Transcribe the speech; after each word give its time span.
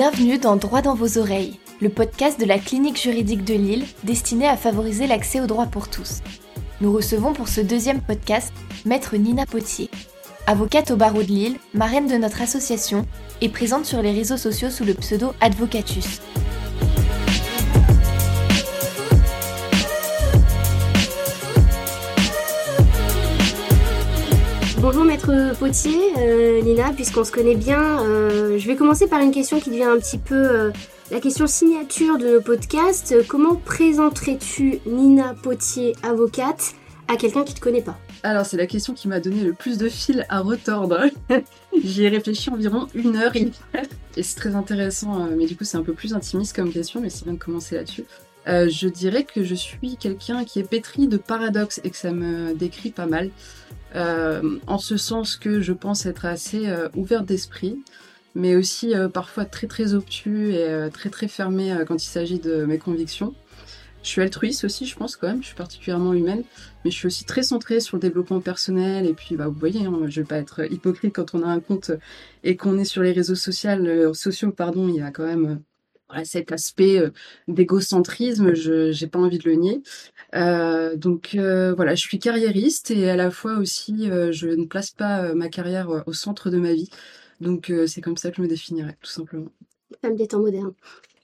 Bienvenue 0.00 0.38
dans 0.38 0.56
Droit 0.56 0.80
dans 0.80 0.94
vos 0.94 1.18
oreilles, 1.18 1.60
le 1.82 1.90
podcast 1.90 2.40
de 2.40 2.46
la 2.46 2.58
clinique 2.58 2.98
juridique 2.98 3.44
de 3.44 3.52
Lille 3.52 3.84
destiné 4.02 4.48
à 4.48 4.56
favoriser 4.56 5.06
l'accès 5.06 5.42
au 5.42 5.46
droit 5.46 5.66
pour 5.66 5.90
tous. 5.90 6.22
Nous 6.80 6.90
recevons 6.90 7.34
pour 7.34 7.48
ce 7.48 7.60
deuxième 7.60 8.00
podcast 8.00 8.50
Maître 8.86 9.14
Nina 9.18 9.44
Potier, 9.44 9.90
avocate 10.46 10.90
au 10.90 10.96
barreau 10.96 11.22
de 11.22 11.28
Lille, 11.28 11.58
marraine 11.74 12.06
de 12.06 12.16
notre 12.16 12.40
association 12.40 13.04
et 13.42 13.50
présente 13.50 13.84
sur 13.84 14.00
les 14.00 14.12
réseaux 14.12 14.38
sociaux 14.38 14.70
sous 14.70 14.86
le 14.86 14.94
pseudo 14.94 15.34
Advocatus. 15.42 16.22
Bonjour 24.82 25.04
maître 25.04 25.54
Potier, 25.58 25.98
euh, 26.16 26.62
Nina, 26.62 26.90
puisqu'on 26.94 27.22
se 27.22 27.30
connaît 27.30 27.54
bien, 27.54 28.00
euh, 28.02 28.56
je 28.56 28.66
vais 28.66 28.76
commencer 28.76 29.06
par 29.06 29.20
une 29.20 29.30
question 29.30 29.60
qui 29.60 29.68
devient 29.68 29.82
un 29.84 29.98
petit 29.98 30.16
peu 30.16 30.34
euh, 30.34 30.70
la 31.10 31.20
question 31.20 31.46
signature 31.46 32.16
de 32.16 32.26
nos 32.26 32.40
podcasts. 32.40 33.14
Comment 33.28 33.56
présenterais-tu 33.56 34.78
Nina 34.86 35.34
Potier, 35.34 35.92
avocate, 36.02 36.72
à 37.08 37.16
quelqu'un 37.16 37.44
qui 37.44 37.52
ne 37.52 37.58
te 37.58 37.62
connaît 37.62 37.82
pas? 37.82 37.98
Alors 38.22 38.46
c'est 38.46 38.56
la 38.56 38.66
question 38.66 38.94
qui 38.94 39.06
m'a 39.06 39.20
donné 39.20 39.44
le 39.44 39.52
plus 39.52 39.76
de 39.76 39.90
fil 39.90 40.24
à 40.30 40.40
retordre. 40.40 41.02
J'y 41.84 42.04
ai 42.04 42.08
réfléchi 42.08 42.48
environ 42.48 42.86
une 42.94 43.16
heure 43.16 43.36
et 43.36 44.22
c'est 44.22 44.36
très 44.36 44.54
intéressant, 44.54 45.28
mais 45.36 45.44
du 45.44 45.56
coup 45.56 45.64
c'est 45.64 45.76
un 45.76 45.82
peu 45.82 45.92
plus 45.92 46.14
intimiste 46.14 46.56
comme 46.56 46.72
question, 46.72 47.02
mais 47.02 47.10
c'est 47.10 47.24
bien 47.24 47.34
de 47.34 47.38
commencer 47.38 47.74
là-dessus. 47.74 48.04
je 48.46 48.88
dirais 48.88 49.24
que 49.24 49.44
je 49.44 49.54
suis 49.54 49.98
quelqu'un 49.98 50.44
qui 50.44 50.58
est 50.58 50.68
pétri 50.68 51.06
de 51.06 51.18
paradoxes 51.18 51.82
et 51.84 51.90
que 51.90 51.96
ça 51.98 52.12
me 52.12 52.54
décrit 52.54 52.90
pas 52.90 53.06
mal. 53.06 53.30
Euh, 53.96 54.58
en 54.66 54.78
ce 54.78 54.96
sens 54.96 55.36
que 55.36 55.60
je 55.60 55.72
pense 55.72 56.06
être 56.06 56.24
assez 56.24 56.68
euh, 56.68 56.88
ouverte 56.94 57.26
d'esprit, 57.26 57.82
mais 58.34 58.54
aussi 58.54 58.94
euh, 58.94 59.08
parfois 59.08 59.44
très 59.44 59.66
très 59.66 59.94
obtus 59.94 60.54
et 60.54 60.88
très 60.92 61.10
très 61.10 61.28
fermé 61.28 61.74
quand 61.86 62.02
il 62.02 62.08
s'agit 62.08 62.38
de 62.38 62.64
mes 62.64 62.78
convictions. 62.78 63.34
Je 64.02 64.08
suis 64.08 64.22
altruiste 64.22 64.64
aussi, 64.64 64.86
je 64.86 64.96
pense 64.96 65.16
quand 65.16 65.26
même, 65.26 65.42
je 65.42 65.48
suis 65.48 65.56
particulièrement 65.56 66.14
humaine, 66.14 66.42
mais 66.84 66.90
je 66.90 66.96
suis 66.96 67.06
aussi 67.06 67.26
très 67.26 67.42
centrée 67.42 67.80
sur 67.80 67.98
le 67.98 68.00
développement 68.00 68.40
personnel. 68.40 69.04
Et 69.04 69.12
puis, 69.12 69.36
bah, 69.36 69.46
vous 69.46 69.58
voyez, 69.58 69.84
hein, 69.84 69.92
je 70.06 70.22
vais 70.22 70.26
pas 70.26 70.38
être 70.38 70.72
hypocrite 70.72 71.14
quand 71.14 71.34
on 71.34 71.42
a 71.42 71.46
un 71.46 71.60
compte 71.60 71.90
et 72.42 72.56
qu'on 72.56 72.78
est 72.78 72.86
sur 72.86 73.02
les 73.02 73.12
réseaux 73.12 73.34
sociaux, 73.34 74.14
sociaux, 74.14 74.52
pardon, 74.52 74.88
il 74.88 74.94
y 74.94 75.02
a 75.02 75.10
quand 75.10 75.26
même 75.26 75.60
cet 76.24 76.52
aspect 76.52 76.98
euh, 76.98 77.10
d'égocentrisme, 77.48 78.54
je 78.54 78.98
n'ai 78.98 79.10
pas 79.10 79.18
envie 79.18 79.38
de 79.38 79.48
le 79.48 79.56
nier. 79.56 79.82
Euh, 80.34 80.96
donc 80.96 81.34
euh, 81.34 81.74
voilà, 81.74 81.94
je 81.94 82.02
suis 82.02 82.18
carriériste 82.18 82.90
et 82.90 83.10
à 83.10 83.16
la 83.16 83.30
fois 83.30 83.58
aussi, 83.58 84.08
je 84.30 84.48
ne 84.48 84.64
place 84.64 84.90
pas 84.90 85.34
ma 85.34 85.48
carrière 85.48 86.02
au 86.06 86.12
centre 86.12 86.50
de 86.50 86.58
ma 86.58 86.72
vie. 86.72 86.90
Donc 87.40 87.72
c'est 87.86 88.00
comme 88.00 88.16
ça 88.16 88.30
que 88.30 88.36
je 88.36 88.42
me 88.42 88.48
définirais, 88.48 88.96
tout 89.00 89.10
simplement. 89.10 89.50
Femme 90.02 90.16
des 90.16 90.26
temps 90.26 90.40
modernes. 90.40 90.74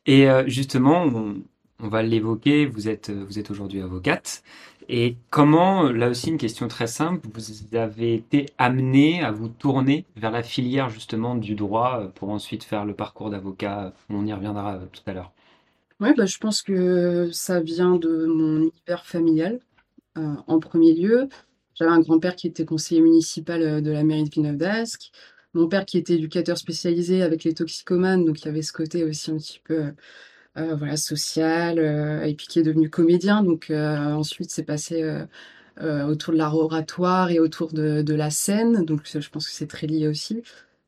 Et 0.07 0.27
justement, 0.47 1.05
on, 1.05 1.43
on 1.81 1.89
va 1.89 2.03
l'évoquer, 2.03 2.67
vous 2.67 2.89
êtes, 2.89 3.11
vous 3.11 3.39
êtes 3.39 3.51
aujourd'hui 3.51 3.81
avocate. 3.83 4.43
Et 4.89 5.17
comment, 5.31 5.91
là 5.91 6.09
aussi 6.09 6.29
une 6.29 6.39
question 6.39 6.69
très 6.69 6.87
simple, 6.87 7.27
vous 7.33 7.77
avez 7.77 8.15
été 8.15 8.47
amené 8.57 9.23
à 9.23 9.33
vous 9.33 9.49
tourner 9.49 10.05
vers 10.17 10.31
la 10.31 10.45
filière 10.45 10.91
justement 10.91 11.35
du 11.35 11.57
droit 11.57 12.03
euh, 12.03 12.09
pour 12.09 12.31
ensuite 12.31 12.63
faire 12.63 12.85
le 12.85 12.95
parcours 12.95 13.31
d'avocat? 13.31 13.93
On 14.11 14.25
y 14.25 14.33
reviendra 14.33 14.77
euh, 14.77 14.87
tout 14.93 15.03
à 15.07 15.13
l'heure. 15.13 15.33
Oui, 15.99 16.11
bah, 16.17 16.27
je 16.27 16.39
pense 16.39 16.63
que 16.63 17.31
ça 17.33 17.61
vient 17.61 17.97
de 17.97 18.27
mon 18.27 18.59
univers 18.59 19.05
familial. 19.05 19.59
Euh, 20.19 20.35
en 20.47 20.61
premier 20.61 20.95
lieu, 20.95 21.29
j'avais 21.75 21.91
un 21.91 22.01
grand-père 22.01 22.37
qui 22.37 22.47
était 22.47 22.65
conseiller 22.65 23.01
municipal 23.01 23.83
de 23.83 23.91
la 23.91 24.05
mairie 24.05 24.25
de 24.25 24.31
Villeneuve 24.31 24.57
d'Ascq, 24.57 25.11
mon 25.53 25.69
père 25.69 25.85
qui 25.85 25.99
était 25.99 26.15
éducateur 26.15 26.57
spécialisé 26.59 27.23
avec 27.23 27.43
les 27.43 27.55
toxicomanes, 27.55 28.25
donc 28.25 28.43
il 28.43 28.45
y 28.45 28.49
avait 28.49 28.63
ce 28.63 28.73
côté 28.73 29.05
aussi 29.05 29.31
un 29.31 29.39
petit 29.39 29.61
peu 29.65 29.93
voilà, 30.57 30.97
social, 30.97 31.79
euh, 31.79 32.23
et 32.25 32.35
puis 32.35 32.47
qui 32.47 32.59
est 32.59 32.63
devenu 32.63 32.91
comédien. 32.91 33.43
Donc 33.43 33.71
euh, 33.71 34.13
ensuite, 34.13 34.51
c'est 34.51 34.65
passé 34.65 35.05
autour 35.79 36.33
de 36.33 36.39
l'art 36.39 36.57
oratoire 36.57 37.31
et 37.31 37.39
autour 37.39 37.73
de, 37.73 38.15
la 38.15 38.31
scène. 38.31 38.85
Donc 38.85 39.03
je 39.05 39.29
pense 39.29 39.47
que 39.47 39.53
c'est 39.53 39.67
très 39.67 39.87
lié 39.87 40.09
aussi. 40.09 40.43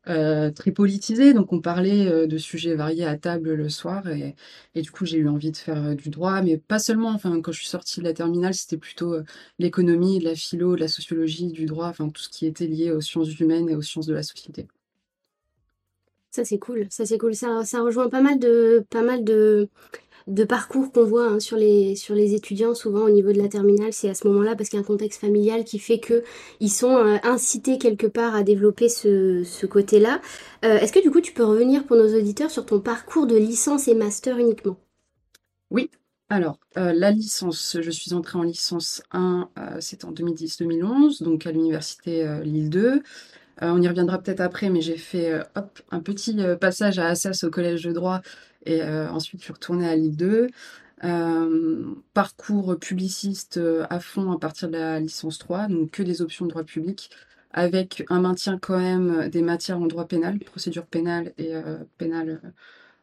très 0.07 0.73
politisé, 0.73 1.35
donc 1.35 1.53
on 1.53 1.61
parlait 1.61 2.27
de 2.27 2.39
sujets 2.39 2.75
variés 2.75 3.05
à 3.07 3.17
table 3.19 3.53
le 3.55 3.69
soir 3.69 4.09
et, 4.09 4.35
et 4.75 4.83
du 4.83 4.91
coup 4.91 5.05
j'ai 5.05 5.19
eu 5.19 5.29
envie 5.29 5.53
de 5.53 5.57
faire 5.59 5.95
du 5.97 6.09
droit, 6.09 6.41
mais 6.43 6.57
pas 6.57 6.79
seulement, 6.79 7.11
enfin 7.11 7.41
quand 7.43 7.53
je 7.53 7.59
suis 7.61 7.69
sortie 7.69 8.01
de 8.01 8.05
la 8.07 8.15
terminale 8.15 8.55
c'était 8.55 8.79
plutôt 8.79 9.17
l'économie, 9.59 10.21
la 10.21 10.35
philo, 10.35 10.77
la 10.77 10.89
sociologie, 10.89 11.49
du 11.53 11.67
droit, 11.67 11.89
enfin 11.89 12.09
tout 12.09 12.23
ce 12.23 12.31
qui 12.31 12.47
était 12.47 12.67
lié 12.67 12.91
aux 12.91 13.03
sciences 13.03 13.39
humaines 13.39 13.69
et 13.69 13.77
aux 13.77 13.83
sciences 13.83 14.07
de 14.07 14.15
la 14.15 14.23
société. 14.23 14.67
Ça 16.39 16.45
c'est 16.45 16.61
cool, 16.61 16.87
ça 16.89 17.05
c'est 17.05 17.19
cool. 17.19 17.35
Ça, 17.35 17.65
ça 17.65 17.83
rejoint 17.83 18.09
pas 18.09 18.21
mal 18.21 18.39
de, 18.39 18.85
pas 18.91 19.03
mal 19.03 19.25
de, 19.25 19.69
de 20.29 20.45
parcours 20.45 20.93
qu'on 20.93 21.03
voit 21.03 21.27
hein, 21.27 21.41
sur, 21.41 21.57
les, 21.57 21.97
sur 21.97 22.15
les 22.15 22.33
étudiants, 22.33 22.77
souvent 22.77 23.01
au 23.01 23.11
niveau 23.11 23.33
de 23.33 23.39
la 23.39 23.49
terminale, 23.49 23.93
c'est 23.93 24.09
à 24.09 24.15
ce 24.15 24.29
moment-là 24.29 24.55
parce 24.55 24.69
qu'il 24.69 24.79
y 24.79 24.81
a 24.81 24.85
un 24.85 24.87
contexte 24.87 25.21
familial 25.21 25.65
qui 25.65 25.81
fait 25.81 25.99
que 25.99 26.23
ils 26.61 26.71
sont 26.71 26.95
euh, 26.95 27.17
incités 27.25 27.77
quelque 27.77 28.07
part 28.07 28.37
à 28.37 28.45
développer 28.45 28.89
ce, 28.89 29.43
ce 29.43 29.67
côté-là. 29.67 30.21
Euh, 30.65 30.79
est-ce 30.79 30.93
que 30.93 31.03
du 31.03 31.11
coup 31.11 31.21
tu 31.21 31.33
peux 31.33 31.43
revenir 31.43 31.85
pour 31.85 31.97
nos 31.97 32.17
auditeurs 32.17 32.53
sur 32.53 32.65
ton 32.65 32.79
parcours 32.79 33.27
de 33.27 33.37
licence 33.37 33.89
et 33.89 33.97
master 33.97 34.39
uniquement? 34.39 34.77
Oui. 35.73 35.91
Alors, 36.29 36.61
euh, 36.77 36.93
la 36.93 37.11
licence, 37.11 37.79
je 37.81 37.91
suis 37.91 38.15
entrée 38.15 38.39
en 38.39 38.45
licence 38.45 39.03
1, 39.11 39.49
c'était 39.81 40.05
en 40.05 40.13
2010-2011, 40.13 41.21
donc 41.25 41.49
à 41.49 41.51
l'université 41.51 42.25
Lille 42.45 42.71
2. 42.71 43.03
Euh, 43.63 43.71
on 43.73 43.83
y 43.83 43.89
reviendra 43.89 44.19
peut-être 44.19 44.41
après, 44.41 44.71
mais 44.71 44.81
j'ai 44.81 44.97
fait 44.97 45.33
euh, 45.33 45.43
un 45.91 46.01
petit 46.01 46.41
euh, 46.41 46.57
passage 46.57 46.99
à 46.99 47.09
Assas 47.09 47.45
au 47.45 47.51
collège 47.51 47.83
de 47.83 47.93
droit 47.93 48.21
et 48.67 48.83
ensuite 48.83 49.41
je 49.41 49.45
suis 49.45 49.53
retournée 49.53 49.89
à 49.89 49.97
Lille 49.97 50.17
2. 50.17 50.49
parcours 52.13 52.79
publiciste 52.79 53.59
à 53.89 53.99
fond 54.01 54.31
à 54.33 54.39
partir 54.39 54.69
de 54.69 54.77
la 54.77 55.01
licence 55.01 55.39
3, 55.39 55.69
donc 55.69 55.91
que 55.93 56.03
des 56.03 56.21
options 56.21 56.45
de 56.45 56.51
droit 56.51 56.65
public, 56.65 57.09
avec 57.53 58.05
un 58.11 58.21
maintien 58.21 58.59
quand 58.59 58.79
même 58.79 59.31
des 59.31 59.41
matières 59.41 59.79
en 59.79 59.87
droit 59.87 60.07
pénal, 60.07 60.39
procédure 60.41 60.85
pénale 60.85 61.33
et 61.39 61.55
pénale, 61.97 62.43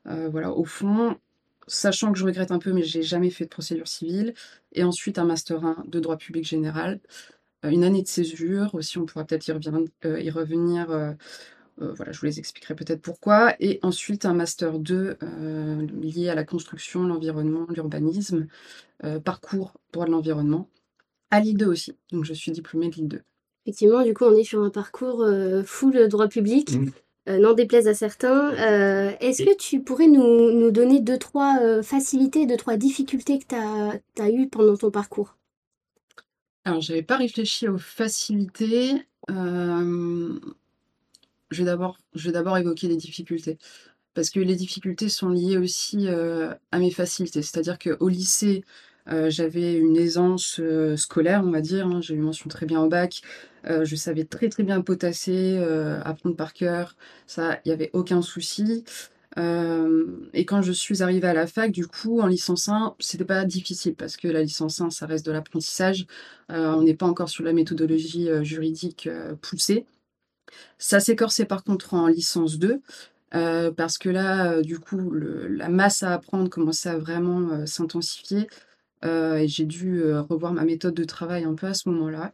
voilà, 0.05 0.51
au 0.51 0.65
fond, 0.65 1.17
sachant 1.67 2.11
que 2.11 2.19
je 2.19 2.25
regrette 2.25 2.51
un 2.51 2.59
peu, 2.59 2.73
mais 2.73 2.83
j'ai 2.83 3.01
jamais 3.01 3.31
fait 3.31 3.45
de 3.45 3.49
procédure 3.49 3.87
civile, 3.87 4.35
et 4.73 4.83
ensuite 4.83 5.17
un 5.17 5.25
master 5.25 5.65
1 5.65 5.85
de 5.87 5.99
droit 5.99 6.17
public 6.17 6.45
général, 6.45 6.99
une 7.71 7.83
année 7.83 8.01
de 8.01 8.07
césure 8.07 8.73
aussi, 8.73 8.97
on 8.97 9.05
pourra 9.05 9.25
peut-être 9.25 9.47
y, 9.47 9.51
revenir. 9.51 10.91
Euh, 10.91 11.11
euh, 11.81 11.93
voilà, 11.93 12.11
je 12.11 12.19
vous 12.19 12.25
les 12.25 12.39
expliquerai 12.39 12.75
peut-être 12.75 13.01
pourquoi. 13.01 13.55
Et 13.59 13.79
ensuite, 13.81 14.25
un 14.25 14.33
master 14.33 14.79
2 14.79 15.17
lié 16.01 16.29
à 16.29 16.35
la 16.35 16.43
construction, 16.43 17.03
l'environnement, 17.03 17.67
l'urbanisme, 17.69 18.47
parcours 19.23 19.73
droit 19.91 20.05
de 20.05 20.11
l'environnement, 20.11 20.69
à 21.31 21.39
Lille 21.39 21.57
2 21.57 21.65
aussi. 21.65 21.97
Donc, 22.11 22.23
je 22.23 22.33
suis 22.33 22.51
diplômée 22.51 22.89
de 22.89 22.95
Lille 22.95 23.07
2. 23.07 23.21
Effectivement, 23.65 24.03
du 24.03 24.13
coup, 24.13 24.25
on 24.25 24.35
est 24.35 24.43
sur 24.43 24.61
un 24.61 24.69
parcours 24.69 25.25
full 25.65 26.07
droit 26.07 26.27
public. 26.27 26.77
Mmh. 26.77 27.37
n'en 27.39 27.53
déplaise 27.53 27.87
à 27.87 27.93
certains. 27.93 28.51
Est-ce 29.19 29.43
que 29.43 29.57
tu 29.57 29.81
pourrais 29.81 30.07
nous, 30.07 30.71
donner 30.71 31.01
deux, 31.01 31.17
trois 31.17 31.81
facilités, 31.81 32.45
deux, 32.45 32.57
trois 32.57 32.77
difficultés 32.77 33.39
que 33.39 33.45
tu 34.15 34.21
as 34.21 34.29
eues 34.29 34.47
pendant 34.47 34.77
ton 34.77 34.91
parcours? 34.91 35.35
Alors, 36.65 36.81
j'avais 36.81 37.03
pas 37.03 37.17
réfléchi 37.17 37.67
aux 37.67 37.77
facilités. 37.77 38.93
je 39.29 40.39
vais 41.51 41.63
d'abord 41.65 41.97
je 42.13 42.25
vais 42.27 42.31
d'abord 42.33 42.57
évoquer 42.57 42.87
les 42.87 42.97
difficultés. 42.97 43.57
Parce 44.13 44.29
que 44.29 44.39
les 44.39 44.55
difficultés 44.55 45.09
sont 45.09 45.29
liées 45.29 45.57
aussi, 45.57 46.07
à 46.09 46.79
mes 46.79 46.91
facilités. 46.91 47.41
C'est-à-dire 47.41 47.77
qu'au 47.79 48.07
lycée, 48.09 48.63
j'avais 49.27 49.75
une 49.77 49.97
aisance, 49.97 50.61
scolaire, 50.95 51.43
on 51.45 51.51
va 51.51 51.61
dire, 51.61 51.87
hein. 51.87 52.01
J'ai 52.01 52.15
eu 52.15 52.19
mention 52.19 52.49
très 52.49 52.65
bien 52.65 52.81
au 52.81 52.89
bac. 52.89 53.21
je 53.65 53.95
savais 53.95 54.25
très, 54.25 54.49
très 54.49 54.63
bien 54.63 54.81
potasser, 54.81 55.57
apprendre 56.03 56.35
par 56.35 56.53
cœur. 56.53 56.95
Ça, 57.27 57.59
il 57.65 57.69
y 57.69 57.71
avait 57.71 57.91
aucun 57.93 58.21
souci. 58.21 58.83
Euh, 59.37 60.29
et 60.33 60.45
quand 60.45 60.61
je 60.61 60.71
suis 60.71 61.03
arrivée 61.03 61.27
à 61.27 61.33
la 61.33 61.47
fac, 61.47 61.71
du 61.71 61.87
coup, 61.87 62.21
en 62.21 62.27
licence 62.27 62.69
1, 62.69 62.95
c'était 62.99 63.25
pas 63.25 63.45
difficile 63.45 63.95
parce 63.95 64.17
que 64.17 64.27
la 64.27 64.41
licence 64.41 64.79
1, 64.81 64.89
ça 64.91 65.05
reste 65.05 65.25
de 65.25 65.31
l'apprentissage. 65.31 66.07
Euh, 66.51 66.73
on 66.73 66.83
n'est 66.83 66.95
pas 66.95 67.05
encore 67.05 67.29
sur 67.29 67.43
la 67.43 67.53
méthodologie 67.53 68.29
euh, 68.29 68.43
juridique 68.43 69.09
poussée. 69.41 69.85
Ça 70.77 70.99
s'est 70.99 71.15
par 71.45 71.63
contre 71.63 71.93
en 71.93 72.07
licence 72.07 72.59
2. 72.59 72.81
parce 73.75 73.97
que 73.97 74.09
là, 74.09 74.61
du 74.61 74.79
coup, 74.79 75.11
la 75.11 75.69
masse 75.69 76.03
à 76.03 76.13
apprendre 76.13 76.49
commençait 76.49 76.89
à 76.89 76.97
vraiment 76.97 77.65
s'intensifier 77.65 78.47
et 79.03 79.47
j'ai 79.47 79.65
dû 79.65 80.03
revoir 80.13 80.53
ma 80.53 80.63
méthode 80.65 80.93
de 80.93 81.03
travail 81.03 81.43
un 81.43 81.55
peu 81.55 81.67
à 81.67 81.73
ce 81.73 81.89
moment-là. 81.89 82.33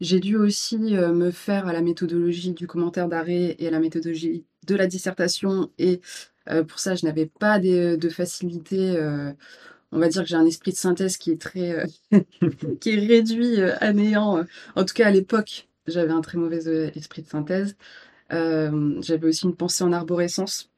J'ai 0.00 0.20
dû 0.20 0.36
aussi 0.36 0.78
me 0.78 1.30
faire 1.30 1.66
à 1.66 1.72
la 1.72 1.82
méthodologie 1.82 2.52
du 2.54 2.66
commentaire 2.66 3.08
d'arrêt 3.08 3.56
et 3.58 3.68
à 3.68 3.70
la 3.70 3.80
méthodologie 3.80 4.44
de 4.66 4.74
la 4.74 4.86
dissertation 4.86 5.70
et 5.78 6.00
euh, 6.48 6.64
pour 6.64 6.78
ça, 6.78 6.94
je 6.94 7.06
n'avais 7.06 7.26
pas 7.26 7.58
de, 7.58 8.08
facilité. 8.10 8.96
Euh, 8.96 9.32
on 9.92 9.98
va 9.98 10.08
dire 10.08 10.22
que 10.22 10.28
j'ai 10.28 10.36
un 10.36 10.46
esprit 10.46 10.72
de 10.72 10.76
synthèse 10.76 11.16
qui 11.16 11.30
est 11.32 11.40
très, 11.40 11.86
euh, 12.12 12.20
qui 12.80 12.90
est 12.90 13.06
réduit 13.06 13.60
à 13.62 13.92
néant. 13.92 14.44
En 14.76 14.84
tout 14.84 14.94
cas, 14.94 15.08
à 15.08 15.10
l'époque, 15.10 15.68
j'avais 15.86 16.12
un 16.12 16.20
très 16.20 16.38
mauvais 16.38 16.92
esprit 16.96 17.22
de 17.22 17.28
synthèse. 17.28 17.76
j'avais 18.30 19.26
aussi 19.26 19.44
une 19.44 19.56
pensée 19.56 19.84
en 19.84 19.92
arborescence. 19.92 20.70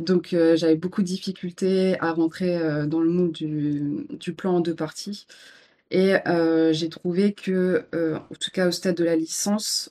Donc 0.00 0.32
euh, 0.32 0.56
j'avais 0.56 0.76
beaucoup 0.76 1.02
de 1.02 1.06
difficultés 1.06 1.98
à 2.00 2.12
rentrer 2.12 2.56
euh, 2.56 2.86
dans 2.86 3.00
le 3.00 3.08
moule 3.08 3.32
du, 3.32 4.34
plan 4.34 4.56
en 4.56 4.60
deux 4.60 4.74
parties. 4.74 5.26
Et 5.90 6.14
euh, 6.28 6.72
j'ai 6.72 6.88
trouvé 6.88 7.32
que, 7.32 7.86
euh, 7.94 8.16
en 8.16 8.34
tout 8.40 8.50
cas 8.52 8.68
au 8.68 8.72
stade 8.72 8.96
de 8.96 9.04
la 9.04 9.16
licence, 9.16 9.90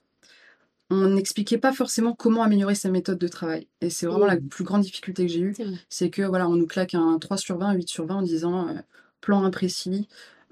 on 0.90 1.10
n'expliquait 1.10 1.58
pas 1.58 1.74
forcément 1.74 2.14
comment 2.14 2.44
améliorer 2.44 2.76
sa 2.76 2.90
méthode 2.90 3.18
de 3.18 3.28
travail. 3.28 3.68
Et 3.82 3.90
c'est 3.90 4.06
vraiment 4.06 4.28
la 4.28 4.38
plus 4.38 4.64
grande 4.64 4.82
difficulté 4.82 5.26
que 5.26 5.32
j'ai 5.32 5.40
eue. 5.40 5.56
C'est 5.90 6.10
que 6.10 6.22
voilà, 6.22 6.48
on 6.48 6.56
nous 6.56 6.68
claque 6.68 6.94
un 6.94 7.18
3 7.18 7.38
sur 7.38 7.58
20, 7.58 7.70
un 7.70 7.74
8 7.74 7.90
sur 7.90 8.06
20 8.06 8.16
en 8.16 8.22
disant 8.22 8.68
euh, 8.68 8.74
plan 9.22 9.44
imprécis, 9.44 10.08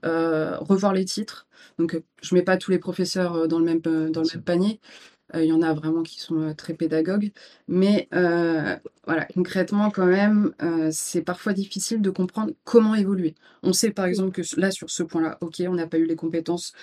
euh, 0.05 0.57
revoir 0.57 0.93
les 0.93 1.05
titres. 1.05 1.47
Donc 1.77 1.93
euh, 1.93 2.03
je 2.21 2.33
mets 2.33 2.41
pas 2.41 2.57
tous 2.57 2.71
les 2.71 2.79
professeurs 2.79 3.47
dans 3.47 3.59
le 3.59 3.65
même, 3.65 3.79
dans 3.79 4.21
le 4.21 4.33
même 4.33 4.43
panier. 4.43 4.79
Il 5.35 5.45
y 5.45 5.51
en 5.51 5.63
a 5.63 5.73
vraiment 5.73 6.03
qui 6.03 6.19
sont 6.19 6.53
très 6.55 6.75
pédagogues. 6.75 7.31
Mais 7.67 8.07
voilà, 8.11 9.25
concrètement, 9.33 9.89
quand 9.89 10.05
même, 10.05 10.53
c'est 10.91 11.23
parfois 11.23 11.53
difficile 11.53 12.01
de 12.01 12.11
comprendre 12.11 12.53
comment 12.65 12.93
évoluer. 12.93 13.33
On 13.63 13.73
sait 13.73 13.89
par 13.89 14.05
exemple 14.05 14.31
que 14.31 14.43
là, 14.59 14.69
sur 14.69 14.91
ce 14.91 15.01
point-là, 15.01 15.39
ok, 15.41 15.63
on 15.67 15.73
n'a 15.73 15.87
pas 15.87 15.97
eu 15.97 16.05
les 16.05 16.15
compétences, 16.15 16.73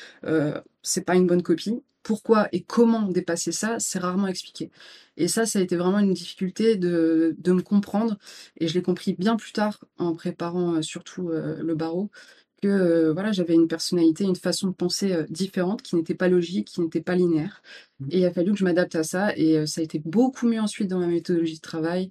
c'est 0.82 1.04
pas 1.04 1.14
une 1.14 1.28
bonne 1.28 1.42
copie. 1.44 1.80
Pourquoi 2.02 2.48
et 2.52 2.62
comment 2.62 3.02
dépasser 3.02 3.52
ça, 3.52 3.78
c'est 3.78 3.98
rarement 3.98 4.26
expliqué. 4.26 4.70
Et 5.16 5.28
ça, 5.28 5.46
ça 5.46 5.58
a 5.58 5.62
été 5.62 5.76
vraiment 5.76 5.98
une 5.98 6.14
difficulté 6.14 6.76
de, 6.76 7.34
de 7.38 7.52
me 7.52 7.62
comprendre. 7.62 8.18
Et 8.58 8.68
je 8.68 8.74
l'ai 8.74 8.82
compris 8.82 9.14
bien 9.14 9.36
plus 9.36 9.52
tard 9.52 9.84
en 9.98 10.14
préparant 10.14 10.76
euh, 10.76 10.82
surtout 10.82 11.28
euh, 11.30 11.62
le 11.62 11.74
barreau 11.74 12.10
que 12.62 12.68
euh, 12.68 13.12
voilà, 13.12 13.32
j'avais 13.32 13.54
une 13.54 13.68
personnalité, 13.68 14.24
une 14.24 14.36
façon 14.36 14.68
de 14.68 14.74
penser 14.74 15.24
différente, 15.30 15.82
qui 15.82 15.96
n'était 15.96 16.14
pas 16.14 16.28
logique, 16.28 16.68
qui 16.68 16.80
n'était 16.80 17.00
pas 17.00 17.14
linéaire. 17.14 17.62
Mmh. 18.00 18.08
Et 18.12 18.18
il 18.20 18.24
a 18.24 18.32
fallu 18.32 18.52
que 18.52 18.58
je 18.58 18.64
m'adapte 18.64 18.94
à 18.96 19.02
ça. 19.02 19.36
Et 19.36 19.66
ça 19.66 19.80
a 19.80 19.84
été 19.84 19.98
beaucoup 19.98 20.46
mieux 20.46 20.60
ensuite 20.60 20.88
dans 20.88 20.98
ma 20.98 21.06
méthodologie 21.06 21.56
de 21.56 21.60
travail, 21.60 22.10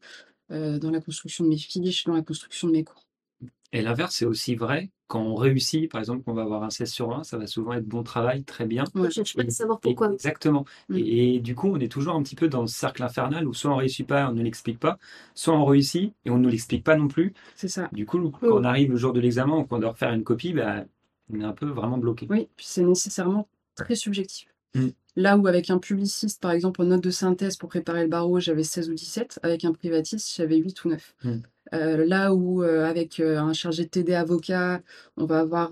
dans 0.49 0.89
la 0.91 1.01
construction 1.01 1.43
de 1.43 1.49
mes 1.49 1.57
fiches, 1.57 2.05
dans 2.05 2.15
la 2.15 2.23
construction 2.23 2.67
de 2.67 2.73
mes 2.73 2.83
cours. 2.83 3.08
Et 3.71 3.81
l'inverse, 3.81 4.15
c'est 4.15 4.25
aussi 4.25 4.55
vrai. 4.55 4.89
Quand 5.07 5.21
on 5.21 5.35
réussit, 5.35 5.91
par 5.91 5.99
exemple, 5.99 6.23
qu'on 6.23 6.33
va 6.33 6.43
avoir 6.43 6.63
un 6.63 6.69
16 6.69 6.91
sur 6.91 7.09
20, 7.09 7.23
ça 7.23 7.37
va 7.37 7.47
souvent 7.47 7.73
être 7.73 7.85
bon 7.85 8.03
travail, 8.03 8.43
très 8.43 8.65
bien. 8.65 8.83
On 8.95 9.01
ne 9.01 9.09
cherche 9.09 9.35
pas 9.35 9.43
à 9.43 9.49
savoir 9.49 9.79
pourquoi. 9.79 10.11
exactement. 10.13 10.65
Mm. 10.89 10.97
Et, 10.97 11.35
et 11.35 11.39
du 11.39 11.55
coup, 11.55 11.67
on 11.67 11.79
est 11.79 11.91
toujours 11.91 12.15
un 12.15 12.23
petit 12.23 12.35
peu 12.35 12.47
dans 12.47 12.61
le 12.61 12.67
cercle 12.67 13.03
infernal 13.03 13.47
où 13.47 13.53
soit 13.53 13.71
on 13.71 13.77
réussit 13.77 14.05
pas, 14.05 14.29
on 14.29 14.33
ne 14.33 14.43
l'explique 14.43 14.79
pas, 14.79 14.97
soit 15.33 15.55
on 15.55 15.65
réussit 15.65 16.13
et 16.25 16.29
on 16.29 16.37
ne 16.37 16.49
l'explique 16.49 16.83
pas 16.83 16.95
non 16.95 17.07
plus. 17.07 17.33
C'est 17.55 17.67
ça. 17.67 17.89
Du 17.91 18.05
coup, 18.05 18.19
quand 18.29 18.47
on 18.47 18.63
arrive 18.63 18.91
le 18.91 18.97
jour 18.97 19.13
de 19.13 19.19
l'examen 19.19 19.57
ou 19.57 19.65
qu'on 19.65 19.79
doit 19.79 19.91
refaire 19.91 20.13
une 20.13 20.23
copie, 20.23 20.53
bah, 20.53 20.85
on 21.31 21.39
est 21.39 21.45
un 21.45 21.53
peu 21.53 21.67
vraiment 21.67 21.97
bloqué. 21.97 22.27
Oui, 22.29 22.47
puis 22.55 22.65
c'est 22.67 22.83
nécessairement 22.83 23.47
très 23.75 23.95
subjectif. 23.95 24.47
Mm. 24.75 24.89
Là 25.15 25.37
où 25.37 25.47
avec 25.47 25.69
un 25.69 25.79
publiciste, 25.79 26.41
par 26.41 26.51
exemple, 26.51 26.81
en 26.81 26.85
note 26.85 27.03
de 27.03 27.09
synthèse 27.09 27.57
pour 27.57 27.69
préparer 27.69 28.03
le 28.03 28.09
barreau, 28.09 28.39
j'avais 28.39 28.63
16 28.63 28.89
ou 28.89 28.93
17, 28.93 29.39
avec 29.43 29.65
un 29.65 29.73
privatiste, 29.73 30.33
j'avais 30.35 30.57
8 30.57 30.85
ou 30.85 30.89
9. 30.89 31.15
Mm. 31.23 31.37
Euh, 31.73 32.05
là 32.05 32.33
où 32.33 32.63
euh, 32.63 32.85
avec 32.85 33.19
euh, 33.19 33.37
un 33.37 33.53
chargé 33.53 33.83
de 33.83 33.89
TD 33.89 34.13
avocat, 34.13 34.81
on 35.17 35.25
va 35.25 35.39
avoir, 35.39 35.71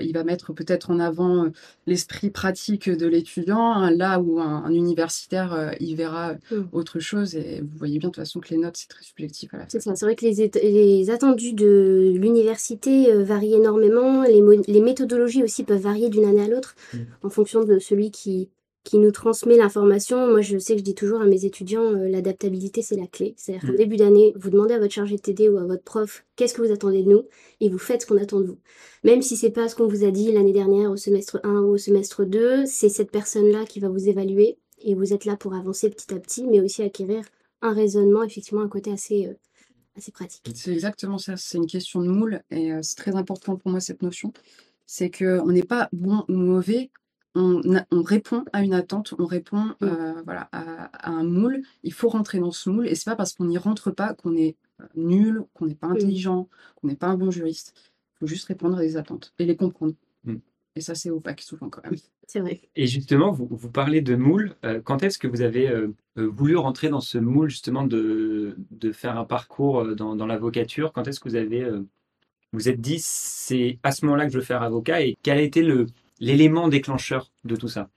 il 0.00 0.12
va 0.12 0.24
mettre 0.24 0.52
peut-être 0.52 0.90
en 0.90 0.98
avant 0.98 1.46
l'esprit 1.86 2.30
pratique 2.30 2.88
de 2.88 3.06
l'étudiant, 3.06 3.72
hein, 3.72 3.90
là 3.90 4.18
où 4.20 4.40
un, 4.40 4.64
un 4.64 4.72
universitaire, 4.72 5.72
il 5.80 5.94
verra 5.96 6.34
Mm. 6.50 6.62
autre 6.72 6.98
chose, 6.98 7.34
et 7.34 7.60
vous 7.60 7.76
voyez 7.78 7.98
bien 7.98 8.08
de 8.08 8.14
toute 8.14 8.22
façon 8.22 8.40
que 8.40 8.48
les 8.50 8.56
notes, 8.58 8.76
c'est 8.76 8.88
très 8.88 9.02
subjectif. 9.02 9.50
C'est 9.68 9.80
ça, 9.80 9.94
c'est 9.94 10.04
vrai 10.04 10.16
que 10.16 10.24
les, 10.24 10.50
les 10.62 11.10
attendus 11.10 11.52
de 11.52 12.14
l'université 12.16 13.12
varient 13.22 13.54
énormément, 13.54 14.22
les, 14.22 14.42
les 14.66 14.80
méthodologies 14.80 15.42
aussi 15.42 15.64
peuvent 15.64 15.80
varier 15.80 16.08
d'une 16.08 16.24
année 16.24 16.42
à 16.42 16.48
l'autre 16.48 16.74
Mm. 16.92 16.98
en 17.22 17.30
fonction 17.30 17.64
de 17.64 17.78
celui 17.78 18.10
qui, 18.10 18.48
qui 18.86 18.98
nous 18.98 19.10
transmet 19.10 19.56
l'information. 19.56 20.28
Moi, 20.28 20.40
je 20.42 20.58
sais 20.58 20.74
que 20.74 20.78
je 20.78 20.84
dis 20.84 20.94
toujours 20.94 21.20
à 21.20 21.26
mes 21.26 21.44
étudiants, 21.44 21.92
euh, 21.92 22.08
l'adaptabilité, 22.08 22.82
c'est 22.82 22.96
la 22.96 23.08
clé. 23.08 23.34
C'est-à-dire 23.36 23.66
qu'en 23.66 23.74
Mm. 23.74 23.76
début 23.76 23.96
d'année, 23.96 24.32
vous 24.36 24.48
demandez 24.48 24.74
à 24.74 24.78
votre 24.78 24.94
chargé 24.94 25.16
de 25.16 25.20
TD 25.20 25.48
ou 25.48 25.58
à 25.58 25.64
votre 25.64 25.82
prof, 25.82 26.24
qu'est-ce 26.36 26.54
que 26.54 26.62
vous 26.62 26.72
attendez 26.72 27.02
de 27.02 27.08
nous, 27.10 27.24
et 27.60 27.68
vous 27.68 27.78
faites 27.78 28.02
ce 28.02 28.06
qu'on 28.06 28.16
attend 28.16 28.40
de 28.40 28.46
vous. 28.46 28.58
Même 29.02 29.22
si 29.22 29.36
c'est 29.36 29.50
pas 29.50 29.68
ce 29.68 29.74
qu'on 29.74 29.88
vous 29.88 30.04
a 30.04 30.10
dit 30.12 30.30
l'année 30.32 30.52
dernière 30.52 30.90
au 30.92 30.96
semestre 30.96 31.40
1 31.42 31.60
ou 31.62 31.72
au 31.74 31.78
semestre 31.78 32.24
2, 32.24 32.64
c'est 32.64 32.88
cette 32.88 33.10
personne-là 33.10 33.64
qui 33.66 33.80
va 33.80 33.88
vous 33.88 34.08
évaluer, 34.08 34.56
et 34.80 34.94
vous 34.94 35.12
êtes 35.12 35.24
là 35.24 35.36
pour 35.36 35.54
avancer 35.54 35.90
petit 35.90 36.14
à 36.14 36.18
petit, 36.20 36.46
mais 36.46 36.60
aussi 36.60 36.82
acquérir 36.82 37.24
un 37.62 37.72
raisonnement, 37.74 38.22
effectivement, 38.22 38.62
un 38.62 38.68
côté 38.68 38.92
assez... 38.92 39.26
euh, 39.26 39.34
assez 39.96 40.12
pratique. 40.12 40.42
C'est 40.54 40.72
exactement 40.72 41.18
ça, 41.18 41.36
c'est 41.36 41.58
une 41.58 41.66
question 41.66 42.02
de 42.02 42.08
moule 42.08 42.42
et 42.50 42.70
euh, 42.72 42.80
c'est 42.82 42.96
très 42.96 43.16
important 43.16 43.56
pour 43.56 43.70
moi 43.70 43.80
cette 43.80 44.02
notion. 44.02 44.32
C'est 44.84 45.10
que 45.10 45.40
on 45.40 45.50
n'est 45.52 45.64
pas 45.64 45.88
bon 45.92 46.24
ou 46.28 46.34
mauvais, 46.34 46.90
on, 47.36 48.02
répond 48.02 48.44
à 48.52 48.62
une 48.62 48.74
attente, 48.74 49.14
on 49.18 49.26
répond 49.26 49.74
Mm. 49.80 49.84
euh, 49.84 50.22
voilà, 50.24 50.48
à, 50.52 51.08
à 51.08 51.10
un 51.10 51.24
moule. 51.24 51.62
Il 51.82 51.92
faut 51.92 52.08
rentrer 52.08 52.38
dans 52.38 52.50
ce 52.50 52.70
moule 52.70 52.88
et 52.88 52.94
c'est 52.94 53.10
pas 53.10 53.16
parce 53.16 53.34
qu'on 53.34 53.44
n'y 53.46 53.58
rentre 53.58 53.90
pas 53.90 54.14
qu'on 54.14 54.34
est 54.36 54.56
euh, 54.80 54.84
nul, 54.96 55.44
qu'on 55.54 55.66
n'est 55.66 55.74
pas 55.74 55.88
intelligent, 55.88 56.48
qu'on 56.76 56.88
n'est 56.88 56.96
pas 56.96 57.08
un 57.08 57.16
bon 57.16 57.30
juriste. 57.30 57.74
Il 57.76 58.18
faut 58.20 58.26
juste 58.26 58.46
répondre 58.46 58.78
à 58.78 58.80
des 58.80 58.96
attentes 58.96 59.34
et 59.38 59.44
les 59.44 59.56
comprendre. 59.56 59.94
Mm. 60.24 60.36
Et 60.76 60.80
ça, 60.80 60.94
c'est 60.94 61.10
opaque 61.10 61.40
souvent 61.40 61.68
quand 61.70 61.82
même. 61.84 61.96
C'est 62.28 62.40
vrai. 62.40 62.60
Et 62.74 62.88
justement, 62.88 63.30
vous, 63.30 63.46
vous 63.48 63.70
parlez 63.70 64.00
de 64.00 64.16
moule. 64.16 64.56
Euh, 64.64 64.80
quand 64.80 65.04
est-ce 65.04 65.16
que 65.16 65.28
vous 65.28 65.42
avez 65.42 65.68
euh, 65.68 65.94
voulu 66.16 66.56
rentrer 66.56 66.88
dans 66.88 67.00
ce 67.00 67.18
moule 67.18 67.48
justement 67.48 67.84
de, 67.86 68.56
de 68.72 68.90
faire 68.90 69.16
un 69.16 69.24
parcours 69.24 69.94
dans, 69.94 70.16
dans 70.16 70.26
l'avocature? 70.26 70.92
Quand 70.92 71.06
est-ce 71.06 71.20
que 71.20 71.28
vous 71.28 71.36
avez 71.36 71.62
euh, 71.62 71.86
vous 72.52 72.68
êtes 72.68 72.80
dit 72.80 72.98
c'est 73.00 73.78
à 73.82 73.92
ce 73.92 74.04
moment-là 74.06 74.26
que 74.26 74.32
je 74.32 74.38
veux 74.38 74.44
faire 74.44 74.62
avocat 74.62 75.02
et 75.02 75.16
quel 75.22 75.38
a 75.38 75.42
été 75.42 75.62
le 75.62 75.86
l'élément 76.18 76.68
déclencheur 76.68 77.32
de 77.44 77.56
tout 77.56 77.68
ça 77.68 77.90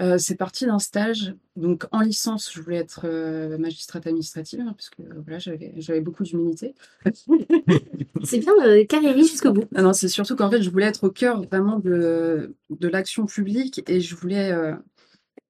Euh, 0.00 0.18
c'est 0.18 0.36
parti 0.36 0.66
d'un 0.66 0.78
stage. 0.78 1.34
Donc 1.56 1.86
en 1.90 2.00
licence, 2.00 2.52
je 2.52 2.60
voulais 2.60 2.76
être 2.76 3.02
euh, 3.04 3.56
magistrate 3.58 4.06
administrative 4.06 4.60
hein, 4.60 4.74
parce 4.76 4.90
que 4.90 5.02
euh, 5.02 5.22
voilà, 5.24 5.38
j'avais 5.38 5.72
j'avais 5.78 6.02
beaucoup 6.02 6.22
d'humilité. 6.22 6.74
C'est 8.22 8.38
bien 8.38 8.52
euh, 8.62 8.84
carré 8.84 9.14
jusqu'au 9.22 9.52
bout. 9.52 9.64
Ah 9.74 9.82
non, 9.82 9.92
c'est 9.92 10.08
surtout 10.08 10.36
qu'en 10.36 10.50
fait, 10.50 10.62
je 10.62 10.70
voulais 10.70 10.86
être 10.86 11.04
au 11.04 11.10
cœur 11.10 11.42
vraiment 11.42 11.78
de, 11.78 12.54
de 12.70 12.88
l'action 12.88 13.26
publique 13.26 13.82
et 13.88 14.00
je 14.00 14.14
voulais. 14.16 14.52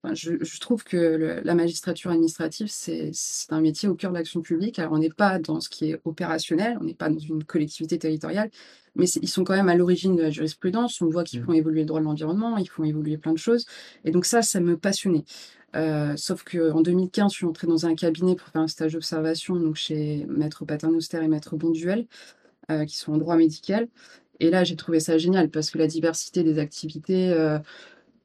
Enfin, 0.07 0.15
je, 0.15 0.33
je 0.43 0.61
trouve 0.61 0.85
que 0.85 0.97
le- 0.97 1.41
la 1.43 1.55
magistrature 1.55 2.11
administrative, 2.11 2.69
c'est 2.71 3.11
un 3.51 3.61
métier 3.61 3.89
au 3.89 3.95
cœur 3.95 4.13
de 4.13 4.17
l'action 4.17 4.41
publique. 4.43 4.79
Alors, 4.79 4.93
on 4.93 4.99
n'est 4.99 5.11
pas 5.11 5.39
dans 5.39 5.61
ce 5.61 5.69
qui 5.69 5.91
est 5.91 6.01
opérationnel, 6.05 6.79
on 6.81 6.85
n'est 6.85 6.95
pas 6.95 7.09
dans 7.09 7.19
une 7.19 7.45
collectivité 7.45 7.99
territoriale, 7.99 8.51
mais 8.95 9.07
ils 9.23 9.29
sont 9.29 9.45
quand 9.45 9.57
même 9.57 9.69
à 9.69 9.75
l'origine 9.75 10.17
de 10.17 10.23
la 10.23 10.31
jurisprudence. 10.31 11.01
On 11.03 11.09
voit 11.09 11.25
qu'ils 11.25 11.43
font 11.43 11.53
évoluer 11.53 11.81
le 11.81 11.87
droit 11.87 12.01
de 12.01 12.05
l'environnement, 12.05 12.57
ils 12.57 12.69
font 12.69 12.85
évoluer 12.85 13.19
plein 13.19 13.33
de 13.33 13.39
choses. 13.39 13.67
Et 14.05 14.11
donc, 14.13 14.25
ça, 14.27 14.43
ça 14.43 14.61
me 14.61 14.77
passionnait. 14.77 15.25
Euh, 15.75 16.15
sauf 16.17 16.45
qu'en 16.45 16.81
2015, 16.81 17.33
je 17.33 17.37
suis 17.39 17.47
entrée 17.47 17.67
dans 17.67 17.85
un 17.87 17.95
cabinet 17.95 18.35
pour 18.37 18.49
faire 18.49 18.63
un 18.63 18.69
stage 18.69 18.93
d'observation, 18.95 19.57
donc 19.57 19.77
chez 19.77 20.25
Maître 20.29 20.65
Paternoster 20.65 21.23
et 21.23 21.29
Maître 21.29 21.57
Bonduel 21.57 22.07
euh, 22.71 22.85
qui 22.85 22.97
sont 22.97 23.13
en 23.13 23.19
droit 23.19 23.37
médical. 23.37 23.89
Et 24.41 24.51
là, 24.51 24.65
j'ai 24.65 24.77
trouvé 24.77 25.01
ça 25.01 25.19
génial 25.19 25.51
parce 25.51 25.71
que 25.71 25.79
la 25.79 25.87
diversité 25.87 26.43
des 26.43 26.59
activités, 26.59 27.31
euh, 27.33 27.59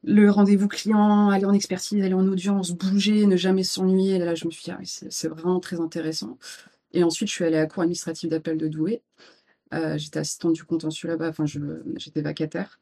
le 0.03 0.29
rendez-vous 0.31 0.67
client, 0.67 1.29
aller 1.29 1.45
en 1.45 1.53
expertise, 1.53 2.03
aller 2.03 2.13
en 2.13 2.27
audience, 2.27 2.71
bouger, 2.71 3.25
ne 3.27 3.37
jamais 3.37 3.63
s'ennuyer, 3.63 4.17
là, 4.17 4.35
je 4.35 4.45
me 4.45 4.51
suis 4.51 4.63
dit, 4.63 4.71
ah 4.71 4.79
c'est 4.83 5.27
vraiment 5.27 5.59
très 5.59 5.79
intéressant. 5.79 6.37
Et 6.93 7.03
ensuite, 7.03 7.29
je 7.29 7.33
suis 7.33 7.45
allée 7.45 7.57
à 7.57 7.61
la 7.61 7.67
Cour 7.67 7.83
administrative 7.83 8.29
d'appel 8.29 8.57
de 8.57 8.67
Douai. 8.67 9.01
Euh, 9.73 9.97
j'étais 9.97 10.19
assistante 10.19 10.53
du 10.53 10.63
contentieux 10.63 11.07
là-bas, 11.07 11.29
enfin, 11.29 11.45
j'étais 11.45 12.21
vacataire. 12.21 12.79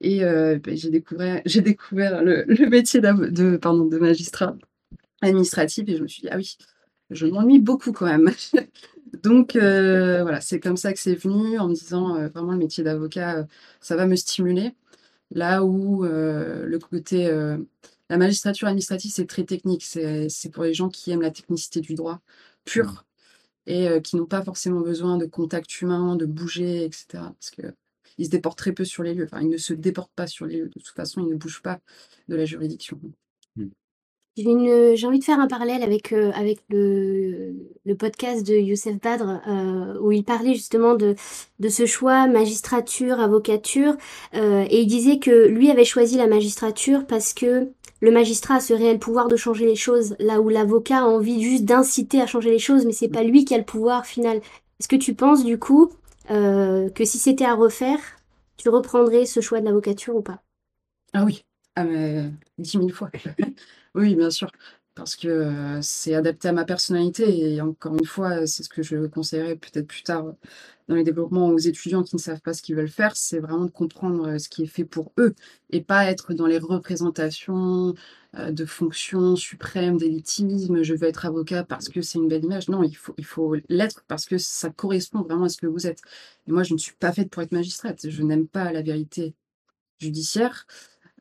Et 0.00 0.24
euh, 0.24 0.58
ben, 0.58 0.76
j'ai 0.76 0.90
découvert, 0.90 1.42
le, 1.46 2.68
métier 2.68 3.00
de, 3.00 3.56
pardon, 3.56 3.84
de 3.86 3.98
magistrat 3.98 4.56
administratif 5.22 5.88
et 5.88 5.96
je 5.96 6.02
me 6.02 6.08
suis 6.08 6.22
dit, 6.22 6.28
ah 6.30 6.36
oui, 6.36 6.56
je 7.10 7.26
m'ennuie 7.26 7.60
beaucoup 7.60 7.92
quand 7.92 8.06
même. 8.06 8.30
Donc 9.22 9.56
euh, 9.56 10.22
voilà, 10.22 10.40
c'est 10.40 10.60
comme 10.60 10.76
ça 10.76 10.92
que 10.92 10.98
c'est 10.98 11.14
venu 11.14 11.58
en 11.58 11.68
me 11.68 11.74
disant 11.74 12.28
vraiment 12.28 12.52
le 12.52 12.58
métier 12.58 12.82
d'avocat, 12.82 13.46
ça 13.80 13.96
va 13.96 14.06
me 14.06 14.16
stimuler. 14.16 14.74
Là 15.30 15.64
où 15.64 16.04
euh, 16.04 16.66
le 16.66 16.78
côté, 16.78 17.26
euh, 17.26 17.58
la 18.08 18.16
magistrature 18.16 18.68
administrative, 18.68 19.10
c'est 19.12 19.26
très 19.26 19.44
technique. 19.44 19.84
C'est 19.84 20.50
pour 20.52 20.64
les 20.64 20.74
gens 20.74 20.88
qui 20.88 21.10
aiment 21.10 21.22
la 21.22 21.30
technicité 21.30 21.80
du 21.80 21.94
droit 21.94 22.20
pur 22.64 23.04
et 23.66 23.88
euh, 23.88 24.00
qui 24.00 24.16
n'ont 24.16 24.26
pas 24.26 24.42
forcément 24.42 24.80
besoin 24.80 25.16
de 25.18 25.26
contact 25.26 25.80
humain, 25.80 26.16
de 26.16 26.26
bouger, 26.26 26.84
etc. 26.84 27.06
Parce 27.12 27.50
que 27.50 27.74
ils 28.18 28.26
se 28.26 28.30
déportent 28.30 28.58
très 28.58 28.72
peu 28.72 28.84
sur 28.84 29.02
les 29.02 29.14
lieux. 29.14 29.24
Enfin, 29.24 29.42
ils 29.42 29.50
ne 29.50 29.58
se 29.58 29.74
déportent 29.74 30.14
pas 30.14 30.26
sur 30.26 30.46
les 30.46 30.58
lieux. 30.58 30.68
De 30.68 30.80
toute 30.80 30.88
façon, 30.88 31.20
ils 31.20 31.28
ne 31.28 31.36
bougent 31.36 31.62
pas 31.62 31.80
de 32.28 32.36
la 32.36 32.44
juridiction. 32.44 33.00
J'ai 34.36 35.06
envie 35.06 35.18
de 35.18 35.24
faire 35.24 35.40
un 35.40 35.46
parallèle 35.46 35.82
avec, 35.82 36.12
euh, 36.12 36.30
avec 36.34 36.58
le, 36.68 37.54
le 37.86 37.94
podcast 37.96 38.46
de 38.46 38.54
Youssef 38.54 39.00
Badr, 39.00 39.40
euh, 39.48 39.98
où 40.00 40.12
il 40.12 40.24
parlait 40.24 40.52
justement 40.52 40.94
de, 40.94 41.14
de 41.58 41.68
ce 41.70 41.86
choix 41.86 42.26
magistrature, 42.26 43.18
avocature, 43.18 43.94
euh, 44.34 44.66
et 44.68 44.82
il 44.82 44.86
disait 44.86 45.18
que 45.20 45.46
lui 45.46 45.70
avait 45.70 45.86
choisi 45.86 46.18
la 46.18 46.26
magistrature 46.26 47.06
parce 47.06 47.32
que 47.32 47.70
le 48.02 48.10
magistrat 48.10 48.56
a 48.56 48.60
ce 48.60 48.74
réel 48.74 48.98
pouvoir 48.98 49.28
de 49.28 49.36
changer 49.36 49.64
les 49.64 49.74
choses, 49.74 50.16
là 50.18 50.42
où 50.42 50.50
l'avocat 50.50 50.98
a 50.98 51.04
envie 51.04 51.42
juste 51.42 51.64
d'inciter 51.64 52.20
à 52.20 52.26
changer 52.26 52.50
les 52.50 52.58
choses, 52.58 52.84
mais 52.84 52.92
c'est 52.92 53.08
pas 53.08 53.22
lui 53.22 53.46
qui 53.46 53.54
a 53.54 53.58
le 53.58 53.64
pouvoir 53.64 54.04
final. 54.04 54.36
Est-ce 54.78 54.88
que 54.88 54.96
tu 54.96 55.14
penses 55.14 55.44
du 55.44 55.58
coup 55.58 55.90
que 56.28 57.04
si 57.04 57.18
c'était 57.18 57.46
à 57.46 57.54
refaire, 57.54 57.98
tu 58.58 58.68
reprendrais 58.68 59.24
ce 59.24 59.40
choix 59.40 59.60
de 59.60 59.64
l'avocature 59.64 60.14
ou 60.14 60.20
pas? 60.20 60.42
Ah 61.14 61.24
oui, 61.24 61.42
ah 61.74 61.84
mais 61.84 62.30
dix 62.58 62.76
mille 62.76 62.92
fois. 62.92 63.10
Oui, 63.96 64.14
bien 64.16 64.30
sûr. 64.30 64.50
parce 64.94 65.16
que 65.16 65.78
c'est 65.82 66.14
adapté 66.14 66.48
à 66.48 66.52
ma 66.52 66.64
personnalité 66.66 67.54
et 67.54 67.60
encore 67.62 67.94
une 67.96 68.06
fois, 68.06 68.46
c'est 68.46 68.62
ce 68.64 68.68
que 68.70 68.82
je 68.82 69.06
conseillerais 69.06 69.56
peut-être 69.56 69.86
plus 69.88 70.02
tard 70.04 70.34
dans 70.88 70.96
les 70.96 71.04
développements 71.04 71.48
aux 71.48 71.58
étudiants 71.58 72.02
qui 72.02 72.16
ne 72.16 72.20
savent 72.20 72.40
pas 72.42 72.54
ce 72.54 72.62
qu'ils 72.62 72.76
veulent 72.76 72.88
faire, 72.88 73.16
c'est 73.16 73.40
vraiment 73.40 73.66
de 73.66 73.70
comprendre 73.70 74.38
ce 74.38 74.48
qui 74.50 74.64
est 74.64 74.66
fait 74.66 74.84
pour 74.86 75.12
eux 75.18 75.34
et 75.70 75.82
pas 75.82 76.06
être 76.06 76.34
dans 76.34 76.46
les 76.46 76.58
représentations 76.58 77.94
de 78.34 78.66
fonctions 78.66 79.36
suprêmes, 79.36 79.98
d'élitisme, 79.98 80.82
je 80.82 80.94
veux 80.94 81.08
être 81.08 81.26
avocat 81.26 81.64
parce 81.64 81.88
que 81.90 82.02
c'est 82.02 82.18
une 82.18 82.28
belle 82.28 82.44
image. 82.44 82.68
Non, 82.70 82.82
il 82.82 82.96
faut, 82.96 83.14
il 83.18 83.24
faut 83.26 83.56
l'être 83.70 84.04
parce 84.08 84.26
que 84.26 84.38
ça 84.38 84.70
correspond 84.70 85.22
vraiment 85.22 85.44
à 85.46 85.50
ce 85.50 85.58
que 85.58 85.66
vous 85.68 85.86
êtes. 85.88 86.00
Et 86.48 86.52
moi, 86.52 86.62
je 86.64 86.74
ne 86.74 86.78
suis 86.78 86.94
pas 86.96 87.12
faite 87.12 87.30
pour 87.30 87.42
être 87.42 87.52
magistrate. 87.52 88.08
Je 88.10 88.22
n'aime 88.22 88.48
pas 88.48 88.72
la 88.72 88.82
vérité 88.82 89.34
judiciaire. 90.00 90.66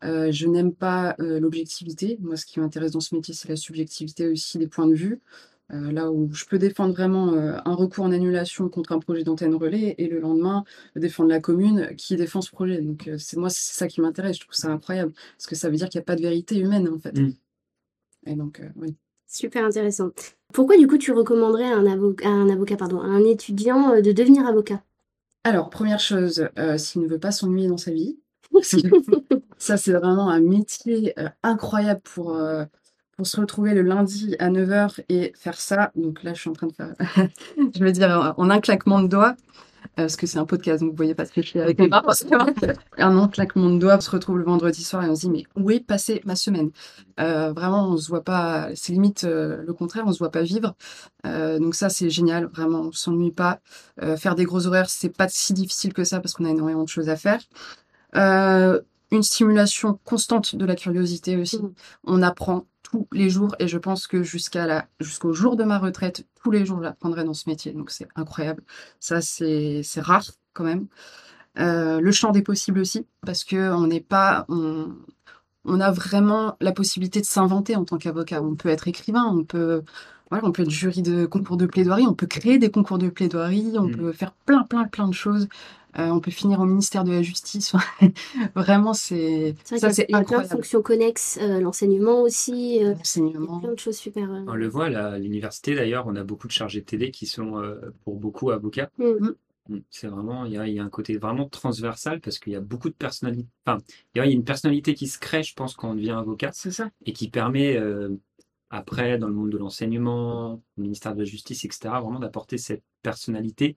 Euh, 0.04 0.32
je 0.32 0.48
n'aime 0.48 0.74
pas 0.74 1.16
euh, 1.20 1.40
l'objectivité. 1.40 2.18
Moi, 2.22 2.36
ce 2.36 2.46
qui 2.46 2.60
m'intéresse 2.60 2.92
dans 2.92 3.00
ce 3.00 3.16
métier, 3.16 3.34
c'est 3.34 3.48
la 3.48 3.56
subjectivité 3.56 4.28
aussi 4.28 4.58
des 4.58 4.68
points 4.68 4.88
de 4.88 4.94
vue. 4.94 5.22
Euh, 5.74 5.92
là 5.92 6.12
où 6.12 6.32
je 6.32 6.46
peux 6.46 6.60
défendre 6.60 6.94
vraiment 6.94 7.34
un 7.34 7.74
recours 7.74 8.06
en 8.06 8.12
annulation 8.12 8.70
contre 8.70 8.92
un 8.92 9.00
projet 9.00 9.24
d'antenne 9.24 9.56
relais 9.56 9.96
et 9.98 10.08
le 10.08 10.20
lendemain 10.20 10.64
défendre 10.96 11.30
la 11.30 11.40
commune 11.40 11.96
qui 11.98 12.16
défend 12.18 12.42
ce 12.42 12.52
projet. 12.52 12.82
Donc 12.82 13.10
c'est 13.18 13.38
moi, 13.38 13.50
c'est 13.50 13.74
ça 13.74 13.88
qui 13.88 14.00
m'intéresse. 14.00 14.36
Je 14.36 14.42
trouve 14.42 14.54
ça 14.54 14.68
incroyable 14.68 15.14
parce 15.38 15.48
que 15.48 15.56
ça 15.56 15.70
veut 15.70 15.76
dire 15.76 15.90
qu'il 15.90 15.98
n'y 15.98 16.04
a 16.04 16.06
pas 16.06 16.16
de 16.16 16.22
vérité 16.22 16.60
humaine 16.60 16.88
en 16.88 17.00
fait. 17.00 17.18
Mmh. 17.18 17.34
Et 18.28 18.36
donc, 18.36 18.62
oui. 18.76 18.96
Super 19.28 19.66
intéressant. 19.66 20.12
Pourquoi 20.54 20.78
du 20.78 20.86
coup 20.86 21.00
tu 21.00 21.12
recommanderais 21.12 21.66
à 21.66 21.78
un, 21.78 21.88
avocat, 21.88 22.30
un 22.30 22.50
avocat, 22.50 22.78
pardon, 22.78 23.02
à 23.02 23.08
un 23.08 23.24
étudiant 23.24 24.00
de 24.00 24.12
devenir 24.12 24.46
avocat? 24.46 24.84
Alors, 25.44 25.72
première 25.72 26.00
chose, 26.00 26.48
s'il 26.78 27.02
ne 27.02 27.08
veut 27.08 27.20
pas 27.20 27.32
s'ennuyer 27.32 27.68
dans 27.68 27.78
sa 27.78 27.92
vie, 27.92 28.20
ça, 29.58 29.78
c'est 29.78 29.94
vraiment 29.94 30.30
un 30.30 30.42
métier 30.42 31.14
euh, 31.20 31.30
incroyable 31.44 32.02
pour, 32.04 32.36
euh, 32.36 32.66
pour 33.16 33.28
se 33.28 33.40
retrouver 33.40 33.74
le 33.74 33.82
lundi 33.82 34.36
à 34.40 34.50
9h 34.50 35.02
et 35.10 35.34
faire 35.36 35.60
ça. 35.60 35.92
Donc 35.96 36.24
là, 36.24 36.34
je 36.34 36.42
suis 36.42 36.50
en 36.50 36.54
train 36.54 36.68
de 36.68 36.74
faire, 36.74 36.94
je 37.58 37.84
veux 37.84 37.92
dire, 37.92 38.34
en 38.38 38.50
un 38.50 38.60
claquement 38.60 39.02
de 39.02 39.08
doigts, 39.08 39.36
euh, 39.84 40.04
parce 40.04 40.18
que 40.18 40.28
c'est 40.28 40.40
un 40.40 40.46
podcast, 40.46 40.82
donc 40.82 40.92
vous 40.92 40.98
voyez 40.98 41.16
pas 41.16 41.26
ce 41.26 41.32
que 41.32 41.42
je 41.42 41.52
fais 41.52 41.62
avec 41.62 41.80
mes 41.80 41.88
mains. 41.88 42.04
un 42.98 43.28
claquement 43.30 43.70
de 43.70 43.80
doigts, 43.80 43.96
on 43.98 44.02
se 44.02 44.10
retrouve 44.12 44.40
le 44.40 44.44
vendredi 44.44 44.84
soir 44.84 45.04
et 45.06 45.10
on 45.10 45.16
se 45.16 45.22
dit, 45.22 45.30
mais 45.30 45.44
où 45.56 45.72
est 45.72 45.80
passée 45.80 46.22
ma 46.26 46.36
semaine? 46.36 46.72
Vraiment, 47.18 47.90
on 47.90 47.98
se 47.98 48.10
voit 48.10 48.24
pas, 48.24 48.70
c'est 48.76 48.92
limite 48.92 49.24
le 49.24 49.74
contraire, 49.74 50.04
on 50.06 50.12
se 50.12 50.20
voit 50.20 50.32
pas 50.32 50.44
vivre. 50.44 50.76
donc 51.24 51.76
ça, 51.76 51.90
c'est 51.90 52.10
génial, 52.10 52.48
vraiment, 52.48 52.82
on 52.82 52.92
s'ennuie 52.92 53.32
pas. 53.32 53.62
faire 54.18 54.36
des 54.36 54.44
gros 54.44 54.68
horaires, 54.68 54.90
c'est 54.90 55.16
pas 55.16 55.28
si 55.30 55.54
difficile 55.54 55.94
que 55.94 56.04
ça 56.04 56.20
parce 56.20 56.34
qu'on 56.34 56.46
a 56.46 56.50
énormément 56.50 56.84
de 56.84 56.90
choses 56.90 57.10
à 57.10 57.16
faire. 57.16 57.40
Euh, 58.16 58.82
une 59.12 59.24
stimulation 59.24 60.00
constante 60.04 60.56
de 60.56 60.66
la 60.66 60.76
curiosité 60.76 61.38
aussi. 61.38 61.60
Mmh. 61.60 61.74
On 62.06 62.22
apprend 62.22 62.66
tous 62.84 63.08
les 63.12 63.30
jours 63.30 63.56
et 63.60 63.68
je 63.68 63.78
pense 63.78 64.08
que 64.08 64.24
jusqu'à 64.24 64.66
la 64.68 64.88
jusqu'au 65.00 65.34
jour 65.34 65.56
de 65.56 65.64
ma 65.64 65.80
retraite, 65.80 66.26
tous 66.42 66.52
les 66.52 66.66
jours 66.66 66.82
j'apprendrai 66.82 67.24
dans 67.24 67.34
ce 67.34 67.50
métier. 67.50 67.74
Donc 67.74 67.92
c'est 67.92 68.08
incroyable. 68.16 68.64
Ça 69.00 69.22
c'est 69.22 69.82
c'est 69.84 70.02
rare 70.02 70.26
quand 70.54 70.64
même. 70.64 70.88
Euh, 71.58 72.00
le 72.02 72.12
champ 72.12 72.32
des 72.32 72.42
possibles 72.42 72.80
aussi 72.80 73.06
parce 73.26 73.44
que 73.44 73.72
on 73.72 73.88
n'est 73.88 74.02
pas 74.02 74.46
on, 74.50 74.94
on 75.66 75.80
a 75.80 75.92
vraiment 75.92 76.58
la 76.62 76.72
possibilité 76.72 77.22
de 77.22 77.26
s'inventer 77.26 77.76
en 77.76 77.86
tant 77.86 77.98
qu'avocat. 77.98 78.42
On 78.42 78.56
peut 78.56 78.70
être 78.70 78.88
écrivain, 78.88 79.26
on 79.26 79.44
peut 79.44 79.84
voilà, 80.30 80.46
on 80.46 80.52
peut 80.52 80.64
être 80.64 80.72
jury 80.72 81.02
de 81.02 81.26
concours 81.26 81.58
de 81.58 81.66
plaidoirie, 81.68 82.06
on 82.08 82.14
peut 82.14 82.28
créer 82.28 82.58
des 82.58 82.72
concours 82.72 82.98
de 82.98 83.10
plaidoirie, 83.10 83.74
on 83.78 83.88
mmh. 83.88 83.96
peut 83.96 84.12
faire 84.12 84.32
plein 84.46 84.64
plein 84.64 84.86
plein 84.86 85.08
de 85.08 85.14
choses. 85.14 85.48
Euh, 85.98 86.10
on 86.10 86.20
peut 86.20 86.32
finir 86.32 86.60
au 86.60 86.66
ministère 86.66 87.04
de 87.04 87.12
la 87.12 87.22
Justice. 87.22 87.74
Vraiment, 88.56 88.94
c'est 88.94 89.56
ça, 89.64 89.92
c'est 89.92 90.14
incroyable. 90.14 90.28
plein 90.28 90.42
de 90.44 90.48
fonctions 90.48 90.82
connexes, 90.82 91.40
euh, 91.42 91.62
l'enseignement 91.62 92.22
aussi. 92.22 92.84
Euh, 92.84 92.96
l'enseignement. 92.96 93.60
Plein 93.60 93.74
de 93.74 93.80
choses 93.80 93.96
super. 93.96 94.30
On 94.48 94.56
le 94.56 94.68
voit 94.68 94.88
à 94.88 95.18
l'université 95.18 95.74
d'ailleurs, 95.74 96.06
on 96.08 96.16
a 96.16 96.24
beaucoup 96.24 96.48
de 96.48 96.52
chargés 96.52 96.82
de 96.82 96.86
TD 96.86 97.12
qui 97.12 97.26
sont 97.26 97.62
pour 98.04 98.18
beaucoup 98.18 98.52
avocats. 98.52 98.90
Mm. 98.98 99.06
Mm. 99.06 99.36
Mm. 99.70 99.80
C'est 99.90 100.08
vraiment, 100.08 100.46
il 100.46 100.52
y, 100.54 100.80
a, 100.80 100.84
un 100.84 100.90
côté 100.90 101.18
vraiment 101.18 101.48
transversal 101.48 102.20
parce 102.20 102.40
qu'il 102.40 102.54
y 102.54 102.58
a 102.58 102.62
beaucoup 102.62 102.90
de 102.90 102.96
personnalités. 102.96 103.48
Enfin, 103.66 103.82
il 104.14 104.20
y 104.20 104.22
a 104.22 104.26
une 104.26 104.44
personnalité 104.44 104.96
qui 104.96 105.08
se 105.08 105.18
crée, 105.18 105.44
je 105.44 105.54
pense, 105.54 105.76
quand 105.76 105.92
on 105.92 105.96
devient 105.96 106.12
avocat. 106.12 106.52
C'est 106.54 106.72
ça. 106.72 106.90
Et 107.06 107.14
qui 107.14 107.30
permet, 107.30 107.80
après, 108.70 109.18
dans 109.18 109.28
le 109.28 109.34
monde 109.34 109.52
de 109.52 109.58
l'enseignement, 109.58 110.62
au 110.78 110.82
ministère 110.82 111.14
de 111.14 111.20
la 111.20 111.26
Justice, 111.26 111.64
etc., 111.64 111.80
vraiment 112.02 112.20
d'apporter 112.20 112.58
cette 112.58 112.84
personnalité 113.02 113.76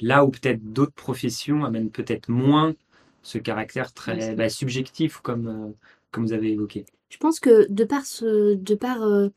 Là 0.00 0.24
où 0.24 0.30
peut-être 0.30 0.62
d'autres 0.72 0.92
professions 0.92 1.64
amènent 1.64 1.90
peut-être 1.90 2.28
moins 2.28 2.74
ce 3.22 3.38
caractère 3.38 3.92
très 3.92 4.34
bah, 4.34 4.48
subjectif 4.48 5.18
comme, 5.18 5.48
euh, 5.48 5.72
comme 6.10 6.24
vous 6.24 6.32
avez 6.32 6.52
évoqué. 6.52 6.84
Je 7.10 7.18
pense 7.18 7.40
que 7.40 7.70
de 7.70 7.84
par, 7.84 8.06
ce, 8.06 8.54
de 8.54 8.74
par 8.74 9.02
euh, 9.02 9.28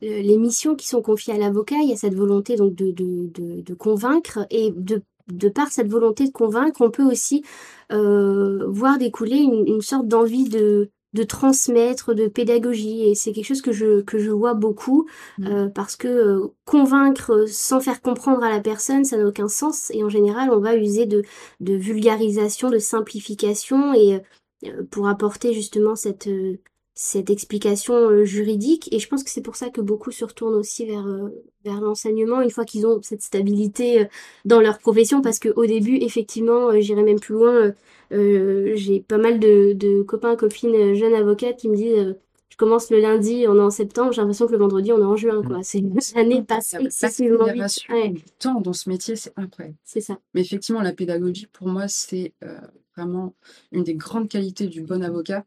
les 0.00 0.36
missions 0.36 0.74
qui 0.74 0.86
sont 0.88 1.02
confiées 1.02 1.34
à 1.34 1.38
l'avocat, 1.38 1.76
il 1.82 1.90
y 1.90 1.92
a 1.92 1.96
cette 1.96 2.14
volonté 2.14 2.56
donc 2.56 2.74
de, 2.74 2.90
de, 2.90 3.30
de, 3.62 3.74
convaincre 3.74 4.46
et 4.50 4.72
de, 4.76 5.02
de 5.28 5.48
par 5.48 5.68
cette 5.68 5.88
volonté 5.88 6.26
de 6.26 6.32
convaincre, 6.32 6.80
on 6.80 6.90
peut 6.90 7.04
aussi 7.04 7.44
euh, 7.92 8.66
voir 8.68 8.98
découler 8.98 9.38
une 9.38 9.80
sorte 9.80 10.08
d'envie 10.08 10.48
de, 10.48 10.90
de 11.12 11.22
transmettre, 11.22 12.14
de 12.14 12.28
pédagogie. 12.28 13.08
Et 13.08 13.14
c'est 13.14 13.32
quelque 13.32 13.46
chose 13.46 13.62
que 13.62 13.72
je, 13.72 14.00
que 14.02 14.18
je 14.18 14.30
vois 14.30 14.54
beaucoup 14.54 15.08
mmh. 15.38 15.46
euh, 15.46 15.68
parce 15.68 15.96
que 15.96 16.08
euh, 16.08 16.46
convaincre 16.64 17.46
sans 17.48 17.80
faire 17.80 18.00
comprendre 18.00 18.42
à 18.42 18.50
la 18.50 18.60
personne, 18.60 19.04
ça 19.04 19.16
n'a 19.16 19.26
aucun 19.26 19.48
sens. 19.48 19.90
Et 19.92 20.04
en 20.04 20.08
général, 20.08 20.50
on 20.50 20.60
va 20.60 20.76
user 20.76 21.06
de, 21.06 21.22
de 21.60 21.74
vulgarisation, 21.74 22.70
de 22.70 22.78
simplification 22.78 23.94
et 23.94 24.20
euh, 24.66 24.82
pour 24.90 25.08
apporter 25.08 25.52
justement 25.52 25.96
cette, 25.96 26.28
cette 26.94 27.30
explication 27.30 28.24
juridique. 28.24 28.92
Et 28.92 28.98
je 28.98 29.08
pense 29.08 29.24
que 29.24 29.30
c'est 29.30 29.42
pour 29.42 29.56
ça 29.56 29.70
que 29.70 29.80
beaucoup 29.80 30.10
se 30.10 30.24
retournent 30.24 30.54
aussi 30.54 30.86
vers, 30.86 31.06
vers 31.64 31.80
l'enseignement 31.80 32.42
une 32.42 32.50
fois 32.50 32.64
qu'ils 32.64 32.86
ont 32.86 33.00
cette 33.02 33.22
stabilité 33.22 34.08
dans 34.44 34.60
leur 34.60 34.78
profession 34.78 35.22
parce 35.22 35.38
qu'au 35.38 35.66
début, 35.66 35.96
effectivement, 35.96 36.78
j'irai 36.80 37.02
même 37.02 37.20
plus 37.20 37.34
loin 37.34 37.74
euh, 38.12 38.72
j'ai 38.74 39.00
pas 39.00 39.18
mal 39.18 39.38
de, 39.38 39.72
de, 39.72 40.02
copains, 40.02 40.36
copines, 40.36 40.74
euh, 40.74 40.94
jeunes 40.94 41.14
avocates 41.14 41.56
qui 41.58 41.68
me 41.68 41.76
disent 41.76 41.98
euh, 41.98 42.14
je 42.50 42.56
commence 42.56 42.90
le 42.90 43.00
lundi, 43.00 43.46
on 43.48 43.56
est 43.56 43.60
en 43.60 43.70
septembre, 43.70 44.12
j'ai 44.12 44.20
l'impression 44.20 44.46
que 44.46 44.52
le 44.52 44.58
vendredi, 44.58 44.92
on 44.92 44.98
est 44.98 45.04
en 45.04 45.16
juin. 45.16 45.42
quoi. 45.42 45.60
C'est 45.62 45.78
une 45.78 45.96
année 46.16 46.42
passée 46.42 46.78
excessivement 46.80 47.46
vite. 47.46 47.86
Ouais. 47.88 48.14
temps 48.38 48.60
dans 48.60 48.72
ce 48.72 48.88
métier, 48.88 49.16
c'est 49.16 49.32
incroyable. 49.36 49.76
C'est 49.84 50.00
ça. 50.00 50.18
Mais 50.34 50.42
effectivement, 50.42 50.82
la 50.82 50.92
pédagogie, 50.92 51.46
pour 51.46 51.68
moi, 51.68 51.88
c'est 51.88 52.34
vraiment 52.96 53.34
une 53.72 53.84
des 53.84 53.94
grandes 53.94 54.28
qualités 54.28 54.66
du 54.66 54.82
bon 54.82 55.02
avocat. 55.02 55.44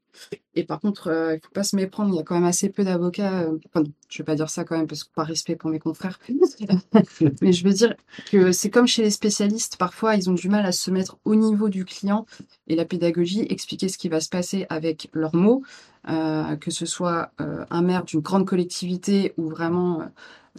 Et 0.55 0.63
par 0.63 0.79
contre, 0.79 1.07
il 1.07 1.35
ne 1.35 1.39
faut 1.39 1.51
pas 1.53 1.63
se 1.63 1.75
méprendre, 1.75 2.13
il 2.13 2.17
y 2.17 2.19
a 2.19 2.23
quand 2.23 2.35
même 2.35 2.43
assez 2.43 2.69
peu 2.69 2.83
d'avocats. 2.83 3.49
enfin, 3.67 3.83
je 4.09 4.15
ne 4.15 4.17
vais 4.19 4.23
pas 4.23 4.35
dire 4.35 4.49
ça 4.49 4.63
quand 4.63 4.77
même, 4.77 4.87
parce 4.87 5.03
que 5.03 5.13
par 5.13 5.27
respect 5.27 5.55
pour 5.55 5.69
mes 5.69 5.79
confrères. 5.79 6.19
Mais 7.41 7.51
je 7.51 7.63
veux 7.63 7.73
dire 7.73 7.95
que 8.31 8.51
c'est 8.51 8.69
comme 8.69 8.87
chez 8.87 9.03
les 9.03 9.11
spécialistes, 9.11 9.77
parfois, 9.77 10.15
ils 10.15 10.29
ont 10.29 10.33
du 10.33 10.49
mal 10.49 10.65
à 10.65 10.71
se 10.71 10.91
mettre 10.91 11.17
au 11.25 11.35
niveau 11.35 11.69
du 11.69 11.85
client. 11.85 12.25
Et 12.67 12.75
la 12.75 12.85
pédagogie, 12.85 13.45
expliquer 13.49 13.89
ce 13.89 13.97
qui 13.97 14.09
va 14.09 14.19
se 14.19 14.29
passer 14.29 14.65
avec 14.69 15.09
leurs 15.13 15.35
mots, 15.35 15.63
euh, 15.63 15.92
que 16.05 16.71
ce 16.71 16.85
soit 16.85 17.31
euh, 17.41 17.65
un 17.69 17.81
maire 17.81 18.03
d'une 18.03 18.19
grande 18.19 18.45
collectivité 18.45 19.33
ou 19.37 19.49
vraiment 19.49 20.01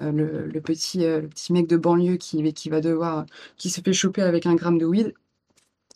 euh, 0.02 0.48
le, 0.52 0.60
petit, 0.60 0.98
le 1.00 1.28
petit 1.28 1.52
mec 1.52 1.66
de 1.66 1.76
banlieue 1.76 2.16
qui, 2.16 2.52
qui 2.52 2.68
va 2.70 2.80
devoir, 2.80 3.26
qui 3.56 3.70
se 3.70 3.80
fait 3.80 3.92
choper 3.92 4.22
avec 4.22 4.46
un 4.46 4.54
gramme 4.54 4.78
de 4.78 4.86
weed, 4.86 5.14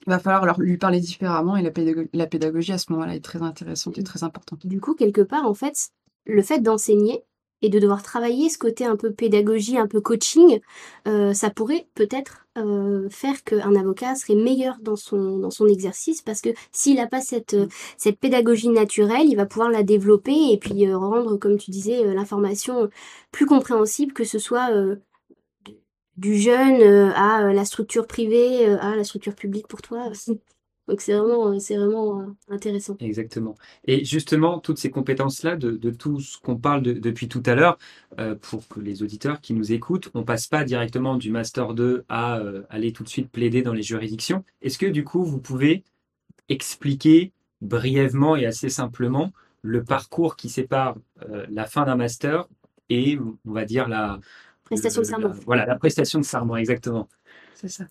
il 0.07 0.11
va 0.11 0.19
falloir 0.19 0.47
leur, 0.47 0.61
lui 0.61 0.79
parler 0.79 1.01
différemment 1.01 1.57
et 1.57 1.63
la 1.63 1.71
pédagogie, 1.71 2.09
la 2.13 2.27
pédagogie 2.27 2.73
à 2.73 2.79
ce 2.79 2.93
moment-là 2.93 3.15
est 3.15 3.25
très 3.25 3.43
intéressante 3.43 3.99
et 3.99 4.03
très 4.03 4.23
importante. 4.23 4.67
Du 4.67 4.81
coup, 4.81 4.95
quelque 4.95 5.21
part, 5.21 5.45
en 5.47 5.55
fait, 5.55 5.91
le 6.27 6.43
fait 6.43 6.61
d'enseigner 6.61 7.25
et 7.63 7.69
de 7.69 7.79
devoir 7.79 8.03
travailler 8.03 8.49
ce 8.49 8.59
côté 8.59 8.85
un 8.85 8.97
peu 8.97 9.13
pédagogie, 9.13 9.79
un 9.79 9.87
peu 9.87 10.01
coaching, 10.01 10.61
euh, 11.07 11.33
ça 11.35 11.51
pourrait 11.51 11.87
peut-être 11.95 12.47
euh, 12.57 13.09
faire 13.11 13.43
qu'un 13.45 13.75
avocat 13.75 14.15
serait 14.15 14.35
meilleur 14.35 14.79
dans 14.81 14.97
son, 14.97 15.39
dans 15.39 15.51
son 15.51 15.67
exercice 15.67 16.23
parce 16.23 16.41
que 16.41 16.51
s'il 16.73 16.97
n'a 16.97 17.07
pas 17.07 17.21
cette, 17.21 17.55
euh, 17.55 17.67
cette 17.97 18.19
pédagogie 18.19 18.69
naturelle, 18.69 19.27
il 19.29 19.37
va 19.37 19.47
pouvoir 19.47 19.71
la 19.71 19.83
développer 19.83 20.53
et 20.53 20.59
puis 20.59 20.93
rendre, 20.93 21.37
comme 21.37 21.59
tu 21.59 21.71
disais, 21.71 22.15
l'information 22.15 22.89
plus 23.33 23.47
compréhensible, 23.47 24.13
que 24.13 24.25
ce 24.25 24.39
soit 24.39 24.71
du 26.19 26.37
jeune 26.37 26.83
euh, 26.83 27.13
à 27.15 27.45
euh, 27.45 27.53
la 27.53 27.65
structure 27.65 28.07
privée, 28.07 28.69
euh, 28.69 28.79
à 28.81 28.97
la 28.97 29.05
structure 29.05 29.35
publique 29.35 29.69
pour 29.69 29.81
toi. 29.81 30.11
Donc 30.89 31.01
c'est 31.01 31.13
vraiment, 31.13 31.59
c'est 31.61 31.77
vraiment 31.77 32.35
intéressant. 32.49 32.97
Exactement. 32.99 33.55
Et 33.87 34.05
justement, 34.05 34.59
toutes 34.59 34.79
ces 34.79 34.91
compétences-là, 34.91 35.57
de, 35.57 35.91
tout 35.91 36.21
ce 36.21 36.39
qu'on 36.39 36.57
parle 36.57 36.83
depuis 36.83 37.29
tout 37.29 37.43
à 37.47 37.55
l'heure, 37.55 37.79
pour 38.41 38.67
que 38.67 38.81
les 38.81 39.03
auditeurs 39.03 39.41
qui 39.41 39.53
nous 39.53 39.73
écoutent, 39.73 40.11
on 40.15 40.25
passe 40.25 40.47
pas 40.47 40.65
directement 40.65 41.17
du 41.17 41.31
Master 41.31 41.75
2 41.75 42.05
à 42.09 42.41
aller 42.71 42.93
tout 42.93 43.05
de 43.05 43.09
suite 43.09 43.31
plaider 43.31 43.61
dans 43.63 43.75
les 43.75 43.83
juridictions. 43.83 44.45
Est-ce 44.63 44.79
que 44.79 44.87
du 44.87 45.05
coup, 45.05 45.23
vous 45.25 45.41
pouvez 45.41 45.85
expliquer 46.49 47.33
brièvement 47.61 48.35
et 48.35 48.47
assez 48.47 48.71
simplement 48.71 49.33
le 49.61 49.85
parcours 49.85 50.37
qui 50.37 50.49
sépare 50.49 50.97
la 51.51 51.67
fin 51.67 51.85
d'un 51.85 51.97
Master 51.97 52.49
et, 52.89 53.19
on 53.19 53.53
va 53.53 53.67
dire, 53.67 53.89
la, 53.89 54.19
Prestation 54.69 55.01
de 55.01 55.07
serment. 55.07 55.31
voilà, 55.47 55.65
la 55.65 55.77
prestation 55.77 56.19
de 56.19 56.25
serment, 56.25 56.57
exactement. 56.57 57.09
C'est 57.55 57.69
ça. 57.69 57.85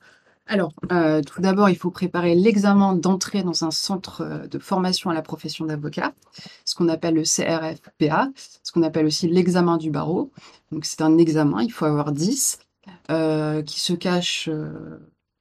Alors, 0.49 0.71
euh, 0.91 1.21
tout 1.21 1.41
d'abord, 1.41 1.69
il 1.69 1.75
faut 1.75 1.91
préparer 1.91 2.33
l'examen 2.33 2.93
d'entrée 2.93 3.43
dans 3.43 3.65
un 3.65 3.71
centre 3.71 4.21
euh, 4.21 4.47
de 4.47 4.59
formation 4.59 5.09
à 5.09 5.13
la 5.13 5.21
profession 5.21 5.65
d'avocat, 5.65 6.13
ce 6.63 6.73
qu'on 6.73 6.87
appelle 6.87 7.15
le 7.15 7.23
CRFPA, 7.23 8.29
ce 8.63 8.71
qu'on 8.71 8.83
appelle 8.83 9.05
aussi 9.05 9.27
l'examen 9.27 9.77
du 9.77 9.91
barreau. 9.91 10.31
Donc, 10.71 10.85
c'est 10.85 11.01
un 11.01 11.17
examen, 11.17 11.61
il 11.61 11.71
faut 11.71 11.85
avoir 11.85 12.13
10, 12.13 12.59
euh, 13.11 13.61
qui 13.61 13.79
se 13.81 13.93
cache, 13.93 14.49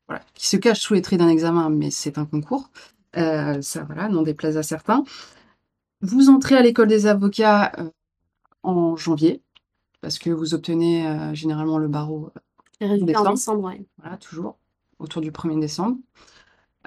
voilà, 0.09 0.25
qui 0.35 0.49
se 0.49 0.57
cache 0.57 0.81
sous 0.81 0.95
les 0.95 1.03
traits 1.03 1.21
d'un 1.21 1.29
examen, 1.29 1.71
mais 1.71 1.91
c'est 1.91 2.19
un 2.19 2.27
concours. 2.27 2.71
ça, 3.15 3.85
voilà, 3.87 4.09
n'en 4.09 4.23
déplaise 4.23 4.57
à 4.57 4.65
certains. 4.65 5.05
Vous 6.01 6.29
entrez 6.29 6.57
à 6.57 6.63
l'école 6.63 6.89
des 6.89 7.07
avocats 7.07 7.73
en 8.65 8.97
janvier, 8.97 9.41
parce 10.01 10.19
que 10.19 10.31
vous 10.31 10.55
obtenez 10.55 11.31
généralement 11.33 11.79
le 11.79 11.89
barreau 11.89 12.33
en 12.81 12.97
décembre. 12.97 13.73
Voilà, 13.99 14.17
toujours 14.17 14.59
autour 14.99 15.23
du 15.23 15.31
1er 15.31 15.61
décembre. 15.61 15.97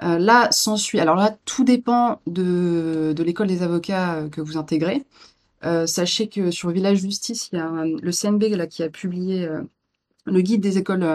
Euh, 0.02 0.18
là, 0.18 0.50
s'ensuit. 0.50 0.98
Alors 1.00 1.16
là, 1.16 1.36
tout 1.44 1.64
dépend 1.64 2.20
de, 2.26 3.14
l'école 3.18 3.48
des 3.48 3.62
avocats 3.62 4.14
euh, 4.14 4.28
que 4.28 4.40
vous 4.40 4.56
intégrez. 4.56 5.04
Euh, 5.64 5.86
sachez 5.86 6.28
que 6.28 6.50
sur 6.50 6.70
Village 6.70 6.98
Justice, 6.98 7.50
il 7.52 7.56
y 7.56 7.60
a 7.60 7.84
le 7.84 8.12
CNB 8.12 8.44
là, 8.56 8.66
qui 8.66 8.82
a 8.82 8.88
publié 8.88 9.46
le 10.24 10.40
guide 10.40 10.62
des 10.62 10.78
écoles 10.78 11.06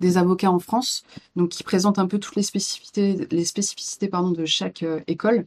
des 0.00 0.18
avocats 0.18 0.50
en 0.50 0.58
France, 0.58 1.04
donc 1.36 1.50
qui 1.50 1.62
présente 1.62 1.98
un 2.00 2.06
peu 2.06 2.18
toutes 2.18 2.34
les 2.34 2.42
spécificités, 2.42 3.28
les 3.30 3.44
spécificités 3.44 4.08
pardon, 4.08 4.32
de 4.32 4.44
chaque 4.46 4.84
école. 5.06 5.46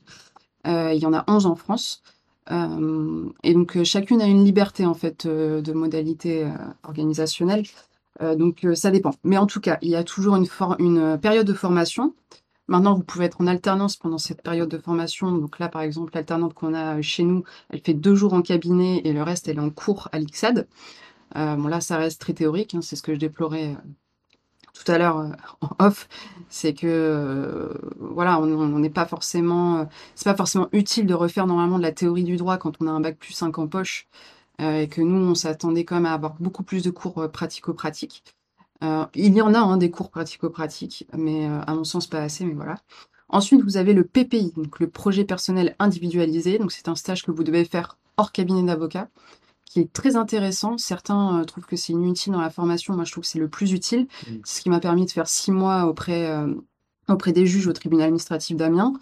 il 0.65 0.95
y 0.95 1.05
en 1.05 1.13
a 1.13 1.25
11 1.27 1.45
en 1.45 1.55
France. 1.55 2.03
et 2.49 3.53
donc 3.53 3.83
chacune 3.83 4.21
a 4.21 4.25
une 4.27 4.45
liberté 4.45 4.85
en 4.85 4.93
fait 4.93 5.27
de 5.27 5.73
modalité 5.73 6.47
organisationnelle. 6.83 7.65
Euh, 8.21 8.35
donc 8.35 8.65
euh, 8.65 8.75
ça 8.75 8.91
dépend. 8.91 9.11
Mais 9.23 9.37
en 9.37 9.45
tout 9.47 9.59
cas, 9.59 9.77
il 9.81 9.89
y 9.89 9.95
a 9.95 10.03
toujours 10.03 10.35
une, 10.35 10.97
euh, 10.97 11.17
période 11.17 11.47
de 11.47 11.53
formation. 11.53 12.15
Maintenant, 12.67 12.95
vous 12.95 13.03
pouvez 13.03 13.25
être 13.25 13.39
en 13.41 13.47
alternance 13.47 13.95
pendant 13.95 14.17
cette 14.17 14.41
période 14.41 14.69
de 14.69 14.77
formation. 14.77 15.31
Donc 15.31 15.59
là, 15.59 15.69
par 15.69 15.81
exemple, 15.81 16.11
l'alternante 16.13 16.53
qu'on 16.53 16.73
a 16.73 17.01
chez 17.01 17.23
nous, 17.23 17.43
elle 17.69 17.79
fait 17.81 17.93
deux 17.93 18.15
jours 18.15 18.33
en 18.33 18.41
cabinet 18.41 19.01
et 19.05 19.13
le 19.13 19.23
reste, 19.23 19.47
elle 19.47 19.57
est 19.57 19.61
en 19.61 19.69
cours 19.69 20.09
à 20.11 20.19
l'IXAD. 20.19 20.67
bon, 21.35 21.67
là, 21.67 21.79
ça 21.79 21.97
reste 21.97 22.19
très 22.19 22.33
théorique. 22.33 22.75
Hein, 22.75 22.81
c'est 22.81 22.97
ce 22.97 23.03
que 23.03 23.13
je 23.13 23.19
déplorais 23.19 23.77
tout 24.73 24.91
à 24.91 24.97
l'heure 24.97 25.31
en 25.61 25.69
off. 25.79 26.09
C'est 26.49 26.73
que, 26.73 27.73
voilà, 27.99 28.37
on 28.41 28.79
n'est 28.79 28.89
pas 28.89 29.05
forcément... 29.05 29.87
c'est 30.15 30.25
pas 30.25 30.35
forcément 30.35 30.67
utile 30.73 31.05
de 31.05 31.13
refaire 31.13 31.47
normalement 31.47 31.77
de 31.77 31.83
la 31.83 31.93
théorie 31.93 32.25
du 32.25 32.35
droit 32.35 32.57
quand 32.57 32.73
on 32.81 32.87
a 32.87 32.91
un 32.91 32.99
bac 32.99 33.17
plus 33.17 33.33
5 33.33 33.57
en 33.59 33.67
poche. 33.67 34.09
Euh, 34.61 34.81
et 34.81 34.87
que 34.87 35.01
nous, 35.01 35.29
on 35.29 35.35
s'attendait 35.35 35.85
quand 35.85 35.95
même 35.95 36.07
à 36.07 36.13
avoir 36.13 36.35
beaucoup 36.39 36.63
plus 36.63 36.83
de 36.83 36.89
cours 36.89 37.19
euh, 37.19 37.27
pratico-pratiques. 37.27 38.23
Euh, 38.83 39.05
il 39.13 39.33
y 39.33 39.41
en 39.41 39.53
a 39.53 39.59
hein, 39.59 39.77
des 39.77 39.91
cours 39.91 40.09
pratico-pratiques, 40.09 41.07
mais 41.15 41.45
à 41.45 41.73
mon 41.73 41.83
sens 41.83 42.07
pas 42.07 42.19
assez, 42.19 42.45
mais 42.45 42.53
voilà. 42.53 42.77
Ensuite, 43.29 43.61
vous 43.61 43.77
avez 43.77 43.93
le 43.93 44.03
PPI, 44.03 44.53
donc 44.55 44.79
le 44.79 44.89
projet 44.89 45.25
personnel 45.25 45.75
individualisé. 45.79 46.57
Donc 46.59 46.71
c'est 46.71 46.87
un 46.87 46.95
stage 46.95 47.23
que 47.23 47.31
vous 47.31 47.43
devez 47.43 47.65
faire 47.65 47.97
hors 48.17 48.31
cabinet 48.31 48.63
d'avocat, 48.63 49.09
qui 49.65 49.79
est 49.79 49.91
très 49.91 50.15
intéressant. 50.15 50.77
Certains 50.77 51.43
trouvent 51.45 51.65
que 51.65 51.75
c'est 51.75 51.93
inutile 51.93 52.33
dans 52.33 52.41
la 52.41 52.49
formation. 52.49 52.95
Moi, 52.95 53.03
je 53.03 53.11
trouve 53.11 53.23
que 53.23 53.29
c'est 53.29 53.39
le 53.39 53.49
plus 53.49 53.73
utile. 53.73 54.01
Mmh. 54.01 54.31
C'est 54.43 54.57
ce 54.57 54.61
qui 54.61 54.69
m'a 54.69 54.79
permis 54.79 55.05
de 55.05 55.11
faire 55.11 55.27
six 55.27 55.51
mois 55.51 55.85
auprès, 55.85 56.31
auprès 57.09 57.33
des 57.33 57.45
juges 57.45 57.67
au 57.67 57.73
tribunal 57.73 58.05
administratif 58.05 58.55
d'Amiens. 58.55 58.93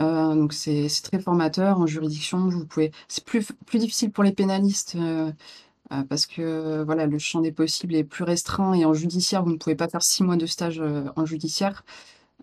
Euh, 0.00 0.34
donc 0.34 0.52
c'est 0.52 0.88
très 1.02 1.20
formateur 1.20 1.78
en 1.80 1.86
juridiction. 1.86 2.48
Vous 2.48 2.66
pouvez, 2.66 2.92
c'est 3.08 3.24
plus, 3.24 3.46
plus 3.66 3.78
difficile 3.78 4.10
pour 4.10 4.24
les 4.24 4.32
pénalistes 4.32 4.96
euh, 4.96 5.30
euh, 5.92 6.02
parce 6.08 6.26
que 6.26 6.82
voilà 6.84 7.06
le 7.06 7.18
champ 7.18 7.40
des 7.40 7.52
possibles 7.52 7.94
est 7.94 8.04
plus 8.04 8.24
restreint 8.24 8.74
et 8.74 8.84
en 8.84 8.94
judiciaire 8.94 9.44
vous 9.44 9.52
ne 9.52 9.58
pouvez 9.58 9.76
pas 9.76 9.88
faire 9.88 10.02
six 10.02 10.24
mois 10.24 10.36
de 10.36 10.46
stage 10.46 10.82
en 11.16 11.26
judiciaire. 11.26 11.84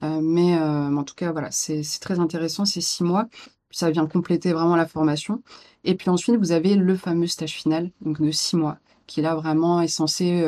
mais 0.03 0.55
en 0.57 1.03
tout 1.03 1.15
cas 1.15 1.31
voilà 1.31 1.51
c'est 1.51 1.83
très 2.01 2.19
intéressant 2.19 2.65
ces 2.65 2.81
six 2.81 3.03
mois. 3.03 3.27
ça 3.71 3.91
vient 3.91 4.07
compléter 4.07 4.53
vraiment 4.53 4.75
la 4.75 4.87
formation. 4.87 5.41
Et 5.83 5.95
puis 5.95 6.09
ensuite 6.09 6.35
vous 6.37 6.51
avez 6.51 6.75
le 6.75 6.95
fameux 6.95 7.27
stage 7.27 7.53
final 7.53 7.91
de 8.01 8.31
six 8.31 8.55
mois 8.57 8.77
qui 9.07 9.21
là 9.21 9.35
vraiment 9.35 9.81
est 9.81 9.87
censé 9.87 10.45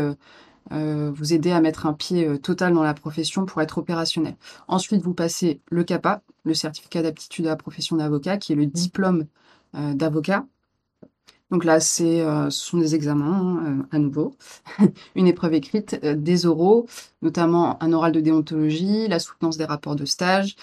euh, 0.72 1.12
vous 1.14 1.34
aider 1.34 1.52
à 1.52 1.62
mettre 1.62 1.86
un 1.86 1.94
pied 1.94 2.26
euh, 2.26 2.38
total 2.38 2.74
dans 2.74 2.84
la 2.84 2.94
profession 2.94 3.46
pour 3.46 3.62
être 3.62 3.78
opérationnel. 3.78 4.36
Ensuite, 4.68 5.02
vous 5.02 5.14
passez 5.14 5.62
le 5.70 5.84
CAPA, 5.84 6.22
le 6.46 6.54
certificat 6.54 7.02
d'aptitude 7.02 7.46
à 7.48 7.50
la 7.50 7.56
profession 7.58 7.98
d'avocat, 7.98 8.38
qui 8.38 8.54
est 8.54 8.56
le 8.56 8.66
diplôme 8.66 9.26
euh, 9.76 9.94
d'avocat. 9.94 10.46
Donc 11.52 11.66
là, 11.66 11.80
c'est, 11.80 12.22
ce 12.22 12.50
sont 12.50 12.80
des 12.80 12.96
examens 12.96 13.86
à 13.92 14.00
nouveau, 14.00 14.36
une 15.16 15.28
épreuve 15.28 15.54
écrite, 15.54 16.04
des 16.04 16.48
oraux, 16.48 16.88
notamment 17.22 17.82
un 17.84 17.94
oral 17.94 18.12
de 18.12 18.22
déontologie, 18.22 19.08
la 19.08 19.20
soutenance 19.20 19.58
des 19.58 19.66
rapports 19.66 19.96
de 19.96 20.06
stage. 20.06 20.56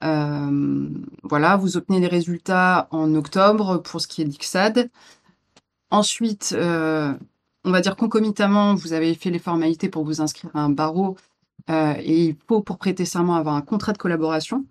voilà, 0.00 1.56
vous 1.56 1.76
obtenez 1.76 2.00
les 2.00 2.08
résultats 2.08 2.88
en 2.90 3.14
octobre 3.14 3.76
pour 3.82 4.00
ce 4.00 4.08
qui 4.08 4.20
est 4.20 4.24
d'ICSAD. 4.24 4.90
Ensuite, 5.90 6.56
on 7.64 7.70
va 7.70 7.80
dire 7.80 7.96
concomitamment, 7.96 8.74
vous 8.74 8.92
avez 8.92 9.14
fait 9.14 9.30
les 9.30 9.38
formalités 9.38 9.88
pour 9.88 10.04
vous 10.04 10.20
inscrire 10.20 10.50
à 10.54 10.60
un 10.62 10.70
barreau 10.70 11.16
euh, 11.70 11.94
et 12.00 12.26
il 12.26 12.36
faut 12.48 12.60
pour 12.60 12.78
prêter 12.78 13.04
serment 13.04 13.36
avoir 13.36 13.54
un 13.54 13.62
contrat 13.62 13.92
de 13.92 13.98
collaboration. 13.98 14.64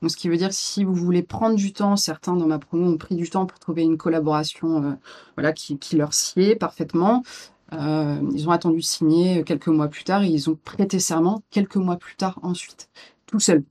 Donc, 0.00 0.10
ce 0.10 0.16
qui 0.16 0.28
veut 0.28 0.36
dire 0.36 0.52
si 0.52 0.82
vous 0.84 0.94
voulez 0.94 1.22
prendre 1.22 1.56
du 1.56 1.72
temps, 1.72 1.96
certains 1.96 2.34
dans 2.34 2.46
ma 2.46 2.58
promo 2.58 2.90
ont 2.90 2.96
pris 2.96 3.16
du 3.16 3.28
temps 3.28 3.44
pour 3.46 3.58
trouver 3.58 3.82
une 3.82 3.98
collaboration 3.98 4.82
euh, 4.82 4.92
voilà, 5.36 5.52
qui, 5.52 5.78
leur 5.96 6.14
sied 6.14 6.56
parfaitement. 6.56 7.22
Euh, 7.74 8.18
ils 8.32 8.48
ont 8.48 8.52
attendu 8.52 8.78
de 8.78 8.82
signer 8.82 9.44
quelques 9.44 9.68
mois 9.68 9.88
plus 9.88 10.04
tard 10.04 10.22
et 10.22 10.28
ils 10.28 10.48
ont 10.48 10.56
prêté 10.64 10.98
serment 10.98 11.42
quelques 11.50 11.76
mois 11.76 11.96
plus 11.96 12.16
tard 12.16 12.38
ensuite, 12.42 12.88
tout 13.26 13.40
seul. 13.40 13.62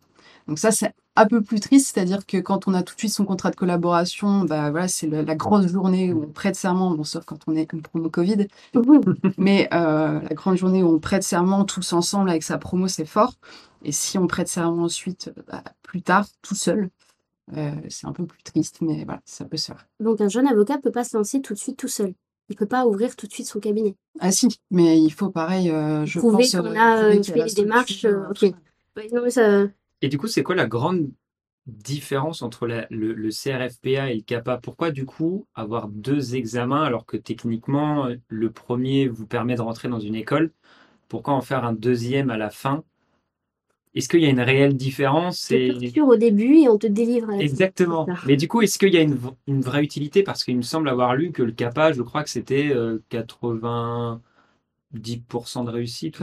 Donc 0.48 0.60
ça, 0.60 0.72
c'est 0.72 0.94
un 1.18 1.26
peu 1.26 1.42
plus 1.42 1.60
triste, 1.60 1.94
c'est-à-dire 1.94 2.26
que 2.26 2.38
quand 2.38 2.68
on 2.68 2.74
a 2.74 2.84
tout 2.84 2.94
de 2.94 3.00
suite 3.00 3.12
son 3.12 3.26
contrat 3.26 3.50
de 3.50 3.56
collaboration, 3.56 4.46
bah 4.46 4.70
voilà, 4.70 4.88
c'est 4.88 5.08
la 5.08 5.36
grosse 5.36 5.68
journée 5.68 6.14
où 6.14 6.24
on 6.24 6.28
prête 6.28 6.56
serment, 6.56 6.92
bon, 6.92 7.04
sauf 7.04 7.26
quand 7.26 7.40
on 7.48 7.56
est 7.56 7.72
une 7.74 7.82
promo 7.82 8.10
Covid, 8.10 8.48
mais 9.38 9.68
euh, 9.74 10.20
la 10.22 10.36
grande 10.36 10.58
journée 10.58 10.84
où 10.84 10.90
on 10.90 11.00
prête 11.00 11.24
serment 11.24 11.66
tous 11.66 11.94
ensemble 11.94 12.30
avec 12.30 12.44
sa 12.44 12.58
promo, 12.58 12.88
c'est 12.88 13.06
fort. 13.06 13.34
Et 13.84 13.92
si 13.92 14.18
on 14.18 14.28
prête 14.28 14.48
serment 14.48 14.84
ensuite, 14.84 15.32
bah, 15.48 15.64
plus 15.82 16.02
tard, 16.02 16.28
tout 16.42 16.56
seul, 16.56 16.90
euh, 17.56 17.72
c'est 17.90 18.06
un 18.06 18.14
peu 18.14 18.26
plus 18.26 18.44
triste, 18.44 18.78
mais 18.82 19.04
voilà, 19.04 19.22
ça 19.26 19.46
peut 19.46 19.58
se 19.58 19.68
faire. 19.68 19.88
Donc 20.00 20.22
un 20.22 20.30
jeune 20.30 20.48
avocat 20.48 20.78
peut 20.78 20.92
pas 20.92 21.04
se 21.04 21.18
lancer 21.18 21.42
tout 21.42 21.54
de 21.54 21.60
suite 21.60 21.78
tout 21.78 21.88
seul. 21.88 22.14
Il 22.50 22.56
peut 22.56 22.66
pas 22.66 22.86
ouvrir 22.86 23.16
tout 23.16 23.28
de 23.28 23.34
suite 23.34 23.48
son 23.48 23.60
cabinet. 23.60 23.96
Ah 24.20 24.32
si, 24.32 24.48
mais 24.72 25.02
il 25.02 25.10
faut 25.10 25.30
pareil, 25.30 25.70
euh, 25.70 26.06
je 26.06 26.20
pense. 26.20 26.52
qu'on 26.52 26.76
a 26.76 27.12
fait 27.24 27.44
les 27.46 27.54
démarches. 27.54 28.06
ok. 28.06 28.54
non, 29.12 29.30
ça... 29.30 29.64
Et 30.02 30.10
du 30.10 30.18
coup, 30.18 30.28
c'est 30.28 30.44
quoi 30.44 30.56
la 30.56 30.68
grande 30.68 31.10
différence 31.66 32.42
entre 32.42 32.68
le, 32.68 33.30
CRFPA 33.30 34.12
et 34.12 34.16
le 34.16 34.22
CAPA 34.22 34.58
Pourquoi 34.58 34.92
du 34.92 35.06
coup 35.06 35.48
avoir 35.54 35.90
deux 35.90 36.36
examens 36.36 36.84
alors 36.84 37.06
que 37.06 37.18
techniquement 37.18 38.08
le 38.30 38.52
premier 38.52 39.08
vous 39.08 39.28
permet 39.28 39.56
de 39.56 39.62
rentrer 39.62 39.90
dans 39.90 40.00
une 40.00 40.16
école? 40.16 40.52
Pourquoi 41.10 41.34
en 41.34 41.42
faire 41.42 41.66
un 41.66 41.74
deuxième 41.74 42.30
à 42.30 42.38
la 42.38 42.50
fin? 42.50 42.84
Est-ce 43.96 44.08
qu'il 44.10 44.22
y 44.22 44.26
a 44.26 44.30
une 44.30 44.42
réelle 44.42 44.78
différence? 44.78 45.40
Sûr 45.40 46.08
au 46.08 46.18
début 46.18 46.58
et 46.58 46.70
on 46.70 46.78
te 46.78 46.88
délivre. 46.88 47.32
Exactement. 47.32 48.08
Mais 48.28 48.38
du 48.38 48.48
coup, 48.48 48.62
est-ce 48.62 48.78
qu'il 48.78 48.94
y 48.94 48.98
a 48.98 49.02
une, 49.02 49.18
vraie 49.62 49.84
utilité? 49.84 50.24
Parce 50.24 50.44
qu'il 50.44 50.56
me 50.56 50.62
semble 50.62 50.88
avoir 50.88 51.16
lu 51.16 51.32
que 51.32 51.42
le 51.42 51.52
CAPA, 51.52 51.94
je 51.94 52.02
crois 52.04 52.24
que 52.24 52.30
c'était 52.30 52.72
80 53.10 54.22
10% 54.96 55.66
de 55.66 55.70
réussite. 55.70 56.18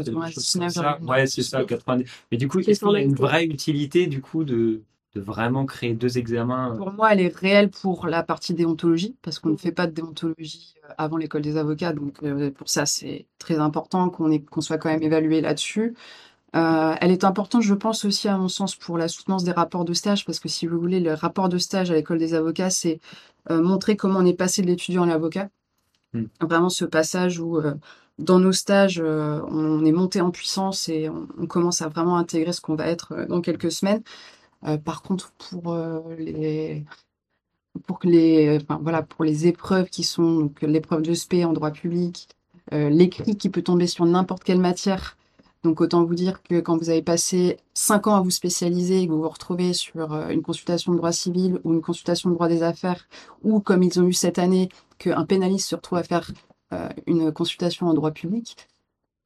ça. 0.70 0.98
Ouais, 1.03 1.27
c'est 1.27 1.42
ça, 1.42 1.64
90. 1.64 2.11
Mais 2.31 2.38
du 2.38 2.48
coup, 2.48 2.61
est-ce 2.61 2.81
qu'il 2.81 2.92
y 2.92 2.96
a 2.96 3.00
une 3.00 3.14
vraie 3.14 3.44
utilité 3.44 4.07
du 4.07 4.20
coup 4.20 4.44
de, 4.44 4.83
de 5.14 5.20
vraiment 5.20 5.66
créer 5.66 5.94
deux 5.94 6.18
examens 6.18 6.74
Pour 6.77 6.92
moi, 6.92 7.12
elle 7.12 7.20
est 7.20 7.35
réelle 7.35 7.70
pour 7.70 8.07
la 8.07 8.22
partie 8.22 8.55
déontologie, 8.55 9.16
parce 9.22 9.38
qu'on 9.38 9.50
ne 9.50 9.57
fait 9.57 9.72
pas 9.72 9.87
de 9.87 9.92
déontologie 9.92 10.74
euh, 10.85 10.92
avant 10.98 11.16
l'école 11.16 11.42
des 11.42 11.57
avocats. 11.57 11.92
Donc 11.92 12.22
euh, 12.22 12.50
pour 12.50 12.68
ça, 12.68 12.87
c'est 12.87 13.27
très 13.38 13.59
important 13.59 14.11
qu'on 14.11 14.38
qu'on 14.38 14.61
soit 14.61 14.79
quand 14.79 14.88
même 14.88 15.03
évalué 15.03 15.40
là-dessus. 15.40 15.94
Euh, 16.57 16.94
elle 17.00 17.11
est 17.11 17.24
importante, 17.24 17.62
je 17.62 17.74
pense 17.74 18.05
aussi 18.05 18.29
à 18.29 18.38
mon 18.38 18.48
sens, 18.48 18.77
pour 18.77 18.96
la 18.96 19.09
soutenance 19.09 19.42
des 19.44 19.53
rapports 19.53 19.85
de 19.85 19.92
stage, 19.92 20.24
parce 20.24 20.38
que 20.38 20.48
si 20.48 20.66
vous 20.66 20.79
voulez, 20.79 21.00
le 21.00 21.12
rapport 21.14 21.48
de 21.48 21.59
stage 21.59 21.90
à 21.90 21.94
l'école 21.94 22.18
des 22.18 22.35
avocats, 22.35 22.70
c'est 22.70 23.00
montrer 23.50 23.94
comment 23.94 24.20
on 24.20 24.24
est 24.24 24.33
passé 24.33 24.62
de 24.62 24.68
l'étudiant 24.68 25.03
à 25.03 25.07
l'avocat. 25.07 25.50
Hmm. 26.14 26.27
Vraiment 26.40 26.70
ce 26.70 26.87
passage 26.87 27.40
où 27.40 27.61
dans 28.18 28.38
nos 28.38 28.53
stages, 28.53 29.00
euh, 29.03 29.40
on 29.48 29.85
est 29.85 29.92
monté 29.92 30.20
en 30.20 30.31
puissance 30.31 30.88
et 30.88 31.09
on, 31.09 31.46
commence 31.46 31.83
à 31.83 31.88
vraiment 31.88 32.16
intégrer 32.16 32.53
ce 32.53 32.61
qu'on 32.61 32.77
va 32.77 32.87
être 32.87 33.12
euh, 33.12 33.27
dans 33.27 33.40
quelques 33.40 33.72
semaines. 33.72 34.03
Euh, 34.64 34.79
par 34.79 35.03
contre, 35.03 35.33
pour 35.33 35.77
les 36.18 36.85
pour 37.87 37.98
les 38.05 38.59
voilà 38.81 39.03
pour 39.03 39.24
les 39.24 39.46
épreuves 39.48 39.88
qui 39.90 40.05
sont 40.05 40.53
l'épreuve 40.62 41.03
de 41.03 41.12
SP 41.12 41.42
en 41.44 41.53
droit 41.53 41.72
public, 41.72 42.29
l'écrit 42.72 43.37
qui 43.37 43.50
peut 43.50 43.62
tomber 43.62 43.87
sur 43.88 44.07
n'importe 44.07 44.44
quelle 44.44 44.61
matière. 44.61 45.16
Donc 45.64 45.81
autant 45.81 46.05
vous 46.05 46.14
dire 46.14 46.42
que 46.42 46.61
quand 46.61 46.77
vous 46.77 46.90
avez 46.90 47.03
passé 47.03 47.59
cinq 47.74 48.07
ans 48.07 48.14
à 48.14 48.20
vous 48.20 48.31
spécialiser 48.31 49.00
et 49.00 49.07
que 49.07 49.12
vous 49.12 49.22
vous 49.22 49.29
retrouvez 49.29 49.72
sur 49.72 50.14
une 50.31 50.42
consultation 50.42 50.92
de 50.92 50.98
droit 50.98 51.12
civil 51.12 51.59
ou 51.64 51.72
une 51.72 51.83
consultation 51.83 52.31
de 52.31 52.35
droit 52.35 52.48
des 52.48 52.62
affaires, 52.62 53.09
ou 53.42 53.61
comme 53.61 53.83
ils 53.83 53.98
ont 54.00 54.07
eu 54.07 54.12
cette 54.12 54.38
année, 54.38 54.68
qu'un 54.98 55.24
pénaliste 55.24 55.68
se 55.68 55.74
retrouve 55.74 55.98
à 55.98 56.05
faire 56.05 56.31
une 57.07 57.33
consultation 57.33 57.87
en 57.87 57.94
droit 57.94 58.11
public, 58.11 58.57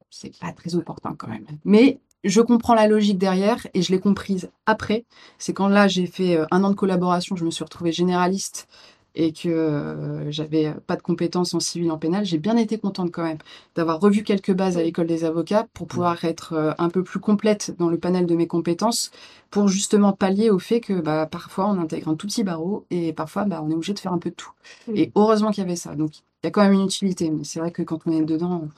c'est 0.09 0.37
pas 0.39 0.51
très 0.51 0.75
opportun 0.75 1.15
quand 1.17 1.27
même. 1.27 1.45
Mais 1.65 1.99
je 2.23 2.41
comprends 2.41 2.75
la 2.75 2.87
logique 2.87 3.17
derrière 3.17 3.65
et 3.73 3.81
je 3.81 3.91
l'ai 3.91 3.99
comprise 3.99 4.49
après. 4.65 5.05
C'est 5.37 5.53
quand 5.53 5.67
là, 5.67 5.87
j'ai 5.87 6.05
fait 6.05 6.35
euh, 6.35 6.45
un 6.51 6.63
an 6.63 6.69
de 6.69 6.75
collaboration, 6.75 7.35
je 7.35 7.45
me 7.45 7.51
suis 7.51 7.63
retrouvée 7.63 7.91
généraliste 7.91 8.67
et 9.15 9.33
que 9.33 9.49
euh, 9.49 10.31
j'avais 10.31 10.73
pas 10.87 10.95
de 10.95 11.01
compétences 11.01 11.53
en 11.53 11.59
civil, 11.59 11.91
en 11.91 11.97
pénal, 11.97 12.25
j'ai 12.25 12.37
bien 12.37 12.57
été 12.57 12.77
contente 12.77 13.11
quand 13.11 13.23
même 13.23 13.37
d'avoir 13.75 13.99
revu 13.99 14.23
quelques 14.23 14.53
bases 14.53 14.77
à 14.77 14.83
l'école 14.83 15.07
des 15.07 15.25
avocats 15.25 15.67
pour 15.73 15.87
pouvoir 15.87 16.23
être 16.25 16.53
euh, 16.53 16.71
un 16.77 16.89
peu 16.89 17.03
plus 17.03 17.19
complète 17.19 17.75
dans 17.77 17.89
le 17.89 17.97
panel 17.97 18.25
de 18.25 18.35
mes 18.35 18.47
compétences 18.47 19.11
pour 19.49 19.67
justement 19.67 20.13
pallier 20.13 20.49
au 20.49 20.59
fait 20.59 20.79
que 20.79 20.93
bah, 21.01 21.25
parfois 21.25 21.67
on 21.67 21.79
intègre 21.79 22.09
un 22.09 22.15
tout 22.15 22.27
petit 22.27 22.43
barreau 22.43 22.85
et 22.91 23.13
parfois 23.13 23.45
bah, 23.45 23.61
on 23.63 23.69
est 23.71 23.73
obligé 23.73 23.93
de 23.93 23.99
faire 23.99 24.13
un 24.13 24.19
peu 24.19 24.29
de 24.29 24.35
tout. 24.35 24.51
Et 24.93 25.11
heureusement 25.15 25.51
qu'il 25.51 25.63
y 25.63 25.65
avait 25.65 25.75
ça. 25.75 25.95
Donc 25.95 26.11
il 26.41 26.45
y 26.45 26.47
a 26.47 26.51
quand 26.51 26.61
même 26.61 26.73
une 26.73 26.85
utilité, 26.85 27.29
mais 27.29 27.43
c'est 27.43 27.59
vrai 27.59 27.71
que 27.71 27.81
quand 27.81 27.99
on 28.05 28.11
est 28.11 28.23
dedans, 28.23 28.69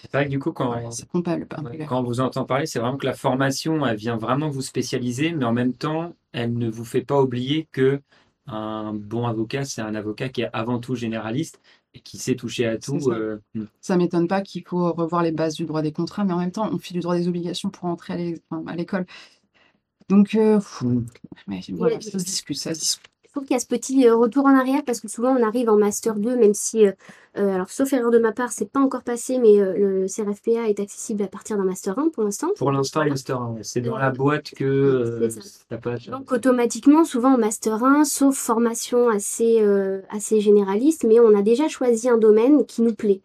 C'est 0.00 0.12
vrai 0.12 0.24
que 0.24 0.30
du 0.30 0.38
coup, 0.38 0.52
quand, 0.52 0.70
pas. 0.70 1.60
Ouais, 1.60 1.84
Quand 1.86 2.00
on 2.00 2.02
vous 2.02 2.20
entend 2.20 2.46
parler, 2.46 2.64
c'est 2.64 2.78
vraiment 2.78 2.96
que 2.96 3.04
la 3.04 3.12
formation, 3.12 3.84
elle 3.86 3.96
vient 3.96 4.16
vraiment 4.16 4.48
vous 4.48 4.62
spécialiser, 4.62 5.32
mais 5.32 5.44
en 5.44 5.52
même 5.52 5.74
temps, 5.74 6.14
elle 6.32 6.54
ne 6.54 6.70
vous 6.70 6.84
fait 6.86 7.02
pas 7.02 7.20
oublier 7.20 7.68
que 7.72 8.00
un 8.46 8.94
bon 8.94 9.26
avocat, 9.26 9.64
c'est 9.64 9.80
un 9.82 9.94
avocat 9.94 10.28
qui 10.28 10.42
est 10.42 10.50
avant 10.52 10.78
tout 10.78 10.94
généraliste 10.94 11.60
et 11.94 12.00
qui 12.00 12.18
sait 12.18 12.36
toucher 12.36 12.66
à 12.66 12.78
tout. 12.78 13.00
Ça. 13.00 13.10
euh, 13.10 13.38
mm. 13.54 13.64
Ça 13.80 13.96
m'étonne 13.96 14.28
pas 14.28 14.40
qu'il 14.40 14.64
faut 14.66 14.92
revoir 14.92 15.22
les 15.22 15.32
bases 15.32 15.54
du 15.54 15.64
droit 15.64 15.82
des 15.82 15.92
contrats, 15.92 16.24
mais 16.24 16.32
en 16.32 16.38
même 16.38 16.52
temps, 16.52 16.68
on 16.72 16.78
fait 16.78 16.94
du 16.94 17.00
droit 17.00 17.16
des 17.16 17.28
obligations 17.28 17.70
pour 17.70 17.86
entrer 17.86 18.40
à 18.66 18.76
l'école. 18.76 19.06
Donc, 20.08 20.34
euh, 20.34 20.56
pff, 20.56 20.82
ouais, 21.48 21.60
voilà, 21.70 22.00
ça 22.00 22.18
se 22.18 22.24
discute, 22.24 22.56
ça 22.56 22.74
se 22.74 22.80
discute. 22.80 23.10
Je 23.30 23.34
trouve 23.36 23.46
qu'il 23.46 23.54
y 23.54 23.56
a 23.56 23.60
ce 23.60 23.66
petit 23.66 24.08
euh, 24.08 24.16
retour 24.16 24.46
en 24.46 24.58
arrière 24.58 24.82
parce 24.84 24.98
que 24.98 25.06
souvent 25.06 25.30
on 25.38 25.46
arrive 25.46 25.68
en 25.68 25.76
master 25.76 26.16
2, 26.16 26.34
même 26.34 26.52
si, 26.52 26.84
euh, 26.84 26.90
euh, 27.38 27.54
alors 27.54 27.70
sauf 27.70 27.92
erreur 27.92 28.10
de 28.10 28.18
ma 28.18 28.32
part, 28.32 28.50
c'est 28.50 28.68
pas 28.68 28.80
encore 28.80 29.04
passé, 29.04 29.38
mais 29.38 29.60
euh, 29.60 30.02
le 30.02 30.06
CRFPA 30.08 30.68
est 30.68 30.80
accessible 30.80 31.22
à 31.22 31.28
partir 31.28 31.56
d'un 31.56 31.62
master 31.62 31.96
1 31.96 32.08
pour 32.08 32.24
l'instant. 32.24 32.48
Pour 32.56 32.72
l'instant, 32.72 32.98
Voilà. 32.98 33.10
Master 33.12 33.40
1, 33.40 33.50
ouais. 33.52 33.60
c'est 33.62 33.82
dans 33.82 33.96
la 33.96 34.10
boîte 34.10 34.50
que 34.56 35.28
ça. 35.70 35.78
passe. 35.78 36.08
Donc 36.08 36.32
automatiquement, 36.32 37.04
souvent 37.04 37.34
en 37.34 37.38
master 37.38 37.84
1, 37.84 38.04
sauf 38.04 38.36
formation 38.36 39.08
assez, 39.08 39.64
assez 40.08 40.40
généraliste, 40.40 41.04
mais 41.06 41.20
on 41.20 41.32
a 41.38 41.42
déjà 41.42 41.68
choisi 41.68 42.08
un 42.08 42.18
domaine 42.18 42.66
qui 42.66 42.82
nous 42.82 42.94
plaît. 42.94 43.22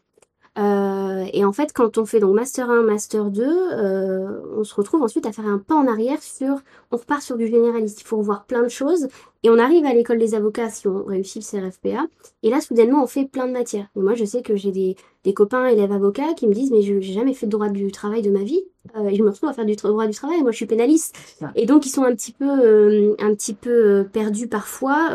Euh, 1.05 1.25
et 1.33 1.45
en 1.45 1.53
fait, 1.53 1.71
quand 1.73 1.97
on 1.97 2.05
fait 2.05 2.19
donc 2.19 2.35
master 2.35 2.69
1, 2.69 2.83
master 2.83 3.25
2, 3.25 3.43
euh, 3.43 4.41
on 4.57 4.63
se 4.63 4.75
retrouve 4.75 5.01
ensuite 5.03 5.25
à 5.25 5.31
faire 5.31 5.45
un 5.45 5.57
pas 5.57 5.75
en 5.75 5.87
arrière 5.87 6.21
sur, 6.21 6.57
on 6.91 6.97
repart 6.97 7.21
sur 7.21 7.37
du 7.37 7.47
généraliste. 7.47 8.01
Il 8.01 8.05
faut 8.05 8.17
revoir 8.17 8.45
plein 8.45 8.63
de 8.63 8.69
choses 8.69 9.07
et 9.45 9.49
on 9.51 9.59
arrive 9.59 9.85
à 9.85 9.93
l'école 9.93 10.17
des 10.17 10.33
avocats 10.33 10.71
si 10.71 10.87
on 10.87 11.03
réussit 11.03 11.43
le 11.53 11.61
CRFPA. 11.61 12.07
Et 12.41 12.49
là, 12.49 12.61
soudainement, 12.61 13.03
on 13.03 13.07
fait 13.07 13.25
plein 13.25 13.45
de 13.45 13.51
matières. 13.51 13.87
Et 13.95 13.99
moi, 13.99 14.15
je 14.15 14.25
sais 14.25 14.41
que 14.41 14.55
j'ai 14.55 14.71
des, 14.71 14.95
des 15.23 15.35
copains 15.35 15.67
élèves 15.67 15.91
avocats 15.91 16.33
qui 16.35 16.47
me 16.47 16.53
disent, 16.53 16.71
mais 16.71 16.81
je 16.81 16.99
j'ai 16.99 17.13
jamais 17.13 17.35
fait 17.35 17.45
de 17.45 17.51
droit 17.51 17.69
du 17.69 17.91
travail 17.91 18.23
de 18.23 18.31
ma 18.31 18.41
vie. 18.41 18.63
Euh, 18.95 19.07
et 19.07 19.15
je 19.15 19.21
me 19.21 19.29
retrouve 19.29 19.49
à 19.49 19.53
faire 19.53 19.65
du 19.65 19.75
droit 19.75 20.07
du 20.07 20.15
travail. 20.15 20.41
Moi, 20.41 20.49
je 20.49 20.57
suis 20.57 20.65
pénaliste. 20.65 21.15
Et 21.53 21.67
donc, 21.67 21.85
ils 21.85 21.89
sont 21.89 22.03
un 22.03 22.15
petit 22.15 22.31
peu, 22.31 22.47
euh, 22.49 23.15
un 23.19 23.35
petit 23.35 23.53
peu 23.53 24.07
perdus 24.11 24.47
parfois. 24.47 25.11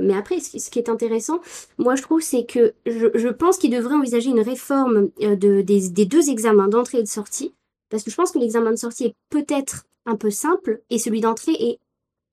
mais 0.00 0.14
après, 0.14 0.40
ce 0.40 0.50
qui, 0.50 0.60
ce 0.60 0.70
qui 0.70 0.78
est 0.78 0.90
intéressant, 0.90 1.40
moi, 1.78 1.94
je 1.94 2.02
trouve, 2.02 2.20
c'est 2.20 2.44
que 2.44 2.74
je, 2.84 3.06
je 3.14 3.28
pense 3.28 3.56
qu'ils 3.56 3.70
devraient 3.70 3.94
envisager 3.94 4.28
une 4.28 4.40
réforme 4.40 4.97
euh, 5.22 5.36
de, 5.36 5.60
des, 5.62 5.88
des 5.90 6.06
deux 6.06 6.28
examens 6.30 6.68
d'entrée 6.68 6.98
et 6.98 7.02
de 7.02 7.08
sortie. 7.08 7.54
Parce 7.90 8.02
que 8.02 8.10
je 8.10 8.16
pense 8.16 8.32
que 8.32 8.38
l'examen 8.38 8.70
de 8.70 8.76
sortie 8.76 9.04
est 9.06 9.14
peut-être 9.30 9.84
un 10.06 10.16
peu 10.16 10.30
simple 10.30 10.82
et 10.90 10.98
celui 10.98 11.20
d'entrée 11.20 11.52
est 11.52 11.78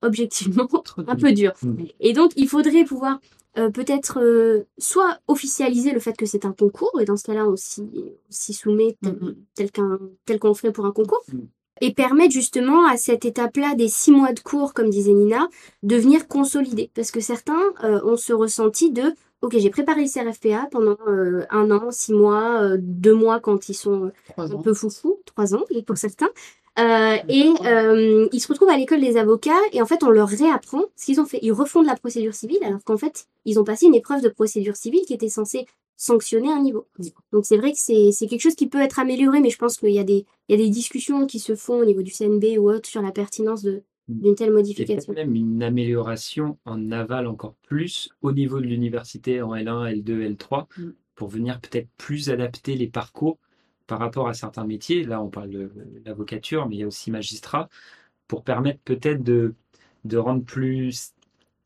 objectivement 0.02 0.68
un 1.06 1.16
peu 1.16 1.32
dur. 1.32 1.52
Mm. 1.62 1.84
Et 2.00 2.12
donc, 2.12 2.32
il 2.36 2.48
faudrait 2.48 2.84
pouvoir 2.84 3.20
euh, 3.58 3.70
peut-être 3.70 4.20
euh, 4.20 4.64
soit 4.76 5.18
officialiser 5.28 5.92
le 5.92 6.00
fait 6.00 6.14
que 6.14 6.26
c'est 6.26 6.44
un 6.44 6.52
concours, 6.52 7.00
et 7.00 7.06
dans 7.06 7.16
ce 7.16 7.24
cas-là, 7.24 7.46
on 7.48 7.56
s'y 7.56 8.52
soumet 8.52 8.96
tel, 9.02 9.14
Mhm. 9.14 10.10
tel 10.26 10.38
qu'on 10.40 10.52
ferait 10.54 10.72
pour 10.72 10.84
un 10.84 10.92
concours, 10.92 11.22
Mhm. 11.32 11.48
Et 11.80 11.92
permettre 11.92 12.32
justement 12.32 12.86
à 12.86 12.96
cette 12.96 13.24
étape-là 13.24 13.74
des 13.74 13.88
six 13.88 14.10
mois 14.10 14.32
de 14.32 14.40
cours, 14.40 14.74
comme 14.74 14.90
disait 14.90 15.12
Nina, 15.12 15.48
de 15.82 15.96
venir 15.96 16.28
consolider. 16.28 16.90
Parce 16.94 17.10
que 17.10 17.20
certains 17.20 17.62
euh, 17.84 18.00
ont 18.04 18.16
ce 18.16 18.32
ressenti 18.32 18.90
de 18.90 19.14
Ok, 19.42 19.54
j'ai 19.58 19.68
préparé 19.68 20.02
le 20.02 20.08
CRFPA 20.08 20.66
pendant 20.70 20.96
euh, 21.06 21.44
un 21.50 21.70
an, 21.70 21.90
six 21.90 22.14
mois, 22.14 22.62
euh, 22.62 22.78
deux 22.80 23.12
mois 23.12 23.38
quand 23.38 23.68
ils 23.68 23.74
sont 23.74 24.10
un 24.38 24.48
peu 24.48 24.72
foufou, 24.72 25.20
trois 25.26 25.54
ans 25.54 25.64
pour 25.86 25.98
certains. 25.98 26.30
Et 26.78 27.52
ils 28.32 28.40
se 28.40 28.48
retrouvent 28.48 28.70
à 28.70 28.78
l'école 28.78 29.00
des 29.02 29.18
avocats 29.18 29.52
et 29.72 29.82
en 29.82 29.86
fait 29.86 30.02
on 30.02 30.10
leur 30.10 30.28
réapprend 30.28 30.84
ce 30.96 31.04
qu'ils 31.04 31.20
ont 31.20 31.26
fait. 31.26 31.38
Ils 31.42 31.52
refont 31.52 31.82
de 31.82 31.86
la 31.86 31.96
procédure 31.96 32.34
civile 32.34 32.58
alors 32.64 32.82
qu'en 32.82 32.96
fait 32.96 33.26
ils 33.44 33.60
ont 33.60 33.64
passé 33.64 33.86
une 33.86 33.94
épreuve 33.94 34.22
de 34.22 34.30
procédure 34.30 34.74
civile 34.74 35.02
qui 35.06 35.12
était 35.12 35.28
censée 35.28 35.66
sanctionner 35.96 36.50
un 36.52 36.60
niveau. 36.62 36.86
Donc 37.32 37.46
c'est 37.46 37.56
vrai 37.56 37.72
que 37.72 37.78
c'est 37.78 38.12
c'est 38.12 38.26
quelque 38.26 38.42
chose 38.42 38.54
qui 38.54 38.68
peut 38.68 38.80
être 38.80 38.98
amélioré, 38.98 39.40
mais 39.40 39.50
je 39.50 39.58
pense 39.58 39.78
qu'il 39.78 39.90
y 39.92 39.98
a 39.98 40.04
des 40.04 40.26
il 40.48 40.58
y 40.58 40.62
a 40.62 40.64
des 40.64 40.70
discussions 40.70 41.26
qui 41.26 41.38
se 41.40 41.56
font 41.56 41.80
au 41.80 41.84
niveau 41.84 42.02
du 42.02 42.10
CNB 42.10 42.58
ou 42.58 42.70
autre 42.70 42.88
sur 42.88 43.02
la 43.02 43.12
pertinence 43.12 43.62
de 43.62 43.82
d'une 44.08 44.34
telle 44.36 44.50
Et 44.50 44.52
peut-être 44.74 45.04
modification. 45.04 45.14
même 45.14 45.34
une 45.34 45.62
amélioration 45.62 46.58
en 46.64 46.90
aval 46.92 47.26
encore 47.26 47.54
plus 47.62 48.10
au 48.22 48.32
niveau 48.32 48.60
de 48.60 48.66
l'université 48.66 49.42
en 49.42 49.54
L1, 49.54 49.84
L2, 49.86 50.22
L3 50.22 50.68
Mm. 50.78 50.92
pour 51.14 51.28
venir 51.28 51.60
peut-être 51.60 51.88
plus 51.96 52.30
adapter 52.30 52.74
les 52.76 52.88
parcours 52.88 53.38
par 53.86 53.98
rapport 53.98 54.28
à 54.28 54.34
certains 54.34 54.66
métiers. 54.66 55.04
Là, 55.04 55.22
on 55.22 55.30
parle 55.30 55.50
de 55.50 55.72
l'avocature, 56.04 56.68
mais 56.68 56.76
il 56.76 56.78
y 56.80 56.82
a 56.84 56.86
aussi 56.86 57.10
magistrat 57.10 57.68
pour 58.28 58.44
permettre 58.44 58.80
peut-être 58.84 59.22
de, 59.22 59.54
de 60.04 60.16
rendre 60.18 60.44
plus 60.44 61.14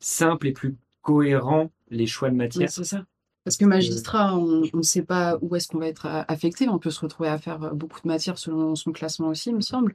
simple 0.00 0.48
et 0.48 0.52
plus 0.52 0.76
cohérent 1.02 1.72
les 1.90 2.06
choix 2.06 2.30
de 2.30 2.36
Oui, 2.54 2.66
matière. 2.66 2.68
c'est 2.68 2.84
ça. 2.84 3.04
Parce 3.44 3.56
que 3.56 3.64
magistrat, 3.64 4.36
on 4.36 4.62
ne 4.74 4.82
sait 4.82 5.02
pas 5.02 5.38
où 5.40 5.56
est-ce 5.56 5.68
qu'on 5.68 5.78
va 5.78 5.88
être 5.88 6.06
euh, 6.06 6.22
affecté. 6.28 6.68
On 6.68 6.78
peut 6.78 6.90
se 6.90 7.00
retrouver 7.00 7.28
à 7.30 7.38
faire 7.38 7.62
euh, 7.64 7.70
beaucoup 7.72 8.00
de 8.02 8.08
matières 8.08 8.38
selon 8.38 8.74
son 8.76 8.92
classement 8.92 9.28
aussi, 9.28 9.50
il 9.50 9.56
me 9.56 9.60
semble. 9.62 9.94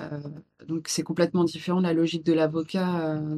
Euh, 0.00 0.20
donc 0.68 0.88
c'est 0.88 1.02
complètement 1.02 1.44
différent 1.44 1.80
de 1.80 1.86
la 1.86 1.94
logique 1.94 2.24
de 2.24 2.32
l'avocat. 2.34 3.00
euh, 3.16 3.36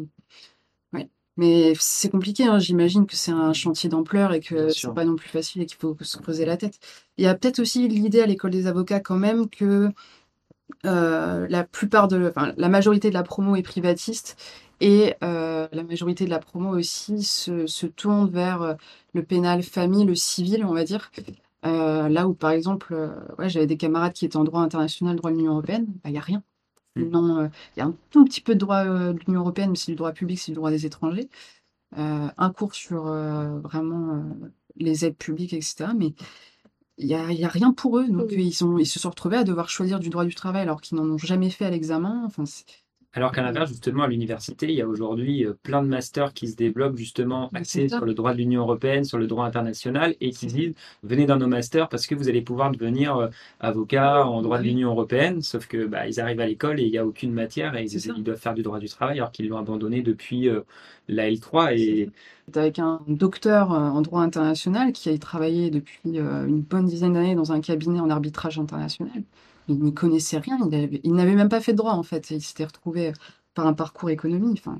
ouais. 0.92 1.09
Mais 1.37 1.74
c'est 1.81 2.11
compliqué, 2.11 2.44
hein. 2.46 2.59
J'imagine 2.59 3.07
que 3.07 3.16
c'est 3.16 3.33
un 3.33 3.53
chantier 3.53 3.88
d'ampleur 3.90 4.33
et 4.35 4.40
que 4.40 4.70
c'est 4.70 4.92
pas 4.94 5.05
non 5.05 5.16
plus 5.16 5.29
facile 5.31 5.62
et 5.62 5.66
qu'il 5.66 5.79
faut 5.79 5.96
se 6.00 6.18
creuser 6.18 6.44
la 6.46 6.57
tête. 6.57 6.79
Il 7.18 7.24
y 7.24 7.29
a 7.29 7.35
peut-être 7.35 7.61
aussi 7.61 7.88
l'idée 7.88 8.22
à 8.22 8.26
l'école 8.26 8.50
des 8.53 8.66
avocats 8.66 9.00
quand 9.00 9.16
même 9.18 9.48
que 9.50 9.90
euh, 10.87 11.46
la 11.48 11.64
plupart 11.64 12.09
de, 12.09 12.29
enfin, 12.31 12.53
la 12.57 12.68
majorité 12.68 13.09
de 13.11 13.14
la 13.14 13.22
promo 13.22 13.57
est 13.57 13.62
privatiste 13.62 14.37
et 14.80 15.14
euh, 15.22 15.68
la 15.72 15.82
majorité 15.82 16.24
de 16.24 16.30
la 16.30 16.38
promo 16.38 16.76
aussi 16.76 17.22
se, 17.22 17.66
se 17.66 17.86
tourne 17.86 18.30
vers 18.30 18.62
euh, 18.62 18.74
le 19.14 19.22
pénal 19.22 19.62
famille, 19.62 20.04
le 20.04 20.14
civil, 20.14 20.64
on 20.64 20.72
va 20.74 20.84
dire. 20.84 21.10
Euh, 21.66 22.08
là 22.08 22.26
où, 22.28 22.34
par 22.34 22.50
exemple, 22.50 22.94
ouais, 23.38 23.48
j'avais 23.50 23.66
des 23.66 23.76
camarades 23.76 24.12
qui 24.14 24.24
étaient 24.24 24.38
en 24.38 24.44
droit 24.44 24.62
international, 24.62 25.16
droit 25.16 25.30
de 25.30 25.36
l'Union 25.36 25.52
européenne, 25.52 25.86
bah, 25.86 26.08
il 26.10 26.12
n'y 26.12 26.18
a 26.18 26.22
rien. 26.22 26.42
Mm. 26.96 27.04
Non, 27.10 27.50
il 27.76 27.80
y 27.80 27.82
a 27.82 27.86
un 27.86 27.94
tout 28.10 28.24
petit 28.24 28.40
peu 28.40 28.54
de 28.54 28.60
droit 28.60 28.84
de 28.84 29.18
l'Union 29.26 29.40
européenne, 29.40 29.70
mais 29.70 29.76
c'est 29.76 29.92
du 29.92 29.96
droit 29.96 30.12
public, 30.12 30.38
c'est 30.38 30.52
du 30.52 30.56
droit 30.56 30.70
des 30.70 30.86
étrangers. 30.86 31.28
Un 31.96 32.52
cours 32.52 32.74
sur 32.74 33.04
vraiment 33.04 34.24
les 34.76 35.04
aides 35.04 35.16
publiques, 35.16 35.52
etc. 35.52 35.92
Mais 35.96 36.14
il 36.98 37.06
n'y 37.06 37.14
a, 37.14 37.32
y 37.32 37.44
a 37.44 37.48
rien 37.48 37.72
pour 37.72 37.98
eux. 37.98 38.08
Donc, 38.08 38.28
ils, 38.32 38.64
ont, 38.64 38.78
ils 38.78 38.86
se 38.86 38.98
sont 39.00 39.10
retrouvés 39.10 39.38
à 39.38 39.44
devoir 39.44 39.68
choisir 39.70 40.00
du 40.00 40.10
droit 40.10 40.24
du 40.24 40.34
travail 40.34 40.62
alors 40.62 40.80
qu'ils 40.80 40.96
n'en 40.98 41.08
ont 41.10 41.18
jamais 41.18 41.50
fait 41.50 41.64
à 41.66 41.70
l'examen. 41.70 42.22
Enfin, 42.26 42.46
c'est- 42.46 42.66
Alors 43.12 43.33
qu'à 43.33 43.42
l'inverse, 43.42 43.70
justement, 43.70 44.05
à 44.05 44.07
l'université, 44.07 44.66
il 44.68 44.75
y 44.75 44.83
a 44.83 44.87
aujourd'hui 44.87 45.44
euh, 45.44 45.55
plein 45.64 45.83
de 45.83 45.88
masters 45.88 46.33
qui 46.33 46.46
se 46.46 46.55
développent 46.55 46.96
justement 46.96 47.49
Mais 47.53 47.61
axés 47.61 47.88
sur 47.88 48.05
le 48.05 48.14
droit 48.14 48.33
de 48.33 48.38
l'Union 48.38 48.61
européenne, 48.61 49.03
sur 49.03 49.18
le 49.18 49.27
droit 49.27 49.46
international, 49.46 50.14
et 50.20 50.31
qui 50.31 50.46
disent 50.46 50.75
venez 51.03 51.27
dans 51.27 51.37
nos 51.37 51.49
masters 51.49 51.88
parce 51.88 52.07
que 52.07 52.14
vous 52.14 52.29
allez 52.29 52.40
pouvoir 52.40 52.70
devenir 52.70 53.16
euh, 53.16 53.29
avocat 53.59 54.25
en 54.25 54.42
droit 54.42 54.59
de 54.59 54.62
l'Union 54.62 54.90
européenne. 54.90 55.42
Sauf 55.42 55.66
que 55.66 55.87
bah, 55.87 56.07
ils 56.07 56.20
arrivent 56.20 56.38
à 56.38 56.46
l'école 56.46 56.79
et 56.79 56.85
il 56.85 56.90
n'y 56.92 56.99
a 56.99 57.07
aucune 57.07 57.33
matière 57.33 57.75
et 57.77 57.85
ils, 57.85 58.23
doivent 58.23 58.38
faire 58.38 58.55
du 58.55 58.62
droit 58.62 58.79
du 58.79 58.88
travail 58.88 59.18
alors 59.18 59.33
qu'ils 59.33 59.49
l'ont 59.49 59.59
abandonné 59.59 60.03
depuis 60.03 60.49
euh, 60.49 60.61
la 61.09 61.29
L3 61.29 61.77
et 61.77 62.11
C'est 62.46 62.57
avec 62.59 62.79
un 62.79 63.01
docteur 63.09 63.73
en 63.73 64.01
droit 64.03 64.23
international 64.23 64.92
qui 64.92 65.09
a 65.09 65.18
travaillé 65.18 65.70
depuis 65.70 65.99
une 66.05 66.61
bonne 66.61 66.87
dizaine 66.87 67.14
d'années 67.14 67.35
dans 67.35 67.51
un 67.51 67.61
cabinet 67.61 67.99
en 67.99 68.11
arbitrage 68.11 68.61
international. 68.61 69.23
Il 69.70 69.78
n'y 69.78 69.94
connaissait 69.94 70.38
rien, 70.38 70.59
il 70.68 70.74
avait- 70.74 71.00
il 71.04 71.12
n'avait 71.14 71.37
même 71.37 71.48
pas 71.48 71.61
fait 71.61 71.72
de 71.72 71.76
droit 71.78 71.92
en 71.92 72.02
fait, 72.02 72.30
il 72.30 72.42
s'était 72.42 72.64
retrouvé 72.64 73.12
par 73.54 73.66
un 73.68 73.72
parcours 73.72 74.11
économie. 74.11 74.52
Enfin, 74.52 74.78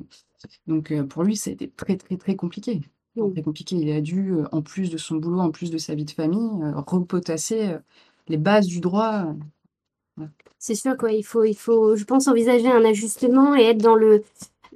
donc 0.67 0.91
euh, 0.91 1.05
pour 1.05 1.23
lui, 1.23 1.37
ça 1.37 1.51
a 1.51 1.53
été 1.53 1.71
très 1.71 1.97
très 1.97 2.17
très 2.17 2.35
compliqué. 2.35 2.81
Enfin, 3.17 3.31
très 3.31 3.43
compliqué. 3.43 3.77
Il 3.77 3.91
a 3.93 4.01
dû, 4.01 4.33
euh, 4.33 4.45
en 4.53 4.63
plus 4.63 4.91
de 4.91 4.97
son 4.99 5.17
boulot, 5.17 5.41
en 5.41 5.51
plus 5.53 5.71
de 5.71 5.79
sa 5.79 5.95
vie 5.95 6.05
de 6.05 6.11
famille, 6.11 6.63
euh, 6.63 6.73
repotasser 6.75 7.77
les 8.29 8.37
bases 8.37 8.67
du 8.67 8.81
droit. 8.81 9.27
C'est 10.59 10.75
sûr 10.75 10.97
quoi, 10.97 11.13
il 11.13 11.23
faut, 11.23 11.45
il 11.45 11.55
faut, 11.55 11.97
je 11.97 12.05
pense, 12.05 12.29
envisager 12.29 12.71
un 12.71 12.85
ajustement 12.85 13.55
et 13.55 13.63
être 13.63 13.81
dans 13.81 13.95
le, 13.95 14.23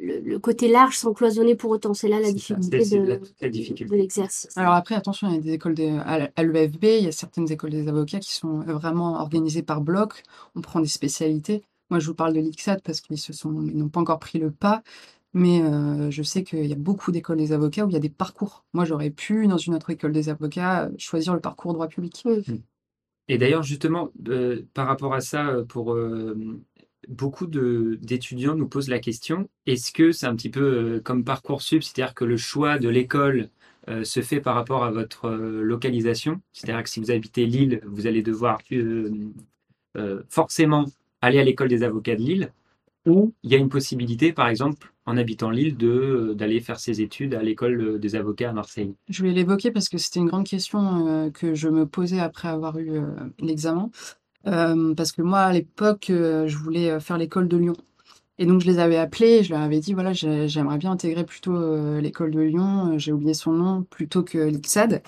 le, 0.00 0.20
le 0.20 0.38
côté 0.38 0.68
large 0.68 0.96
sans 0.96 1.12
cloisonner 1.12 1.54
pour 1.54 1.70
autant. 1.70 1.94
C'est 1.94 2.08
là 2.08 2.18
la 2.20 2.26
ça, 2.26 2.32
difficulté 2.32 2.84
de, 2.84 2.96
la- 2.98 3.16
toute 3.18 3.40
la 3.40 3.48
de- 3.48 3.52
difficulté. 3.52 3.84
de 3.84 3.96
l'exercice. 4.00 4.56
Alors 4.56 4.74
après, 4.74 4.94
attention, 4.94 5.28
il 5.28 5.34
y 5.34 5.38
a 5.38 5.40
des 5.40 5.52
écoles 5.52 5.74
de, 5.74 5.98
à 6.36 6.42
l'EFB, 6.42 6.84
il 6.84 7.04
y 7.04 7.08
a 7.08 7.12
certaines 7.12 7.50
écoles 7.50 7.70
des 7.70 7.88
avocats 7.88 8.20
qui 8.20 8.32
sont 8.32 8.60
euh, 8.68 8.72
vraiment 8.74 9.20
organisées 9.20 9.62
par 9.62 9.80
bloc. 9.80 10.22
On 10.54 10.60
prend 10.60 10.80
des 10.80 10.88
spécialités. 10.88 11.62
Moi, 11.90 12.00
je 12.00 12.06
vous 12.06 12.14
parle 12.14 12.32
de 12.32 12.40
l'ICSAT 12.40 12.78
parce 12.84 13.00
qu'ils 13.00 13.18
se 13.18 13.32
sont, 13.32 13.62
ils 13.62 13.76
n'ont 13.76 13.88
pas 13.88 14.00
encore 14.00 14.18
pris 14.18 14.38
le 14.38 14.50
pas. 14.50 14.82
Mais 15.36 15.62
euh, 15.62 16.10
je 16.12 16.22
sais 16.22 16.44
qu'il 16.44 16.64
y 16.66 16.72
a 16.72 16.76
beaucoup 16.76 17.10
d'écoles 17.10 17.38
des 17.38 17.52
avocats 17.52 17.84
où 17.84 17.88
il 17.90 17.92
y 17.92 17.96
a 17.96 18.00
des 18.00 18.08
parcours. 18.08 18.64
Moi, 18.72 18.84
j'aurais 18.84 19.10
pu, 19.10 19.48
dans 19.48 19.58
une 19.58 19.74
autre 19.74 19.90
école 19.90 20.12
des 20.12 20.28
avocats, 20.28 20.90
choisir 20.96 21.34
le 21.34 21.40
parcours 21.40 21.72
droit 21.74 21.88
public. 21.88 22.24
Et 23.28 23.38
d'ailleurs, 23.38 23.62
justement, 23.62 24.10
euh, 24.28 24.62
par 24.74 24.86
rapport 24.86 25.14
à 25.14 25.20
ça, 25.20 25.56
pour 25.68 25.94
euh, 25.94 26.62
beaucoup 27.08 27.46
d'étudiants 27.46 28.54
nous 28.54 28.68
posent 28.68 28.88
la 28.88 28.98
question, 28.98 29.48
est-ce 29.66 29.92
que 29.92 30.12
c'est 30.12 30.26
un 30.26 30.36
petit 30.36 30.50
peu 30.50 30.60
euh, 30.60 31.00
comme 31.00 31.24
Parcoursup, 31.24 31.82
c'est-à-dire 31.82 32.14
que 32.14 32.24
le 32.24 32.36
choix 32.36 32.78
de 32.78 32.88
l'école 32.88 33.48
euh, 33.88 34.04
se 34.04 34.20
fait 34.20 34.40
par 34.40 34.54
rapport 34.54 34.84
à 34.84 34.90
votre 34.90 35.26
euh, 35.26 35.62
localisation? 35.62 36.40
C'est-à-dire 36.52 36.82
que 36.82 36.88
si 36.88 37.00
vous 37.00 37.10
habitez 37.10 37.46
Lille, 37.46 37.80
vous 37.84 38.06
allez 38.06 38.22
devoir 38.22 38.60
forcément 40.28 40.86
aller 41.20 41.38
à 41.38 41.44
l'école 41.44 41.68
des 41.68 41.82
avocats 41.82 42.16
de 42.16 42.22
Lille, 42.22 42.52
ou 43.06 43.34
il 43.42 43.52
y 43.52 43.54
a 43.54 43.58
une 43.58 43.68
possibilité, 43.68 44.32
par 44.32 44.48
exemple, 44.48 44.92
en 45.06 45.16
habitant 45.16 45.50
Lille, 45.50 45.76
d'aller 45.76 46.60
faire 46.60 46.80
ses 46.80 47.02
études 47.02 47.34
à 47.34 47.42
l'école 47.42 48.00
des 48.00 48.16
avocats 48.16 48.50
à 48.50 48.52
Marseille? 48.52 48.94
Je 49.08 49.18
voulais 49.18 49.34
l'évoquer 49.34 49.70
parce 49.70 49.88
que 49.88 49.98
c'était 49.98 50.20
une 50.20 50.26
grande 50.26 50.46
question 50.46 51.30
que 51.32 51.54
je 51.54 51.68
me 51.68 51.86
posais 51.86 52.20
après 52.20 52.48
avoir 52.48 52.78
eu 52.78 53.00
l'examen. 53.38 53.90
Euh, 54.46 54.94
parce 54.94 55.12
que 55.12 55.22
moi, 55.22 55.40
à 55.40 55.52
l'époque, 55.52 56.10
euh, 56.10 56.46
je 56.48 56.56
voulais 56.58 56.90
euh, 56.90 57.00
faire 57.00 57.18
l'école 57.18 57.48
de 57.48 57.56
Lyon. 57.56 57.74
Et 58.38 58.46
donc, 58.46 58.60
je 58.62 58.66
les 58.66 58.78
avais 58.80 58.96
appelés, 58.98 59.44
je 59.44 59.52
leur 59.52 59.62
avais 59.62 59.80
dit, 59.80 59.94
voilà, 59.94 60.12
j'ai- 60.12 60.48
j'aimerais 60.48 60.78
bien 60.78 60.92
intégrer 60.92 61.24
plutôt 61.24 61.56
euh, 61.56 62.00
l'école 62.00 62.32
de 62.32 62.40
Lyon, 62.40 62.94
euh, 62.94 62.98
j'ai 62.98 63.12
oublié 63.12 63.34
son 63.34 63.52
nom, 63.52 63.82
plutôt 63.84 64.24
que 64.24 64.38
l'ICSAD. 64.38 65.02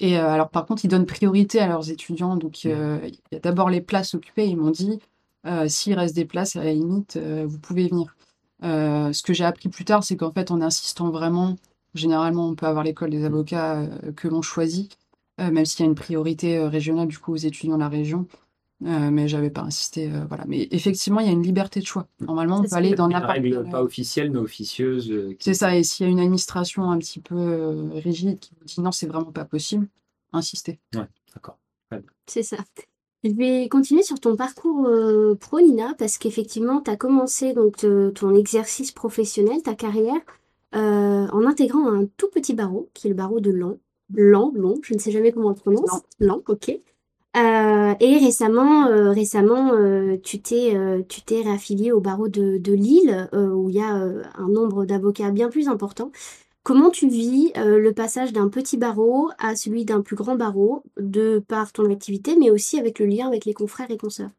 Et 0.00 0.18
euh, 0.18 0.28
alors, 0.30 0.50
par 0.50 0.66
contre, 0.66 0.84
ils 0.84 0.88
donnent 0.88 1.06
priorité 1.06 1.60
à 1.60 1.68
leurs 1.68 1.90
étudiants. 1.90 2.36
Donc, 2.36 2.62
euh, 2.66 3.00
il 3.06 3.18
y 3.32 3.36
a 3.36 3.40
d'abord 3.40 3.70
les 3.70 3.80
places 3.82 4.14
occupées. 4.14 4.46
Ils 4.48 4.56
m'ont 4.56 4.70
dit, 4.70 4.98
euh, 5.46 5.68
s'il 5.68 5.94
reste 5.94 6.14
des 6.16 6.24
places, 6.26 6.56
à 6.56 6.64
la 6.64 6.72
limite, 6.74 7.16
euh, 7.16 7.46
vous 7.48 7.58
pouvez 7.58 7.88
venir. 7.88 8.16
Euh, 8.64 9.12
ce 9.12 9.22
que 9.22 9.32
j'ai 9.34 9.44
appris 9.44 9.68
plus 9.68 9.84
tard, 9.84 10.04
c'est 10.04 10.16
qu'en 10.16 10.32
fait, 10.32 10.50
en 10.50 10.60
insistant 10.60 11.10
vraiment, 11.10 11.56
généralement, 11.94 12.48
on 12.48 12.54
peut 12.54 12.66
avoir 12.66 12.84
l'école 12.84 13.10
des 13.10 13.24
avocats 13.24 13.80
euh, 13.82 14.12
que 14.12 14.28
l'on 14.28 14.42
choisit, 14.42 14.96
euh, 15.40 15.50
même 15.50 15.64
s'il 15.66 15.80
y 15.80 15.84
a 15.84 15.90
une 15.90 15.94
priorité 15.94 16.58
euh, 16.58 16.68
régionale, 16.68 17.08
du 17.08 17.18
coup, 17.18 17.32
aux 17.32 17.36
étudiants 17.36 17.76
de 17.76 17.80
la 17.80 17.88
région. 17.88 18.26
Euh, 18.82 19.10
mais 19.10 19.28
j'avais 19.28 19.50
pas 19.50 19.60
insisté, 19.60 20.10
euh, 20.10 20.24
voilà. 20.26 20.44
Mais 20.48 20.66
effectivement, 20.70 21.20
il 21.20 21.26
y 21.26 21.28
a 21.28 21.32
une 21.32 21.42
liberté 21.42 21.80
de 21.80 21.86
choix. 21.86 22.06
Normalement, 22.20 22.60
on 22.60 22.62
peut 22.62 22.68
aller 22.76 22.94
dans 22.94 23.08
n'importe 23.08 23.32
règle 23.32 23.68
pas 23.70 23.82
officielle, 23.82 24.30
mais 24.30 24.38
officieuse. 24.38 25.10
euh, 25.12 25.30
qui- 25.34 25.44
C'est 25.44 25.54
ça, 25.54 25.76
et 25.76 25.82
s'il 25.82 26.06
y 26.06 26.08
a 26.08 26.12
une 26.12 26.18
administration 26.20 26.90
un 26.90 26.96
petit 26.98 27.20
peu 27.20 27.34
euh, 27.36 27.90
rigide 27.94 28.38
qui 28.38 28.52
vous 28.58 28.64
dit 28.64 28.80
non, 28.80 28.90
c'est 28.90 29.06
vraiment 29.06 29.32
pas 29.32 29.44
possible, 29.44 29.86
insistez. 30.32 30.78
D'accord. 31.34 31.58
C'est 32.26 32.42
ça. 32.42 32.56
Je 33.22 33.32
vais 33.32 33.68
continuer 33.68 34.02
sur 34.02 34.18
ton 34.18 34.34
parcours 34.34 34.86
euh, 34.86 35.34
pro, 35.34 35.60
Nina, 35.60 35.94
parce 35.98 36.16
qu'effectivement, 36.16 36.80
tu 36.80 36.90
as 36.90 36.96
commencé 36.96 37.52
donc 37.52 37.84
ton 38.14 38.34
exercice 38.34 38.92
professionnel, 38.92 39.60
ta 39.62 39.74
carrière, 39.74 40.16
euh, 40.74 41.26
en 41.28 41.44
intégrant 41.46 41.86
un 41.86 42.06
tout 42.16 42.28
petit 42.32 42.54
barreau, 42.54 42.88
qui 42.94 43.08
est 43.08 43.10
le 43.10 43.16
barreau 43.16 43.40
de 43.40 43.50
Lan. 43.50 43.76
Lan, 44.14 44.52
Lan, 44.54 44.76
je 44.82 44.94
ne 44.94 44.98
sais 44.98 45.10
jamais 45.10 45.32
comment 45.32 45.48
on 45.48 45.50
le 45.50 45.54
prononce. 45.56 45.90
Lan, 46.18 46.40
ok. 46.48 46.80
Euh, 47.36 47.94
et 48.00 48.18
récemment, 48.18 48.88
euh, 48.88 49.12
récemment 49.12 49.72
euh, 49.72 50.16
tu 50.20 50.42
t'es 50.42 50.76
tu 51.08 51.20
réaffilié 51.34 51.92
au 51.92 52.00
barreau 52.00 52.28
de, 52.28 52.72
Lille, 52.72 53.28
où 53.32 53.70
il 53.70 53.76
y 53.76 53.80
a 53.80 53.92
un 53.92 54.48
nombre 54.48 54.84
d'avocats 54.84 55.30
bien 55.30 55.48
plus 55.48 55.68
important. 55.68 56.10
Comment 56.62 56.90
tu 56.90 57.08
vis 57.08 57.52
le 57.56 57.90
passage 57.92 58.32
d'un 58.32 58.48
petit 58.48 58.76
barreau 58.76 59.30
à 59.38 59.56
celui 59.56 59.84
d'un 59.84 60.02
plus 60.02 60.16
grand 60.16 60.36
barreau, 60.36 60.82
de 60.98 61.42
par 61.46 61.72
ton 61.72 61.90
activité, 61.90 62.36
mais 62.36 62.50
aussi 62.50 62.78
avec 62.78 62.98
le 62.98 63.06
lien 63.06 63.26
avec 63.26 63.44
les 63.44 63.54
confrères 63.54 63.90
et 63.90 63.96
consoeurs? 63.96 64.30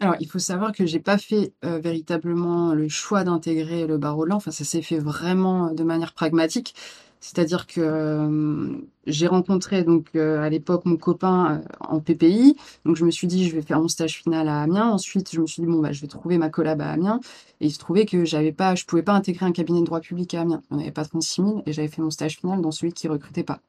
Alors, 0.00 0.16
il 0.18 0.28
faut 0.28 0.40
savoir 0.40 0.72
que 0.72 0.84
j'ai 0.84 0.98
pas 0.98 1.18
fait 1.18 1.52
véritablement 1.62 2.74
le 2.74 2.88
choix 2.88 3.22
d'intégrer 3.22 3.86
le 3.86 3.98
barreau 3.98 4.26
de. 4.26 4.32
Enfin, 4.32 4.50
ça 4.50 4.64
s'est 4.64 4.82
fait 4.82 4.98
vraiment 4.98 5.72
de 5.72 5.84
manière 5.84 6.12
pragmatique. 6.12 6.74
C'est-à-dire 7.22 7.68
que 7.68 7.80
euh, 7.80 8.78
j'ai 9.06 9.28
rencontré 9.28 9.84
donc 9.84 10.08
euh, 10.16 10.42
à 10.42 10.50
l'époque 10.50 10.84
mon 10.86 10.96
copain 10.96 11.62
euh, 11.62 11.68
en 11.78 12.00
PPI. 12.00 12.56
Donc 12.84 12.96
je 12.96 13.04
me 13.04 13.12
suis 13.12 13.28
dit 13.28 13.48
je 13.48 13.54
vais 13.54 13.62
faire 13.62 13.80
mon 13.80 13.86
stage 13.86 14.20
final 14.20 14.48
à 14.48 14.60
Amiens. 14.60 14.90
Ensuite 14.90 15.32
je 15.32 15.40
me 15.40 15.46
suis 15.46 15.62
dit 15.62 15.68
bon 15.68 15.78
bah 15.78 15.92
je 15.92 16.00
vais 16.00 16.08
trouver 16.08 16.36
ma 16.36 16.50
collab 16.50 16.80
à 16.80 16.90
Amiens. 16.90 17.20
Et 17.60 17.66
il 17.66 17.70
se 17.70 17.78
trouvait 17.78 18.06
que 18.06 18.24
j'avais 18.24 18.50
pas, 18.50 18.74
je 18.74 18.84
pouvais 18.84 19.04
pas 19.04 19.12
intégrer 19.12 19.46
un 19.46 19.52
cabinet 19.52 19.80
de 19.80 19.86
droit 19.86 20.00
public 20.00 20.34
à 20.34 20.40
Amiens. 20.40 20.62
On 20.72 20.78
n'avait 20.78 20.90
pas 20.90 21.04
36 21.04 21.42
000 21.42 21.62
et 21.64 21.72
j'avais 21.72 21.86
fait 21.86 22.02
mon 22.02 22.10
stage 22.10 22.38
final 22.38 22.60
dans 22.60 22.72
celui 22.72 22.92
qui 22.92 23.06
recrutait 23.06 23.44
pas. 23.44 23.60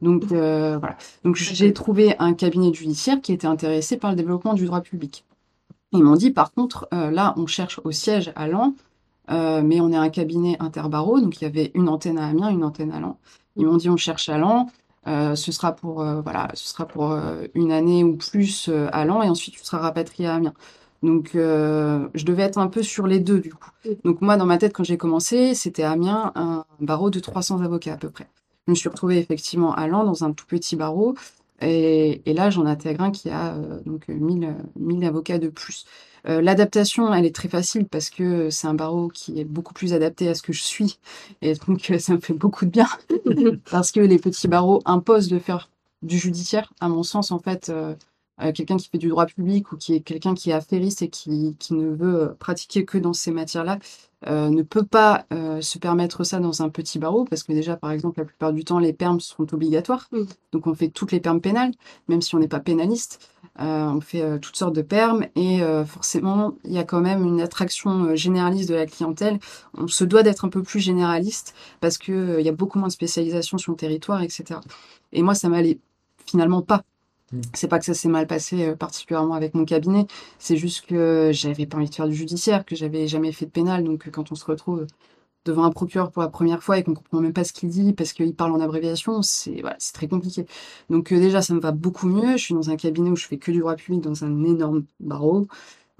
Donc 0.00 0.30
euh, 0.30 0.78
voilà. 0.78 0.96
Donc 1.24 1.34
j'ai 1.34 1.72
trouvé 1.72 2.14
un 2.20 2.32
cabinet 2.32 2.72
judiciaire 2.72 3.20
qui 3.20 3.32
était 3.32 3.48
intéressé 3.48 3.96
par 3.96 4.10
le 4.10 4.16
développement 4.16 4.54
du 4.54 4.66
droit 4.66 4.82
public. 4.82 5.24
Ils 5.90 6.04
m'ont 6.04 6.16
dit, 6.16 6.30
par 6.32 6.52
contre, 6.52 6.88
là, 6.90 7.34
on 7.36 7.46
cherche 7.46 7.80
au 7.84 7.92
siège 7.92 8.32
à 8.34 8.48
Laon, 8.48 8.74
euh, 9.30 9.62
mais 9.62 9.80
on 9.80 9.90
est 9.92 9.96
un 9.96 10.10
cabinet 10.10 10.56
interbarreau, 10.60 11.20
donc 11.20 11.40
il 11.40 11.44
y 11.44 11.46
avait 11.46 11.70
une 11.74 11.88
antenne 11.88 12.18
à 12.18 12.26
Amiens, 12.26 12.50
une 12.50 12.64
antenne 12.64 12.92
à 12.92 13.00
Laon. 13.00 13.16
Ils 13.56 13.66
m'ont 13.66 13.76
dit, 13.76 13.88
on 13.88 13.96
cherche 13.96 14.28
à 14.28 14.38
Laon, 14.38 14.66
euh, 15.06 15.34
ce 15.34 15.52
sera 15.52 15.72
pour, 15.72 16.02
euh, 16.02 16.20
voilà, 16.20 16.48
ce 16.54 16.68
sera 16.68 16.86
pour 16.86 17.16
une 17.54 17.72
année 17.72 18.04
ou 18.04 18.16
plus 18.16 18.70
à 18.92 19.04
Laon, 19.04 19.22
et 19.22 19.28
ensuite 19.28 19.54
tu 19.54 19.64
seras 19.64 19.78
rapatrié 19.78 20.28
à 20.28 20.34
Amiens. 20.34 20.54
Donc, 21.02 21.32
je 21.34 22.24
devais 22.24 22.44
être 22.44 22.58
un 22.58 22.68
peu 22.68 22.82
sur 22.82 23.06
les 23.06 23.20
deux, 23.20 23.38
du 23.38 23.52
coup. 23.52 23.68
Donc, 24.04 24.22
moi, 24.22 24.38
dans 24.38 24.46
ma 24.46 24.56
tête, 24.56 24.72
quand 24.72 24.84
j'ai 24.84 24.96
commencé, 24.96 25.54
c'était 25.54 25.82
à 25.82 25.90
Amiens, 25.92 26.32
un 26.34 26.64
barreau 26.80 27.10
de 27.10 27.20
300 27.20 27.60
avocats 27.60 27.92
à 27.92 27.96
peu 27.98 28.08
près. 28.08 28.26
Je 28.66 28.70
me 28.70 28.74
suis 28.74 28.88
retrouvée 28.88 29.18
effectivement 29.18 29.74
à 29.74 29.86
Laon, 29.86 30.04
dans 30.04 30.24
un 30.24 30.32
tout 30.32 30.46
petit 30.46 30.76
barreau, 30.76 31.14
et, 31.60 32.22
et 32.28 32.34
là, 32.34 32.50
j'en 32.50 32.66
intègre 32.66 33.04
un 33.04 33.10
qui 33.10 33.30
a 33.30 33.54
donc 33.86 34.08
1000, 34.08 34.44
euh, 34.44 34.52
1000 34.76 35.04
avocats 35.04 35.38
de 35.38 35.48
plus. 35.48 35.84
Euh, 36.26 36.40
l'adaptation, 36.40 37.12
elle 37.12 37.26
est 37.26 37.34
très 37.34 37.48
facile 37.48 37.86
parce 37.86 38.10
que 38.10 38.50
c'est 38.50 38.66
un 38.66 38.74
barreau 38.74 39.08
qui 39.08 39.38
est 39.40 39.44
beaucoup 39.44 39.74
plus 39.74 39.92
adapté 39.92 40.28
à 40.28 40.34
ce 40.34 40.42
que 40.42 40.52
je 40.52 40.62
suis. 40.62 40.98
Et 41.42 41.54
donc, 41.54 41.90
euh, 41.90 41.98
ça 41.98 42.14
me 42.14 42.20
fait 42.20 42.32
beaucoup 42.32 42.64
de 42.64 42.70
bien 42.70 42.88
parce 43.70 43.92
que 43.92 44.00
les 44.00 44.18
petits 44.18 44.48
barreaux 44.48 44.80
imposent 44.84 45.28
de 45.28 45.38
faire 45.38 45.70
du 46.02 46.18
judiciaire. 46.18 46.72
À 46.80 46.88
mon 46.88 47.02
sens, 47.02 47.30
en 47.30 47.38
fait, 47.38 47.68
euh, 47.68 47.94
euh, 48.40 48.52
quelqu'un 48.52 48.76
qui 48.76 48.88
fait 48.88 48.98
du 48.98 49.08
droit 49.08 49.26
public 49.26 49.70
ou 49.72 49.76
qui 49.76 49.94
est 49.94 50.00
quelqu'un 50.00 50.34
qui 50.34 50.50
est 50.50 50.54
affairiste 50.54 51.02
et 51.02 51.08
qui, 51.08 51.56
qui 51.58 51.74
ne 51.74 51.94
veut 51.94 52.34
pratiquer 52.38 52.84
que 52.84 52.98
dans 52.98 53.12
ces 53.12 53.30
matières-là 53.30 53.78
euh, 54.26 54.48
ne 54.48 54.62
peut 54.62 54.84
pas 54.84 55.26
euh, 55.32 55.60
se 55.60 55.78
permettre 55.78 56.24
ça 56.24 56.40
dans 56.40 56.62
un 56.62 56.68
petit 56.68 56.98
barreau 56.98 57.24
parce 57.24 57.44
que 57.44 57.52
déjà, 57.52 57.76
par 57.76 57.92
exemple, 57.92 58.18
la 58.18 58.24
plupart 58.24 58.52
du 58.52 58.64
temps, 58.64 58.80
les 58.80 58.92
permes 58.92 59.20
sont 59.20 59.52
obligatoires. 59.54 60.08
Mm. 60.10 60.22
Donc, 60.52 60.66
on 60.66 60.74
fait 60.74 60.88
toutes 60.88 61.12
les 61.12 61.20
permes 61.20 61.40
pénales, 61.40 61.72
même 62.08 62.22
si 62.22 62.34
on 62.34 62.38
n'est 62.38 62.48
pas 62.48 62.60
pénaliste. 62.60 63.20
Euh, 63.60 63.86
on 63.86 64.00
fait 64.00 64.22
euh, 64.22 64.38
toutes 64.38 64.56
sortes 64.56 64.74
de 64.74 64.82
permes 64.82 65.26
et 65.36 65.62
euh, 65.62 65.84
forcément, 65.84 66.54
il 66.64 66.72
y 66.72 66.78
a 66.78 66.84
quand 66.84 67.00
même 67.00 67.24
une 67.24 67.40
attraction 67.40 68.16
généraliste 68.16 68.68
de 68.68 68.74
la 68.74 68.86
clientèle. 68.86 69.38
On 69.74 69.86
se 69.86 70.02
doit 70.04 70.24
d'être 70.24 70.44
un 70.44 70.48
peu 70.48 70.62
plus 70.62 70.80
généraliste 70.80 71.54
parce 71.80 71.96
que 71.96 72.12
euh, 72.12 72.40
il 72.40 72.46
y 72.46 72.48
a 72.48 72.52
beaucoup 72.52 72.78
moins 72.78 72.88
de 72.88 72.92
spécialisation 72.92 73.56
sur 73.58 73.72
le 73.72 73.76
territoire, 73.76 74.22
etc. 74.22 74.60
Et 75.12 75.22
moi, 75.22 75.34
ça 75.34 75.48
m'allait 75.48 75.78
finalement 76.26 76.62
pas. 76.62 76.82
Mm. 77.32 77.40
C'est 77.54 77.68
pas 77.68 77.78
que 77.78 77.84
ça 77.84 77.94
s'est 77.94 78.08
mal 78.08 78.26
passé 78.26 78.66
euh, 78.66 78.74
particulièrement 78.74 79.34
avec 79.34 79.54
mon 79.54 79.64
cabinet, 79.64 80.06
c'est 80.38 80.56
juste 80.56 80.86
que 80.86 81.30
j'avais 81.32 81.66
pas 81.66 81.76
envie 81.76 81.88
de 81.88 81.94
faire 81.94 82.08
du 82.08 82.14
judiciaire, 82.14 82.64
que 82.64 82.74
j'avais 82.74 83.06
jamais 83.06 83.32
fait 83.32 83.46
de 83.46 83.50
pénal, 83.50 83.84
donc 83.84 84.10
quand 84.10 84.32
on 84.32 84.34
se 84.34 84.44
retrouve 84.44 84.86
devant 85.44 85.64
un 85.64 85.70
procureur 85.70 86.10
pour 86.10 86.22
la 86.22 86.28
première 86.28 86.62
fois 86.62 86.78
et 86.78 86.82
qu'on 86.82 86.94
comprend 86.94 87.20
même 87.20 87.32
pas 87.32 87.44
ce 87.44 87.52
qu'il 87.52 87.68
dit 87.68 87.92
parce 87.92 88.12
qu'il 88.12 88.34
parle 88.34 88.52
en 88.52 88.60
abréviation, 88.60 89.22
c'est 89.22 89.60
voilà, 89.60 89.76
c'est 89.78 89.92
très 89.92 90.08
compliqué. 90.08 90.46
Donc 90.90 91.12
euh, 91.12 91.18
déjà, 91.18 91.42
ça 91.42 91.54
me 91.54 91.60
va 91.60 91.72
beaucoup 91.72 92.06
mieux. 92.08 92.36
Je 92.36 92.42
suis 92.42 92.54
dans 92.54 92.70
un 92.70 92.76
cabinet 92.76 93.10
où 93.10 93.16
je 93.16 93.26
fais 93.26 93.36
que 93.36 93.50
du 93.50 93.58
droit 93.58 93.76
public 93.76 94.00
dans 94.00 94.24
un 94.24 94.44
énorme 94.44 94.84
barreau, 95.00 95.46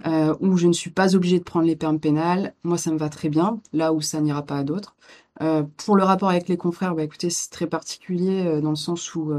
euh, 0.06 0.34
où 0.40 0.56
je 0.56 0.66
ne 0.66 0.72
suis 0.72 0.90
pas 0.90 1.14
obligée 1.14 1.38
de 1.38 1.44
prendre 1.44 1.66
les 1.66 1.76
permes 1.76 2.00
pénales. 2.00 2.54
Moi, 2.64 2.78
ça 2.78 2.90
me 2.90 2.98
va 2.98 3.08
très 3.08 3.28
bien, 3.28 3.60
là 3.72 3.92
où 3.92 4.00
ça 4.00 4.20
n'ira 4.20 4.42
pas 4.42 4.58
à 4.58 4.64
d'autres. 4.64 4.96
Euh, 5.42 5.64
pour 5.78 5.96
le 5.96 6.04
rapport 6.04 6.30
avec 6.30 6.48
les 6.48 6.56
confrères, 6.56 6.94
bah 6.94 7.02
écoutez, 7.02 7.28
c'est 7.30 7.50
très 7.50 7.66
particulier 7.66 8.60
dans 8.60 8.70
le 8.70 8.76
sens 8.76 9.14
où 9.14 9.32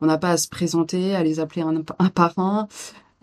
on 0.00 0.06
n'a 0.06 0.18
pas 0.18 0.30
à 0.30 0.36
se 0.36 0.48
présenter, 0.48 1.14
à 1.16 1.22
les 1.22 1.40
appeler 1.40 1.62
un, 1.62 1.82
un 1.98 2.08
par 2.08 2.38
un. 2.38 2.68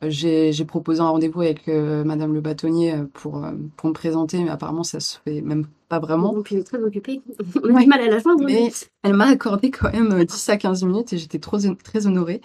Euh, 0.03 0.09
J'ai 0.09 0.65
proposé 0.65 0.99
un 1.01 1.07
rendez-vous 1.09 1.41
avec 1.41 1.67
euh, 1.67 2.03
Madame 2.03 2.33
le 2.33 2.41
bâtonnier 2.41 2.93
euh, 2.93 3.05
pour, 3.13 3.43
euh, 3.43 3.51
pour 3.77 3.89
me 3.89 3.93
présenter, 3.93 4.43
mais 4.43 4.49
apparemment 4.49 4.83
ça 4.83 4.99
se 4.99 5.17
fait 5.25 5.41
même 5.41 5.65
pas 5.89 5.99
vraiment. 5.99 6.33
Donc, 6.33 6.51
il 6.51 6.59
est 6.59 6.63
très 6.63 6.81
occupé. 6.83 7.21
On 7.63 7.69
a 7.69 7.73
Ouais. 7.73 7.83
du 7.83 7.87
mal 7.89 8.01
à 8.01 8.07
la 8.09 8.19
joindre. 8.19 8.43
Mais 8.45 8.71
elle 9.03 9.13
m'a 9.13 9.25
accordé 9.27 9.71
quand 9.71 9.91
même 9.91 10.11
euh, 10.11 10.23
10 10.25 10.49
à 10.49 10.57
15 10.57 10.83
minutes 10.83 11.13
et 11.13 11.17
j'étais 11.17 11.39
trop, 11.39 11.57
très 11.83 12.05
honorée. 12.07 12.41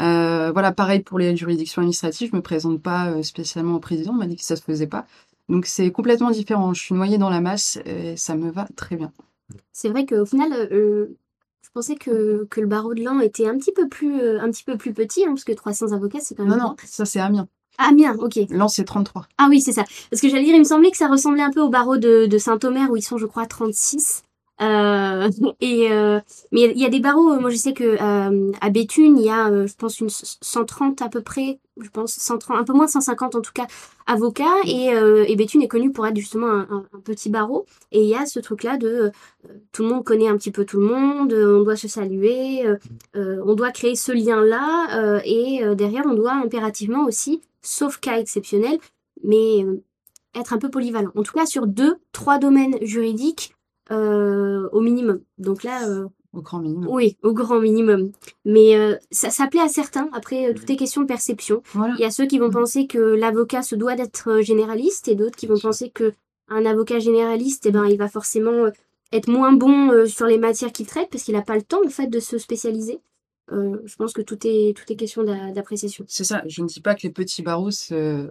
Euh, 0.00 0.52
voilà, 0.52 0.72
pareil 0.72 1.00
pour 1.00 1.18
les 1.18 1.34
juridictions 1.36 1.80
administratives, 1.80 2.30
je 2.30 2.36
me 2.36 2.42
présente 2.42 2.82
pas 2.82 3.08
euh, 3.10 3.22
spécialement 3.22 3.76
au 3.76 3.80
président, 3.80 4.12
on 4.12 4.16
m'a 4.16 4.26
dit 4.26 4.36
que 4.36 4.44
ça 4.44 4.56
se 4.56 4.62
faisait 4.62 4.86
pas. 4.86 5.06
Donc 5.48 5.66
c'est 5.66 5.90
complètement 5.90 6.30
différent. 6.30 6.74
Je 6.74 6.82
suis 6.82 6.94
noyée 6.94 7.18
dans 7.18 7.30
la 7.30 7.40
masse 7.40 7.78
et 7.86 8.16
ça 8.16 8.34
me 8.36 8.50
va 8.50 8.66
très 8.76 8.96
bien. 8.96 9.12
C'est 9.72 9.88
vrai 9.88 10.04
qu'au 10.06 10.26
final, 10.26 10.52
euh, 10.72 11.16
je 11.66 11.70
pensais 11.72 11.96
que, 11.96 12.46
que 12.48 12.60
le 12.60 12.66
barreau 12.68 12.94
de 12.94 13.02
Laon 13.02 13.20
était 13.20 13.48
un 13.48 13.58
petit 13.58 13.72
peu 13.72 13.88
plus, 13.88 14.20
euh, 14.20 14.40
un 14.40 14.50
petit 14.50 14.62
peu 14.62 14.76
plus 14.76 14.92
petit, 14.92 15.24
hein, 15.24 15.30
parce 15.30 15.42
que 15.42 15.52
300 15.52 15.92
avocats, 15.92 16.20
c'est 16.20 16.36
quand 16.36 16.44
même 16.44 16.56
Non, 16.56 16.68
non, 16.68 16.76
ça 16.84 17.04
c'est 17.04 17.18
Amiens. 17.18 17.48
Bien, 17.94 18.14
ok. 18.18 18.38
Lens 18.50 18.74
c'est 18.76 18.84
33. 18.84 19.26
Ah 19.36 19.48
oui, 19.50 19.60
c'est 19.60 19.72
ça. 19.72 19.84
Parce 20.10 20.22
que 20.22 20.28
j'allais 20.28 20.44
dire, 20.44 20.54
il 20.54 20.60
me 20.60 20.64
semblait 20.64 20.90
que 20.90 20.96
ça 20.96 21.08
ressemblait 21.08 21.42
un 21.42 21.50
peu 21.50 21.60
au 21.60 21.68
barreau 21.68 21.96
de, 21.96 22.26
de 22.26 22.38
Saint-Omer, 22.38 22.90
où 22.90 22.96
ils 22.96 23.02
sont, 23.02 23.18
je 23.18 23.26
crois, 23.26 23.46
36. 23.46 24.22
Euh, 24.62 25.30
et 25.60 25.92
euh, 25.92 26.20
mais 26.52 26.72
il 26.74 26.80
y 26.80 26.84
a 26.84 26.88
des 26.88 27.00
barreaux. 27.00 27.38
Moi, 27.40 27.50
je 27.50 27.56
sais 27.56 27.72
que 27.72 27.84
euh, 27.84 28.52
à 28.60 28.70
Béthune, 28.70 29.18
il 29.18 29.24
y 29.24 29.30
a, 29.30 29.48
euh, 29.50 29.66
je 29.66 29.74
pense, 29.74 30.00
une 30.00 30.08
130 30.08 31.02
à 31.02 31.08
peu 31.08 31.22
près. 31.22 31.58
Je 31.78 31.90
pense 31.90 32.12
130, 32.12 32.56
un 32.56 32.64
peu 32.64 32.72
moins 32.72 32.86
de 32.86 32.90
150 32.90 33.34
en 33.34 33.42
tout 33.42 33.52
cas 33.52 33.66
avocats. 34.06 34.44
Et, 34.64 34.86
et 34.86 35.36
Béthune 35.36 35.60
est 35.60 35.68
connu 35.68 35.92
pour 35.92 36.06
être 36.06 36.16
justement 36.16 36.46
un, 36.46 36.86
un, 36.92 37.00
petit 37.04 37.28
barreau. 37.28 37.66
Et 37.92 38.02
il 38.02 38.08
y 38.08 38.14
a 38.14 38.24
ce 38.24 38.40
truc-là 38.40 38.78
de 38.78 39.12
tout 39.72 39.82
le 39.82 39.90
monde 39.90 40.02
connaît 40.04 40.28
un 40.28 40.38
petit 40.38 40.50
peu 40.50 40.64
tout 40.64 40.80
le 40.80 40.86
monde. 40.86 41.34
On 41.34 41.62
doit 41.62 41.76
se 41.76 41.86
saluer. 41.86 42.64
on 43.14 43.54
doit 43.54 43.72
créer 43.72 43.94
ce 43.94 44.10
lien-là. 44.10 45.20
et 45.26 45.62
derrière, 45.74 46.04
on 46.06 46.14
doit 46.14 46.32
impérativement 46.32 47.04
aussi, 47.04 47.42
sauf 47.60 47.98
cas 47.98 48.20
exceptionnel, 48.20 48.78
mais 49.22 49.66
être 50.34 50.54
un 50.54 50.58
peu 50.58 50.70
polyvalent. 50.70 51.10
En 51.14 51.22
tout 51.24 51.34
cas, 51.34 51.44
sur 51.44 51.66
deux, 51.66 51.96
trois 52.12 52.38
domaines 52.38 52.78
juridiques 52.80 53.55
euh, 53.55 53.55
au 53.90 54.80
minimum. 54.80 55.20
Donc 55.38 55.62
là. 55.62 55.88
Euh, 55.88 56.06
au 56.32 56.42
grand 56.42 56.60
minimum. 56.60 56.88
Oui, 56.90 57.16
au 57.22 57.32
grand 57.32 57.60
minimum. 57.60 58.12
Mais 58.44 58.76
euh, 58.76 58.96
ça, 59.10 59.30
ça 59.30 59.46
plaît 59.46 59.60
à 59.60 59.68
certains. 59.68 60.08
Après, 60.12 60.52
tout 60.54 60.70
est 60.70 60.76
question 60.76 61.00
de 61.00 61.06
perception. 61.06 61.62
Il 61.74 62.00
y 62.00 62.04
a 62.04 62.10
ceux 62.10 62.26
qui 62.26 62.38
vont 62.38 62.48
mm. 62.48 62.52
penser 62.52 62.86
que 62.86 62.98
l'avocat 62.98 63.62
se 63.62 63.74
doit 63.74 63.94
d'être 63.94 64.40
généraliste 64.42 65.08
et 65.08 65.14
d'autres 65.14 65.36
qui 65.36 65.46
vont 65.46 65.58
penser 65.58 65.90
que 65.90 66.12
un 66.48 66.64
avocat 66.64 67.00
généraliste, 67.00 67.66
eh 67.66 67.72
ben, 67.72 67.86
il 67.86 67.96
va 67.96 68.08
forcément 68.08 68.70
être 69.12 69.28
moins 69.28 69.52
bon 69.52 70.06
sur 70.06 70.26
les 70.26 70.38
matières 70.38 70.72
qu'il 70.72 70.86
traite 70.86 71.08
parce 71.10 71.24
qu'il 71.24 71.34
n'a 71.34 71.42
pas 71.42 71.56
le 71.56 71.62
temps 71.62 71.80
en 71.84 71.88
fait 71.88 72.06
de 72.06 72.20
se 72.20 72.38
spécialiser. 72.38 73.00
je 73.50 73.96
pense 73.96 74.12
que 74.12 74.22
tout 74.22 74.38
est, 74.46 74.76
tout 74.76 74.84
est 74.92 74.96
question 74.96 75.24
d'appréciation. 75.24 76.04
C'est 76.06 76.22
ça. 76.22 76.42
Je 76.46 76.62
ne 76.62 76.68
dis 76.68 76.80
pas 76.80 76.94
que 76.94 77.02
les 77.02 77.12
petits 77.12 77.42
barreaux, 77.42 77.72
ce 77.72 78.30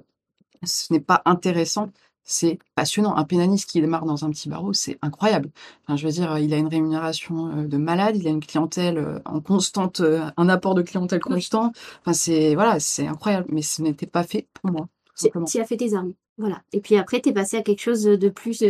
n'est 0.92 1.02
pas 1.02 1.22
intéressant 1.26 1.92
c'est 2.26 2.60
passionnant. 2.74 3.16
Un 3.16 3.24
pénaliste 3.24 3.70
qui 3.70 3.80
démarre 3.80 4.06
dans 4.06 4.26
un 4.26 4.32
petit 4.32 4.50
barreau, 4.50 4.74
c'est 4.74 4.98
incroyable. 5.02 5.52
Enfin, 5.84 5.96
je 5.96 6.06
veux 6.06 6.12
dire, 6.12 6.38
il 6.40 6.54
a 6.54 6.58
une 6.58 6.68
rémunération 6.68 7.48
euh, 7.48 7.68
de 7.68 7.78
malade, 7.78 8.18
il 8.18 8.28
a 8.28 8.32
une 8.32 8.44
clientèle 8.44 8.98
euh, 8.98 9.20
en 9.26 9.40
constante, 9.40 10.02
euh, 10.02 10.30
un 10.36 10.50
apport 10.50 10.76
de 10.76 10.82
clientèle 10.82 11.22
constant. 11.22 11.72
Enfin, 12.02 12.14
c'est 12.14 12.56
voilà, 12.56 12.80
c'est 12.80 13.08
incroyable. 13.08 13.48
Mais 13.50 13.62
ce 13.62 13.82
n'était 13.82 14.08
pas 14.08 14.24
fait 14.24 14.48
pour 14.54 14.72
moi. 14.72 14.90
Tu 15.16 15.62
as 15.62 15.66
fait 15.66 15.78
tes 15.78 15.94
armes, 15.94 16.14
voilà. 16.38 16.62
Et 16.74 16.82
puis 16.82 16.98
après, 16.98 17.22
tu 17.22 17.30
es 17.30 17.34
passé 17.34 17.56
à 17.58 17.62
quelque 17.62 17.80
chose 17.80 18.04
de 18.04 18.30
plus 18.30 18.66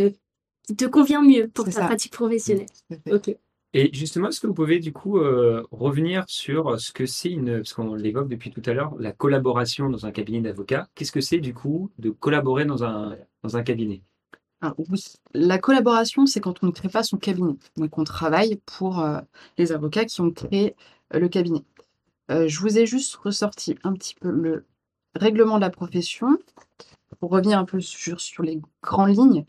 qui 0.66 0.76
te 0.76 0.84
convient 0.84 1.22
mieux 1.22 1.48
pour 1.48 1.64
ta 1.64 1.86
pratique 1.86 2.12
professionnelle. 2.12 2.66
Ok. 3.10 3.36
Et 3.78 3.90
justement, 3.92 4.28
est-ce 4.28 4.40
que 4.40 4.46
vous 4.46 4.54
pouvez 4.54 4.78
du 4.78 4.90
coup 4.90 5.18
euh, 5.18 5.62
revenir 5.70 6.24
sur 6.28 6.80
ce 6.80 6.92
que 6.92 7.04
c'est 7.04 7.28
une, 7.28 7.56
parce 7.56 7.74
qu'on 7.74 7.94
l'évoque 7.94 8.26
depuis 8.26 8.50
tout 8.50 8.62
à 8.64 8.72
l'heure, 8.72 8.94
la 8.98 9.12
collaboration 9.12 9.90
dans 9.90 10.06
un 10.06 10.12
cabinet 10.12 10.40
d'avocats. 10.40 10.88
Qu'est-ce 10.94 11.12
que 11.12 11.20
c'est 11.20 11.40
du 11.40 11.52
coup 11.52 11.90
de 11.98 12.08
collaborer 12.08 12.64
dans 12.64 12.84
un, 12.84 13.14
dans 13.42 13.58
un 13.58 13.62
cabinet? 13.62 14.00
Ah, 14.62 14.72
La 15.34 15.58
collaboration, 15.58 16.24
c'est 16.24 16.40
quand 16.40 16.64
on 16.64 16.68
ne 16.68 16.72
crée 16.72 16.88
pas 16.88 17.02
son 17.02 17.18
cabinet. 17.18 17.52
Donc 17.76 17.98
on 17.98 18.04
travaille 18.04 18.58
pour 18.64 19.00
euh, 19.00 19.20
les 19.58 19.72
avocats 19.72 20.06
qui 20.06 20.22
ont 20.22 20.30
créé 20.30 20.74
euh, 21.12 21.18
le 21.18 21.28
cabinet. 21.28 21.62
je 22.30 22.58
vous 22.60 22.78
ai 22.78 22.86
juste 22.86 23.14
ressorti 23.16 23.76
un 23.84 23.92
petit 23.92 24.14
peu 24.14 24.30
le 24.30 24.64
règlement 25.14 25.56
de 25.56 25.60
la 25.60 25.70
profession 25.70 26.38
pour 27.20 27.30
revenir 27.30 27.58
un 27.58 27.66
peu 27.66 27.80
sur, 27.80 28.22
sur 28.22 28.42
les 28.42 28.58
grandes 28.82 29.10
lignes. 29.10 29.44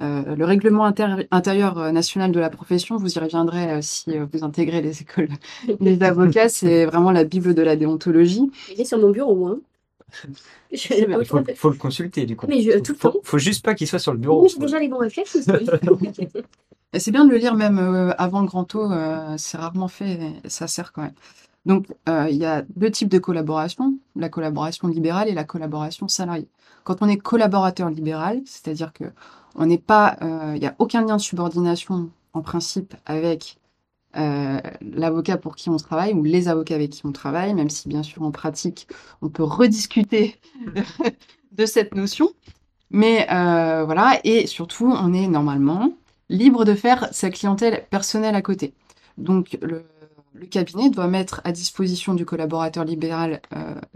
Euh, 0.00 0.36
le 0.36 0.44
règlement 0.44 0.84
intérieur 0.84 1.78
euh, 1.78 1.90
national 1.90 2.30
de 2.30 2.38
la 2.38 2.50
profession, 2.50 2.96
vous 2.96 3.12
y 3.12 3.18
reviendrez 3.18 3.72
euh, 3.72 3.78
si 3.82 4.16
vous 4.16 4.44
intégrez 4.44 4.80
les 4.80 5.02
écoles 5.02 5.30
des 5.80 6.02
avocats, 6.04 6.48
c'est 6.48 6.86
vraiment 6.86 7.10
la 7.10 7.24
Bible 7.24 7.52
de 7.52 7.62
la 7.62 7.74
déontologie. 7.74 8.48
Il 8.72 8.80
est 8.80 8.84
sur 8.84 8.98
mon 8.98 9.10
bureau, 9.10 9.34
moi. 9.34 9.56
Il 10.70 10.78
faut, 11.56 11.70
le 11.70 11.76
consulter 11.76 12.26
du 12.26 12.36
coup. 12.36 12.46
Mais 12.48 12.62
je, 12.62 12.78
tout 12.78 12.94
faut, 12.94 13.20
faut, 13.24 13.38
juste 13.38 13.64
pas 13.64 13.74
qu'il 13.74 13.86
soit 13.86 13.98
sur 13.98 14.12
le 14.12 14.18
bureau. 14.18 14.48
J'ai 14.48 14.58
déjà 14.58 14.78
les 14.78 14.88
bons 14.88 14.98
réflexes. 14.98 15.36
c'est 16.94 17.10
bien 17.10 17.26
de 17.26 17.30
le 17.30 17.36
lire 17.36 17.54
même 17.54 18.14
avant 18.16 18.40
le 18.40 18.46
grand 18.46 18.64
taux, 18.64 18.88
c'est 19.36 19.58
rarement 19.58 19.88
fait, 19.88 20.18
ça 20.46 20.66
sert 20.66 20.92
quand 20.92 21.02
même. 21.02 21.12
Donc, 21.66 21.86
il 22.06 22.36
y 22.36 22.46
a 22.46 22.64
deux 22.76 22.90
types 22.90 23.10
de 23.10 23.18
collaboration, 23.18 23.98
la 24.16 24.30
collaboration 24.30 24.88
libérale 24.88 25.28
et 25.28 25.34
la 25.34 25.44
collaboration 25.44 26.08
salariée. 26.08 26.48
Quand 26.88 27.02
on 27.02 27.08
est 27.08 27.18
collaborateur 27.18 27.90
libéral, 27.90 28.40
c'est-à-dire 28.46 28.94
que 28.94 29.04
on 29.54 29.66
n'est 29.66 29.76
pas, 29.76 30.16
euh, 30.22 30.52
il 30.54 30.60
n'y 30.60 30.66
a 30.66 30.74
aucun 30.78 31.04
lien 31.04 31.16
de 31.16 31.20
subordination 31.20 32.08
en 32.32 32.40
principe 32.40 32.94
avec 33.04 33.58
euh, 34.16 34.58
l'avocat 34.80 35.36
pour 35.36 35.54
qui 35.54 35.68
on 35.68 35.76
travaille 35.76 36.14
ou 36.14 36.22
les 36.22 36.48
avocats 36.48 36.76
avec 36.76 36.88
qui 36.88 37.04
on 37.04 37.12
travaille, 37.12 37.52
même 37.52 37.68
si 37.68 37.90
bien 37.90 38.02
sûr 38.02 38.22
en 38.22 38.30
pratique 38.30 38.88
on 39.20 39.28
peut 39.28 39.42
rediscuter 39.42 40.40
de 41.52 41.66
cette 41.66 41.94
notion. 41.94 42.30
Mais 42.90 43.26
euh, 43.30 43.84
voilà, 43.84 44.18
et 44.24 44.46
surtout 44.46 44.90
on 44.90 45.12
est 45.12 45.28
normalement 45.28 45.92
libre 46.30 46.64
de 46.64 46.72
faire 46.72 47.10
sa 47.12 47.28
clientèle 47.28 47.84
personnelle 47.90 48.34
à 48.34 48.40
côté. 48.40 48.72
Donc 49.18 49.58
le, 49.60 49.84
cabinet 50.50 50.88
doit 50.88 51.08
mettre 51.08 51.42
à 51.44 51.52
disposition 51.52 52.14
du 52.14 52.24
collaborateur 52.24 52.84
libéral 52.84 53.42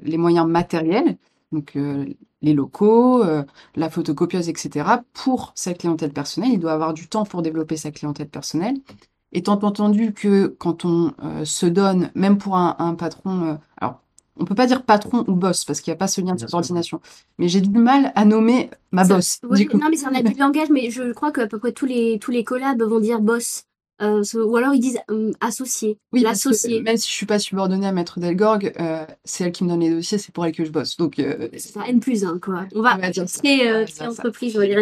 les 0.03 0.19
moyens 0.19 0.47
matériels, 0.47 1.17
donc 1.53 1.77
les 2.43 2.55
locaux, 2.55 3.23
euh, 3.23 3.45
la 3.77 3.89
photocopieuse, 3.89 4.49
etc., 4.49 4.87
pour 5.15 5.53
sa 5.55 5.73
clientèle 5.75 6.13
personnelle. 6.13 6.51
Il 6.53 6.61
doit 6.61 6.73
avoir 6.73 6.93
du 6.93 7.09
temps 7.09 7.25
pour 7.25 7.43
développer 7.43 7.77
sa 7.77 7.91
clientèle 7.91 8.29
personnelle. 8.29 8.77
Étant 9.33 9.59
entendu 9.63 10.13
que 10.13 10.47
quand 10.59 10.85
on 10.85 11.15
euh, 11.25 11.45
se 11.45 11.65
donne, 11.65 12.11
même 12.15 12.37
pour 12.37 12.57
un, 12.57 12.95
patron, 12.97 13.45
euh, 13.45 13.55
alors 13.79 14.01
on 14.37 14.45
peut 14.45 14.55
pas 14.55 14.67
dire 14.67 14.83
patron 14.83 15.25
ou 15.27 15.35
boss 15.35 15.65
parce 15.65 15.81
qu'il 15.81 15.91
n'y 15.91 15.97
a 15.97 15.99
pas 15.99 16.09
ce 16.09 16.21
lien 16.21 16.35
de 16.35 16.41
subordination, 16.41 17.01
mais 17.39 17.49
j'ai 17.49 17.61
du 17.61 17.79
mal 17.79 18.13
à 18.15 18.25
nommer 18.25 18.71
ma 18.91 19.05
boss. 19.05 19.41
non, 19.43 19.89
mais 19.91 19.97
c'est 19.97 20.07
un 20.07 20.15
abus 20.15 20.35
de 20.35 20.39
langage, 20.39 20.69
mais 20.71 20.91
je 20.91 21.13
crois 21.13 21.33
qu'à 21.33 21.47
peu 21.47 21.59
près 21.59 21.73
tous 21.73 21.87
les, 21.87 22.19
tous 22.19 22.31
les 22.31 22.45
collabs 22.45 22.83
vont 22.83 23.01
dire 23.01 23.21
boss. 23.21 23.65
Euh, 24.01 24.23
ou 24.35 24.57
alors 24.57 24.75
ils 24.75 24.81
disent 24.81 24.99
associé. 25.41 25.99
Oui, 26.13 26.23
l'associé. 26.23 26.83
Même 26.83 26.97
si 26.97 27.09
je 27.09 27.13
suis 27.13 27.27
pas 27.27 27.39
subordonnée 27.39 27.87
à 27.87 27.93
Maître 27.93 28.19
Delgorgue, 28.19 28.73
euh, 28.81 29.07
c'est 29.25 29.45
elle 29.45 29.53
qui 29.53 29.65
me 29.65 29.69
donne 29.69 29.81
les 29.81 29.91
dossiers, 29.91 30.19
c'est 30.19 30.33
pour 30.33 30.45
elle 30.45 30.53
que 30.53 30.65
je 30.65 30.71
bosse. 30.71 30.97
Donc 30.97 31.19
euh, 31.19 31.49
c'est 31.57 31.77
un 31.77 31.85
N 31.85 32.01
plus 32.01 32.25
1, 32.25 32.39
quoi. 32.39 32.67
On 32.75 32.83
va, 32.83 32.97
dire 33.11 33.29
c'est 33.29 34.07
entreprise, 34.07 34.57
on 34.57 34.61
va 34.61 34.67
dire 34.67 34.79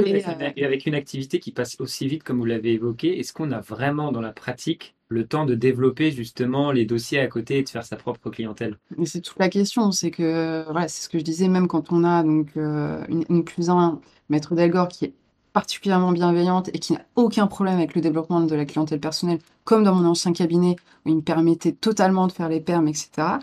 Et 0.56 0.64
avec 0.64 0.86
une 0.86 0.94
activité 0.94 1.38
qui 1.38 1.52
passe 1.52 1.76
aussi 1.80 2.06
vite 2.06 2.22
comme 2.22 2.38
vous 2.38 2.44
l'avez 2.44 2.72
évoqué, 2.72 3.18
est-ce 3.18 3.32
qu'on 3.32 3.50
a 3.52 3.60
vraiment 3.60 4.12
dans 4.12 4.20
la 4.20 4.32
pratique 4.32 4.94
le 5.08 5.26
temps 5.26 5.44
de 5.44 5.56
développer 5.56 6.12
justement 6.12 6.70
les 6.70 6.86
dossiers 6.86 7.18
à 7.18 7.26
côté 7.26 7.58
et 7.58 7.62
de 7.64 7.68
faire 7.68 7.84
sa 7.84 7.96
propre 7.96 8.30
clientèle? 8.30 8.78
Mais 8.96 9.06
c'est 9.06 9.20
toute 9.20 9.38
la 9.38 9.48
question, 9.48 9.90
c'est 9.90 10.12
que 10.12 10.64
voilà, 10.70 10.88
c'est 10.88 11.04
ce 11.04 11.08
que 11.08 11.18
je 11.18 11.24
disais, 11.24 11.48
même 11.48 11.66
quand 11.66 11.92
on 11.92 12.04
a 12.04 12.22
donc 12.22 12.54
une, 12.56 13.24
une 13.28 13.44
plus 13.44 13.68
1 13.68 14.00
Maître 14.28 14.54
Delgorgue 14.54 14.90
qui 14.90 15.06
est 15.06 15.14
particulièrement 15.52 16.12
bienveillante 16.12 16.68
et 16.68 16.78
qui 16.78 16.92
n'a 16.92 17.00
aucun 17.16 17.46
problème 17.46 17.76
avec 17.76 17.94
le 17.94 18.00
développement 18.00 18.40
de 18.40 18.54
la 18.54 18.64
clientèle 18.64 19.00
personnelle, 19.00 19.40
comme 19.64 19.84
dans 19.84 19.94
mon 19.94 20.08
ancien 20.08 20.32
cabinet 20.32 20.76
où 21.04 21.10
il 21.10 21.16
me 21.16 21.22
permettait 21.22 21.72
totalement 21.72 22.26
de 22.26 22.32
faire 22.32 22.48
les 22.48 22.60
permes, 22.60 22.88
etc. 22.88 23.38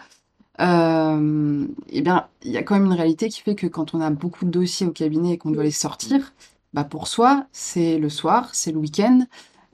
Euh, 0.60 1.68
eh 1.90 2.02
bien, 2.02 2.28
il 2.44 2.52
y 2.52 2.58
a 2.58 2.64
quand 2.64 2.76
même 2.76 2.86
une 2.86 2.94
réalité 2.94 3.30
qui 3.30 3.42
fait 3.42 3.56
que 3.56 3.68
quand 3.68 3.94
on 3.94 4.02
a 4.02 4.10
beaucoup 4.10 4.46
de 4.46 4.50
dossiers 4.50 4.88
au 4.88 4.92
cabinet 4.92 5.34
et 5.34 5.38
qu'on 5.38 5.52
doit 5.52 5.64
les 5.64 5.72
sortir, 5.72 6.34
bah 6.74 6.84
pour 6.84 7.08
soi, 7.08 7.46
c'est 7.52 7.98
le 7.98 8.10
soir, 8.10 8.50
c'est 8.54 8.72
le 8.72 8.80
week-end, 8.80 9.26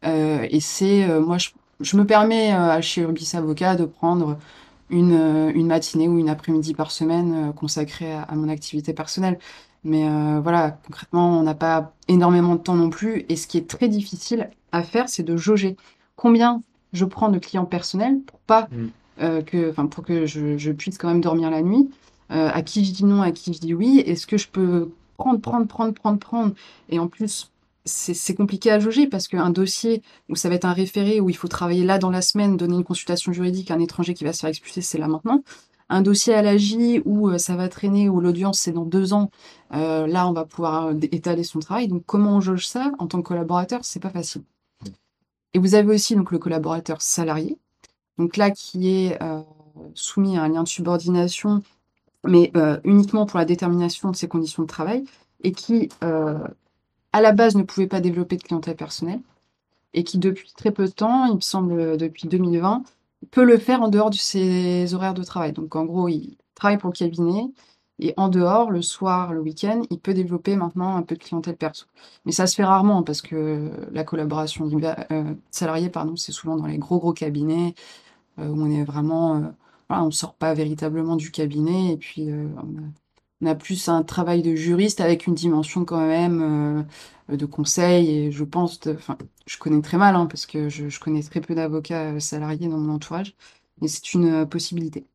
euh, 0.06 0.46
et 0.50 0.60
c'est 0.60 1.10
euh, 1.10 1.22
moi, 1.22 1.38
je, 1.38 1.98
me 1.98 2.06
permets 2.06 2.54
chez 2.82 3.02
Urbis 3.02 3.32
Avocat 3.34 3.76
de 3.76 3.86
prendre 3.86 4.38
une 4.90 5.66
matinée 5.66 6.08
ou 6.08 6.20
une 6.20 6.30
après-midi 6.30 6.74
par 6.74 6.92
semaine 6.92 7.52
consacrée 7.56 8.14
à, 8.14 8.36
mon 8.36 8.48
activité 8.48 8.94
personnelle. 8.94 9.40
Mais 9.84 10.08
euh, 10.08 10.40
voilà, 10.42 10.80
concrètement, 10.86 11.40
on 11.40 11.44
n'a 11.44 11.56
pas 11.56 11.94
énormément 12.08 12.56
de 12.56 12.62
temps 12.62 12.76
non 12.76 12.90
plus. 12.90 13.26
Et 13.30 13.36
ce 13.36 13.48
qui 13.48 13.58
est 13.58 13.70
très 13.70 13.90
difficile 13.90 14.50
à 14.72 14.84
faire, 14.84 15.10
c'est 15.10 15.24
de 15.24 15.36
jauger 15.36 15.76
combien 16.16 16.62
je 16.94 17.06
prends 17.06 17.30
de 17.30 17.40
clients 17.40 17.66
personnels 17.66 18.20
pour 18.26 18.40
pas 18.40 18.68
mm. 18.72 18.88
euh, 19.22 19.42
que, 19.42 19.70
enfin, 19.70 19.88
pour 19.88 20.06
que 20.06 20.26
je, 20.26 20.72
puisse 20.72 20.98
quand 20.98 21.10
même 21.10 21.22
dormir 21.22 21.50
la 21.50 21.62
nuit. 21.62 21.90
Euh, 22.32 22.50
à 22.54 22.62
qui 22.62 22.86
je 22.86 22.94
dis 22.94 23.06
non, 23.06 23.22
à 23.22 23.32
qui 23.32 23.54
je 23.54 23.60
dis 23.60 23.74
oui. 23.74 24.02
Est-ce 24.06 24.26
que 24.26 24.38
je 24.38 24.48
peux 24.48 24.92
prendre, 25.18 25.40
prendre, 25.42 25.68
prendre, 25.68 25.94
prendre, 25.94 26.20
prendre? 26.20 26.54
Et 26.90 26.98
en 26.98 27.08
plus, 27.08 27.52
c'est 27.86 28.36
compliqué 28.36 28.72
à 28.72 28.80
jauger 28.80 29.08
parce 29.08 29.28
qu'un 29.28 29.50
dossier 29.50 30.02
où 30.30 30.38
ça 30.38 30.48
va 30.48 30.56
être 30.56 30.64
un 30.64 30.72
référé, 30.74 31.20
où 31.20 31.30
il 31.30 31.36
faut 31.36 31.50
travailler 31.50 31.84
là 31.84 32.00
dans 32.00 32.10
la 32.10 32.22
semaine, 32.22 32.56
donner 32.56 32.76
une 32.76 32.86
consultation 32.86 33.34
juridique 33.34 33.72
à 33.72 33.74
un 33.74 33.80
étranger 33.80 34.14
qui 34.14 34.24
va 34.24 34.32
se 34.32 34.40
faire 34.40 34.50
expulser, 34.50 34.82
c'est 34.82 34.98
là 34.98 35.10
maintenant 35.10 35.44
un 35.94 36.02
dossier 36.02 36.34
à 36.34 36.42
l'AJ 36.42 37.02
où 37.06 37.30
euh, 37.30 37.38
ça 37.38 37.56
va 37.56 37.70
traîner, 37.70 38.10
où 38.10 38.20
l'audience 38.20 38.60
c'est 38.60 38.72
dans 38.72 38.86
deux 38.86 39.14
ans, 39.14 39.30
euh, 39.74 40.08
là 40.08 40.28
on 40.28 40.34
va 40.34 40.44
pouvoir 40.44 40.88
euh, 40.88 41.00
étaler 41.12 41.44
son 41.44 41.60
travail. 41.60 41.88
Donc 41.88 42.04
comment 42.06 42.38
on 42.38 42.42
jauge 42.42 42.68
ça 42.68 42.92
en 42.98 43.06
tant 43.06 43.22
que 43.22 43.28
collaborateur, 43.28 43.86
c'est 43.86 44.00
pas 44.00 44.10
facile. 44.10 44.42
Et 45.54 45.60
vous 45.60 45.76
avez 45.76 45.94
aussi 45.94 46.16
donc 46.16 46.32
le 46.32 46.40
collaborateur 46.40 47.02
salarié, 47.04 47.60
donc 48.18 48.38
là 48.38 48.50
qui 48.50 48.90
est 48.90 49.20
soumis 49.94 50.36
à 50.36 50.42
un 50.42 50.50
lien 50.50 50.64
de 50.64 50.68
subordination, 50.68 51.62
mais 52.24 52.52
uniquement 52.84 53.28
pour 53.28 53.38
la 53.38 53.46
détermination 53.46 54.10
de 54.10 54.16
ses 54.16 54.28
conditions 54.28 54.64
de 54.64 54.68
travail, 54.68 55.06
et 55.44 55.52
qui 55.52 55.90
à 56.02 57.22
la 57.22 57.32
base 57.34 57.56
ne 57.56 57.62
pouvait 57.62 57.86
pas 57.86 58.02
développer 58.02 58.38
de 58.38 58.42
clientèle 58.42 58.76
personnelle, 58.76 59.22
et 59.94 60.04
qui 60.04 60.18
depuis 60.18 60.52
très 60.58 60.72
peu 60.72 60.86
de 60.86 60.92
temps, 60.92 61.28
il 61.28 61.36
me 61.36 61.42
semble 61.42 61.98
depuis 61.98 62.28
2020, 62.28 62.82
peut 63.32 63.44
le 63.44 63.58
faire 63.58 63.82
en 63.82 63.90
dehors 63.90 64.10
de 64.10 64.16
ses 64.16 64.94
horaires 64.94 65.14
de 65.14 65.24
travail. 65.24 65.54
Donc 65.54 65.76
en 65.76 65.86
gros, 65.86 66.08
il 66.10 66.38
travaille 66.56 66.78
pour 66.78 66.90
le 66.90 66.96
cabinet, 66.96 67.52
Et 68.00 68.14
en 68.18 68.30
dehors, 68.30 68.72
le 68.72 68.82
soir, 68.82 69.34
le 69.34 69.42
week-end, 69.42 69.84
il 69.90 70.00
peut 70.00 70.14
développer 70.14 70.56
maintenant 70.56 70.96
un 70.98 71.04
peu 71.04 71.16
de 71.16 71.24
clientèle 71.24 71.58
perso. 71.58 71.86
Mais 72.26 72.32
ça 72.32 72.48
se 72.48 72.56
fait 72.56 72.64
rarement 72.66 73.04
parce 73.04 73.22
que 73.22 73.72
la 73.92 74.04
collaboration 74.04 74.70
euh, 75.12 75.36
salariée, 75.52 75.90
pardon, 75.90 76.16
c'est 76.16 76.32
souvent 76.32 76.58
dans 76.58 76.66
les 76.68 76.78
gros 76.80 77.00
gros 77.00 77.14
cabinets 77.14 77.76
euh, 78.40 78.48
où 78.50 78.62
on 78.64 78.72
est 78.72 78.84
vraiment, 78.84 79.38
euh, 79.38 79.50
voilà, 79.90 80.04
on 80.06 80.12
sort 80.12 80.36
pas 80.36 80.54
véritablement 80.54 81.16
du 81.18 81.32
cabinet 81.32 81.94
et 81.94 81.98
puis 81.98 82.30
on 82.32 82.78
a, 82.80 82.82
plus 83.56 83.90
un 83.90 84.04
travail 84.04 84.42
de 84.42 84.56
juriste 84.56 85.02
avec 85.02 85.28
une 85.28 85.34
dimension 85.34 85.86
quand 85.86 86.06
même 86.06 86.86
de 87.30 87.46
conseil 87.46 88.10
et 88.10 88.32
je 88.32 88.44
pense, 88.44 88.80
enfin, 88.88 89.18
je 89.46 89.58
connais 89.58 89.82
très 89.82 89.98
mal 89.98 90.16
hein, 90.16 90.26
parce 90.26 90.46
que 90.46 90.70
je, 90.70 91.00
connais 91.00 91.24
très 91.24 91.42
peu 91.42 91.56
d'avocats 91.56 92.20
salariés 92.20 92.68
dans 92.68 92.78
mon 92.78 92.94
entourage, 92.94 93.36
mais 93.82 93.88
c'est 93.88 94.14
une 94.14 94.48
possibilité. 94.48 95.06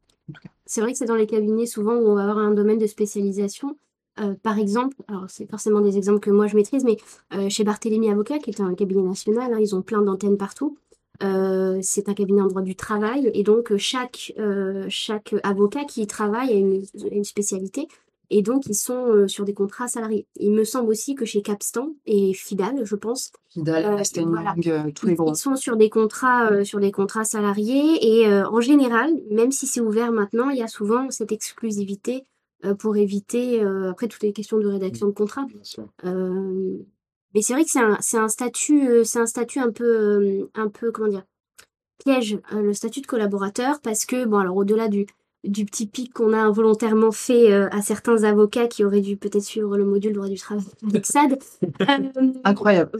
C'est 0.66 0.80
vrai 0.80 0.92
que 0.92 0.98
c'est 0.98 1.06
dans 1.06 1.14
les 1.14 1.26
cabinets 1.26 1.66
souvent 1.66 1.94
où 1.94 2.08
on 2.08 2.14
va 2.14 2.22
avoir 2.22 2.38
un 2.38 2.52
domaine 2.52 2.78
de 2.78 2.86
spécialisation. 2.86 3.76
Euh, 4.20 4.34
par 4.42 4.58
exemple, 4.58 4.96
alors 5.06 5.26
c'est 5.28 5.48
forcément 5.48 5.80
des 5.80 5.96
exemples 5.96 6.20
que 6.20 6.30
moi 6.30 6.46
je 6.46 6.56
maîtrise, 6.56 6.84
mais 6.84 6.96
euh, 7.34 7.48
chez 7.48 7.64
Barthélémy 7.64 8.10
Avocat, 8.10 8.38
qui 8.38 8.50
est 8.50 8.60
un 8.60 8.74
cabinet 8.74 9.02
national, 9.02 9.52
hein, 9.54 9.58
ils 9.60 9.74
ont 9.74 9.82
plein 9.82 10.02
d'antennes 10.02 10.36
partout. 10.36 10.76
Euh, 11.22 11.78
c'est 11.82 12.08
un 12.08 12.14
cabinet 12.14 12.42
en 12.42 12.46
droit 12.46 12.62
du 12.62 12.76
travail 12.76 13.30
et 13.34 13.42
donc 13.42 13.76
chaque, 13.76 14.32
chaque 14.88 15.34
avocat 15.42 15.84
qui 15.84 16.02
y 16.02 16.06
travaille 16.06 16.52
a 16.52 16.54
une 16.54 17.24
spécialité. 17.24 17.88
Et 18.30 18.42
donc, 18.42 18.66
ils 18.66 18.74
sont 18.74 19.06
euh, 19.06 19.26
sur 19.26 19.44
des 19.44 19.54
contrats 19.54 19.88
salariés. 19.88 20.26
Il 20.36 20.52
me 20.52 20.64
semble 20.64 20.90
aussi 20.90 21.14
que 21.14 21.24
chez 21.24 21.40
Capstan 21.40 21.94
et 22.04 22.34
Fidal, 22.34 22.84
je 22.84 22.94
pense. 22.94 23.32
Fidal, 23.48 23.86
euh, 23.86 24.02
euh, 24.66 24.90
tous 24.94 25.06
les 25.06 25.14
gros. 25.14 25.32
Ils 25.32 25.36
sont 25.36 25.56
sur 25.56 25.76
des 25.76 25.88
contrats, 25.88 26.64
sur 26.64 26.78
des 26.78 26.92
contrats 26.92 27.24
salariés. 27.24 27.98
Et 28.02 28.28
en 28.28 28.60
général, 28.60 29.10
même 29.30 29.50
si 29.50 29.66
c'est 29.66 29.80
ouvert 29.80 30.12
maintenant, 30.12 30.50
il 30.50 30.58
y 30.58 30.62
a 30.62 30.68
souvent 30.68 31.10
cette 31.10 31.32
exclusivité 31.32 32.24
pour 32.78 32.96
éviter, 32.96 33.62
après, 33.62 34.08
toutes 34.08 34.22
les 34.22 34.32
questions 34.32 34.58
de 34.58 34.66
rédaction 34.66 35.06
de 35.06 35.12
contrat. 35.12 35.46
mais 36.02 37.42
c'est 37.42 37.54
vrai 37.54 37.64
que 37.64 37.70
c'est 37.70 37.78
un, 37.80 37.98
un, 38.14 38.28
statut, 38.28 39.04
c'est 39.04 39.20
un 39.20 39.26
statut 39.26 39.60
un 39.60 39.70
peu, 39.70 40.48
un 40.54 40.68
peu, 40.68 40.90
comment 40.90 41.08
dire, 41.08 41.24
piège, 41.98 42.38
le 42.52 42.74
statut 42.74 43.00
de 43.00 43.06
collaborateur, 43.06 43.80
parce 43.80 44.04
que, 44.04 44.26
bon, 44.26 44.38
alors 44.38 44.56
au-delà 44.56 44.88
du 44.88 45.06
du 45.48 45.64
petit 45.64 45.86
pic 45.86 46.12
qu'on 46.12 46.32
a 46.32 46.38
involontairement 46.38 47.10
fait 47.10 47.52
euh, 47.52 47.68
à 47.70 47.82
certains 47.82 48.22
avocats 48.24 48.68
qui 48.68 48.84
auraient 48.84 49.00
dû 49.00 49.16
peut-être 49.16 49.42
suivre 49.42 49.76
le 49.76 49.84
module 49.84 50.12
droit 50.12 50.28
du 50.28 50.38
travail 50.38 50.64
avec 50.88 51.06
SAD. 51.06 51.38
Euh, 51.80 52.32
Incroyable. 52.44 52.90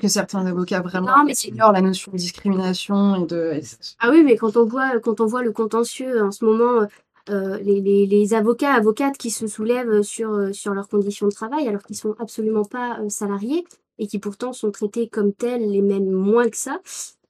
que 0.00 0.08
certains 0.08 0.44
avocats 0.46 0.80
vraiment 0.80 1.24
non, 1.24 1.32
ignorent 1.44 1.72
la 1.72 1.80
notion 1.80 2.12
de 2.12 2.16
discrimination 2.16 3.16
et 3.16 3.26
de. 3.26 3.60
Ah 4.00 4.10
oui, 4.10 4.22
mais 4.24 4.36
quand 4.36 4.56
on 4.56 4.64
voit, 4.64 4.98
quand 5.00 5.20
on 5.20 5.26
voit 5.26 5.42
le 5.42 5.52
contentieux 5.52 6.22
en 6.22 6.32
ce 6.32 6.44
moment, 6.44 6.86
euh, 7.30 7.58
les, 7.58 7.80
les, 7.80 8.06
les, 8.06 8.34
avocats, 8.34 8.72
avocates 8.72 9.16
qui 9.16 9.30
se 9.30 9.46
soulèvent 9.46 10.02
sur, 10.02 10.54
sur 10.54 10.74
leurs 10.74 10.88
conditions 10.88 11.28
de 11.28 11.32
travail 11.32 11.68
alors 11.68 11.82
qu'ils 11.82 11.96
sont 11.96 12.14
absolument 12.18 12.64
pas 12.64 12.98
salariés 13.08 13.64
et 13.98 14.06
qui 14.06 14.18
pourtant 14.18 14.52
sont 14.52 14.70
traités 14.70 15.08
comme 15.08 15.32
tels 15.32 15.74
et 15.74 15.82
même 15.82 16.10
moins 16.10 16.48
que 16.48 16.56
ça, 16.56 16.80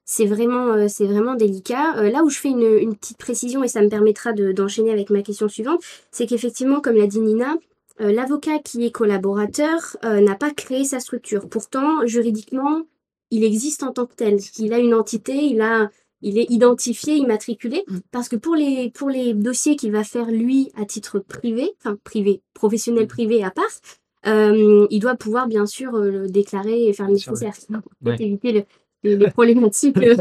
c'est 0.09 0.25
vraiment, 0.25 0.69
euh, 0.69 0.87
c'est 0.87 1.05
vraiment 1.05 1.35
délicat. 1.35 1.97
Euh, 1.97 2.09
là 2.09 2.23
où 2.23 2.29
je 2.29 2.39
fais 2.39 2.49
une, 2.49 2.95
petite 2.95 3.17
précision 3.17 3.61
et 3.63 3.67
ça 3.67 3.81
me 3.81 3.89
permettra 3.89 4.31
d'enchaîner 4.31 4.91
avec 4.91 5.09
ma 5.09 5.21
question 5.21 5.49
suivante, 5.49 5.81
c'est 6.11 6.25
qu'effectivement, 6.25 6.79
comme 6.79 6.95
l'a 6.95 7.07
dit 7.07 7.19
Nina, 7.19 7.57
euh, 7.99 8.13
l'avocat 8.13 8.59
qui 8.59 8.85
est 8.85 8.91
collaborateur 8.91 9.97
n'a 10.03 10.35
pas 10.35 10.51
créé 10.51 10.85
sa 10.85 11.01
structure. 11.01 11.49
Pourtant, 11.49 12.07
juridiquement, 12.07 12.83
il 13.31 13.43
existe 13.43 13.83
en 13.83 13.91
tant 13.91 14.05
que 14.05 14.15
tel. 14.15 14.39
Il 14.59 14.73
a 14.73 14.79
une 14.79 14.93
entité, 14.93 15.33
il 15.33 15.59
a, 15.59 15.89
il 16.21 16.39
est 16.39 16.49
identifié, 16.49 17.15
immatriculé, 17.15 17.83
mm. 17.87 17.97
parce 18.11 18.29
que 18.29 18.37
pour 18.37 18.55
les, 18.55 18.89
pour 18.91 19.09
les 19.09 19.33
dossiers 19.33 19.75
qu'il 19.75 19.91
va 19.91 20.05
faire 20.05 20.31
lui 20.31 20.71
à 20.77 20.85
titre 20.85 21.19
privé, 21.19 21.69
enfin 21.79 21.97
privé, 22.05 22.41
professionnel 22.53 23.03
mm. 23.03 23.07
privé 23.07 23.43
à 23.43 23.51
part, 23.51 23.65
il 24.23 24.99
doit 25.01 25.15
pouvoir 25.15 25.47
bien 25.47 25.65
sûr 25.65 25.91
le 25.97 26.27
déclarer 26.27 26.87
et 26.87 26.93
faire 26.93 27.07
le 27.07 27.13
nécessaire 27.13 27.55
éviter 28.19 28.51
le, 28.51 28.63
les, 29.15 29.29
problématiques 29.31 29.97
euh, 29.97 30.15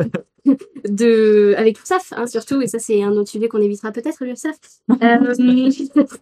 de, 0.88 1.54
avec 1.56 1.78
l'URSSAF, 1.78 2.12
hein, 2.16 2.26
surtout, 2.26 2.60
et 2.60 2.66
ça 2.66 2.78
c'est 2.78 3.02
un 3.02 3.12
autre 3.12 3.28
sujet 3.28 3.48
qu'on 3.48 3.60
évitera 3.60 3.92
peut-être, 3.92 4.24
l'URSSAF. 4.24 4.56
Euh, 5.02 5.70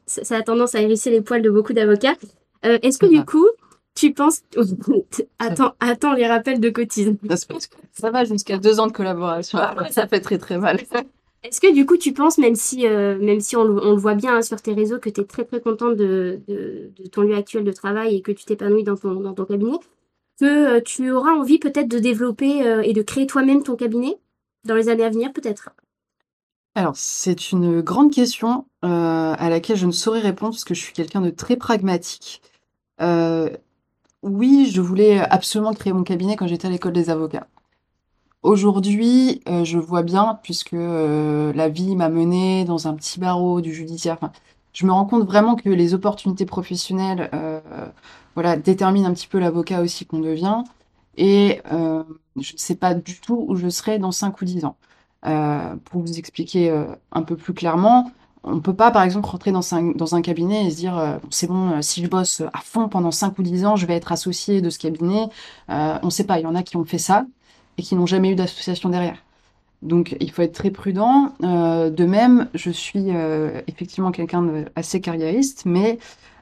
ça, 0.06 0.36
a 0.36 0.42
tendance 0.42 0.74
à 0.74 0.80
hérisser 0.80 1.10
les 1.10 1.20
poils 1.20 1.42
de 1.42 1.50
beaucoup 1.50 1.72
d'avocats. 1.72 2.16
Euh, 2.64 2.78
est-ce 2.82 2.98
que 2.98 3.06
du 3.06 3.24
coup, 3.24 3.46
tu 3.94 4.12
penses... 4.12 4.42
attends, 5.38 5.74
attends 5.80 6.14
les 6.14 6.26
rappels 6.26 6.60
de 6.60 6.70
cotisme. 6.70 7.16
Ça 7.92 8.10
va 8.10 8.24
jusqu'à 8.24 8.58
deux 8.58 8.80
ans 8.80 8.86
de 8.86 8.92
collaboration. 8.92 9.58
ça 9.90 10.08
fait 10.08 10.20
très 10.20 10.38
très 10.38 10.58
mal. 10.58 10.80
Est-ce 11.44 11.60
que 11.60 11.72
du 11.72 11.86
coup, 11.86 11.98
tu 11.98 12.12
penses, 12.12 12.38
même 12.38 12.54
si, 12.54 12.86
même 12.88 13.40
si 13.40 13.56
on, 13.56 13.64
le 13.64 13.96
voit 13.96 14.14
bien 14.14 14.36
hein, 14.36 14.42
sur 14.42 14.60
tes 14.60 14.72
réseaux, 14.72 14.98
que 14.98 15.10
tu 15.10 15.20
es 15.20 15.24
très 15.24 15.44
très 15.44 15.60
contente 15.60 15.96
de, 15.96 16.40
de, 16.48 16.90
de, 16.98 17.08
ton 17.08 17.22
lieu 17.22 17.36
actuel 17.36 17.64
de 17.64 17.72
travail 17.72 18.16
et 18.16 18.22
que 18.22 18.32
tu 18.32 18.44
t'épanouis 18.44 18.82
dans 18.82 18.96
ton, 18.96 19.14
dans 19.20 19.34
ton 19.34 19.44
cabinet, 19.44 19.78
que 20.38 20.76
euh, 20.76 20.80
tu 20.80 21.10
auras 21.10 21.32
envie 21.32 21.58
peut-être 21.58 21.88
de 21.88 21.98
développer 21.98 22.66
euh, 22.66 22.82
et 22.82 22.92
de 22.92 23.02
créer 23.02 23.26
toi-même 23.26 23.62
ton 23.62 23.76
cabinet 23.76 24.18
dans 24.64 24.74
les 24.74 24.88
années 24.88 25.04
à 25.04 25.10
venir, 25.10 25.32
peut-être? 25.32 25.70
Alors, 26.74 26.96
c'est 26.96 27.52
une 27.52 27.80
grande 27.80 28.12
question 28.12 28.66
euh, 28.84 29.34
à 29.38 29.48
laquelle 29.48 29.76
je 29.76 29.86
ne 29.86 29.92
saurais 29.92 30.20
répondre 30.20 30.52
parce 30.52 30.64
que 30.64 30.74
je 30.74 30.80
suis 30.80 30.92
quelqu'un 30.92 31.20
de 31.20 31.30
très 31.30 31.56
pragmatique. 31.56 32.42
oui, 34.22 34.70
je 34.72 34.80
voulais 34.80 35.20
absolument 35.20 35.74
créer 35.74 35.92
mon 35.92 36.02
cabinet 36.02 36.34
quand 36.36 36.46
j'étais 36.46 36.66
à 36.66 36.70
l'école 36.70 36.94
des 36.94 37.10
avocats. 37.10 37.46
Aujourd'hui, 38.42 39.42
je 39.46 39.78
vois 39.78 40.02
bien, 40.02 40.38
puisque 40.42 40.72
la 40.72 41.68
vie 41.68 41.94
m'a 41.94 42.08
mené 42.08 42.64
dans 42.64 42.88
un 42.88 42.94
petit 42.94 43.20
barreau 43.20 43.60
du 43.60 43.72
judiciaire, 43.72 44.18
je 44.74 44.86
me 44.86 44.92
rends 44.92 45.06
compte 45.06 45.24
vraiment 45.24 45.56
que 45.56 45.70
les 45.70 45.94
opportunités 45.94 46.44
professionnelles 46.44 47.30
voilà, 48.34 48.56
détermine 48.56 49.06
un 49.06 49.14
petit 49.14 49.26
peu 49.26 49.38
l'avocat 49.38 49.80
aussi 49.80 50.06
qu'on 50.06 50.18
devient. 50.18 50.64
Et 51.16 51.60
euh, 51.72 52.02
je 52.36 52.52
ne 52.54 52.58
sais 52.58 52.74
pas 52.74 52.94
du 52.94 53.20
tout 53.20 53.44
où 53.48 53.56
je 53.56 53.68
serai 53.68 53.98
dans 53.98 54.12
5 54.12 54.40
ou 54.40 54.44
10 54.44 54.64
ans. 54.64 54.76
Euh, 55.26 55.74
pour 55.84 56.02
vous 56.02 56.18
expliquer 56.18 56.70
euh, 56.70 56.84
un 57.12 57.22
peu 57.22 57.36
plus 57.36 57.54
clairement, 57.54 58.10
on 58.42 58.56
ne 58.56 58.60
peut 58.60 58.74
pas, 58.74 58.90
par 58.90 59.02
exemple, 59.04 59.26
rentrer 59.26 59.52
dans 59.52 59.74
un, 59.74 60.22
cabinet 60.22 60.66
et 60.66 60.70
se 60.70 60.76
dire 60.76 61.18
c'est 61.30 61.46
bon, 61.46 61.80
si 61.80 62.02
je 62.02 62.08
bosse 62.08 62.42
à 62.52 62.58
fond 62.58 62.90
pendant 62.90 63.10
5 63.10 63.38
ou 63.38 63.42
10 63.42 63.64
ans, 63.64 63.76
je 63.76 63.86
vais 63.86 63.94
être 63.94 64.12
associé 64.12 64.60
de 64.60 64.68
ce 64.68 64.78
cabinet. 64.78 65.28
on 65.68 66.00
ne 66.04 66.10
sait 66.10 66.24
pas, 66.24 66.38
il 66.38 66.42
y 66.42 66.46
en 66.46 66.54
a 66.54 66.62
qui 66.62 66.76
ont 66.76 66.84
fait 66.84 66.98
ça 66.98 67.24
et 67.78 67.82
qui 67.82 67.94
n'ont 67.94 68.04
jamais 68.04 68.30
eu 68.30 68.34
d'association 68.34 68.90
derrière. 68.90 69.16
Donc 69.84 70.16
il 70.18 70.30
faut 70.30 70.42
être 70.42 70.54
très 70.54 70.70
prudent. 70.70 71.34
de 71.40 72.04
même, 72.04 72.48
je 72.54 72.70
suis 72.70 73.10
effectivement 73.68 74.10
quelqu'un 74.10 74.42
d'assez 74.42 75.00
carriériste, 75.00 75.62
mais 75.66 75.98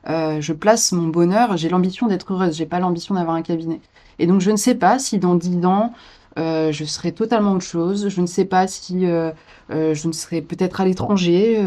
euh, 0.08 0.40
je 0.40 0.52
place 0.52 0.92
mon 0.92 1.08
bonheur, 1.08 1.56
j'ai 1.56 1.68
l'ambition 1.68 2.06
d'être 2.08 2.32
heureuse, 2.32 2.56
j'ai 2.56 2.66
pas 2.66 2.80
l'ambition 2.80 3.14
d'avoir 3.14 3.36
un 3.36 3.42
cabinet. 3.42 3.80
Et 4.18 4.26
donc 4.26 4.40
je 4.40 4.50
ne 4.50 4.56
sais 4.56 4.74
pas 4.74 4.98
si 4.98 5.18
dans 5.18 5.34
dix 5.34 5.64
ans, 5.64 5.92
euh, 6.38 6.72
je 6.72 6.84
serai 6.84 7.12
totalement 7.12 7.52
autre 7.52 7.64
chose. 7.64 8.08
Je 8.08 8.20
ne 8.20 8.26
sais 8.26 8.44
pas 8.44 8.66
si 8.66 9.06
euh, 9.06 9.30
je 9.68 10.06
ne 10.06 10.12
serai 10.12 10.42
peut-être 10.42 10.80
à 10.80 10.84
l'étranger. 10.84 11.60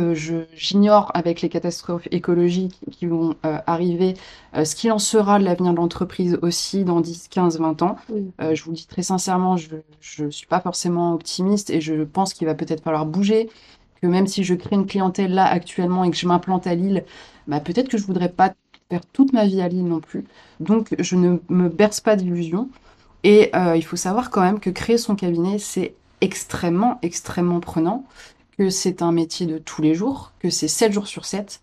J'ignore 0.55 1.11
avec 1.13 1.41
les 1.41 1.49
catastrophes 1.49 2.07
écologiques 2.11 2.79
qui 2.91 3.05
vont 3.05 3.35
arriver 3.43 4.15
ce 4.63 4.75
qu'il 4.75 4.91
en 4.91 4.99
sera 4.99 5.39
de 5.39 5.43
l'avenir 5.43 5.71
de 5.71 5.77
l'entreprise 5.77 6.37
aussi 6.41 6.83
dans 6.83 7.01
10, 7.01 7.27
15, 7.29 7.59
20 7.59 7.81
ans. 7.81 7.97
je 8.39 8.63
vous 8.63 8.71
le 8.71 8.77
dis 8.77 8.87
très 8.87 9.03
sincèrement, 9.03 9.57
je 9.57 10.23
ne 10.23 10.29
suis 10.29 10.47
pas 10.47 10.61
forcément 10.61 11.13
optimiste 11.13 11.69
et 11.69 11.81
je 11.81 12.03
pense 12.03 12.33
qu'il 12.33 12.47
va 12.47 12.55
peut-être 12.55 12.83
falloir 12.83 13.05
bouger. 13.05 13.49
Que 14.01 14.07
même 14.07 14.27
si 14.27 14.43
je 14.43 14.53
crée 14.53 14.75
une 14.75 14.85
clientèle 14.85 15.33
là 15.33 15.45
actuellement 15.45 16.03
et 16.03 16.11
que 16.11 16.17
je 16.17 16.27
m'implante 16.27 16.67
à 16.67 16.75
Lille, 16.75 17.05
bah, 17.47 17.59
peut-être 17.59 17.89
que 17.89 17.97
je 17.97 18.05
voudrais 18.05 18.29
pas 18.29 18.53
faire 18.89 19.05
toute 19.13 19.33
ma 19.33 19.45
vie 19.45 19.61
à 19.61 19.67
Lille 19.67 19.85
non 19.85 19.99
plus. 19.99 20.25
Donc, 20.59 20.95
je 20.99 21.15
ne 21.15 21.37
me 21.49 21.69
berce 21.69 22.01
pas 22.01 22.15
d'illusions. 22.15 22.69
Et 23.25 23.49
euh, 23.55 23.75
il 23.75 23.83
faut 23.83 23.95
savoir 23.95 24.29
quand 24.29 24.41
même 24.41 24.59
que 24.59 24.69
créer 24.69 24.99
son 24.99 25.15
cabinet, 25.15 25.57
c'est 25.57 25.95
extrêmement, 26.21 26.99
extrêmement 27.01 27.59
prenant, 27.59 28.05
que 28.55 28.69
c'est 28.69 29.01
un 29.01 29.11
métier 29.11 29.47
de 29.47 29.57
tous 29.57 29.81
les 29.81 29.95
jours, 29.95 30.31
que 30.37 30.51
c'est 30.51 30.67
7 30.67 30.91
jours 30.93 31.07
sur 31.07 31.25
7, 31.25 31.59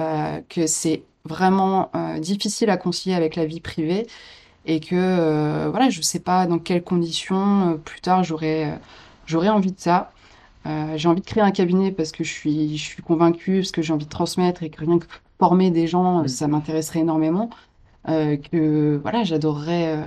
euh, 0.00 0.42
que 0.50 0.66
c'est 0.66 1.04
vraiment 1.24 1.90
euh, 1.96 2.18
difficile 2.18 2.68
à 2.68 2.76
concilier 2.76 3.14
avec 3.14 3.36
la 3.36 3.46
vie 3.46 3.60
privée 3.60 4.06
et 4.66 4.80
que 4.80 5.68
voilà, 5.70 5.88
je 5.88 5.98
ne 5.98 6.02
sais 6.02 6.20
pas 6.20 6.46
dans 6.46 6.58
quelles 6.58 6.84
conditions 6.84 7.80
plus 7.86 8.02
tard 8.02 8.22
j'aurais 8.22 8.78
envie 9.48 9.72
de 9.72 9.80
ça. 9.80 10.12
J'ai 10.96 11.08
envie 11.08 11.22
de 11.22 11.26
créer 11.26 11.42
un 11.42 11.52
cabinet 11.52 11.90
parce 11.90 12.12
que 12.12 12.22
je 12.22 12.30
suis, 12.30 12.76
je 12.76 12.84
suis 12.84 13.02
convaincue, 13.02 13.60
parce 13.60 13.72
que 13.72 13.80
j'ai 13.80 13.94
envie 13.94 14.04
de 14.04 14.10
transmettre 14.10 14.62
et 14.62 14.68
que 14.68 14.84
rien 14.84 14.98
que 14.98 15.06
former 15.38 15.70
des 15.70 15.86
gens, 15.86 16.24
mm. 16.24 16.28
ça 16.28 16.48
m'intéresserait 16.48 17.00
énormément. 17.00 17.48
Que 18.06 19.00
voilà, 19.02 19.24
j'adorerais 19.24 20.04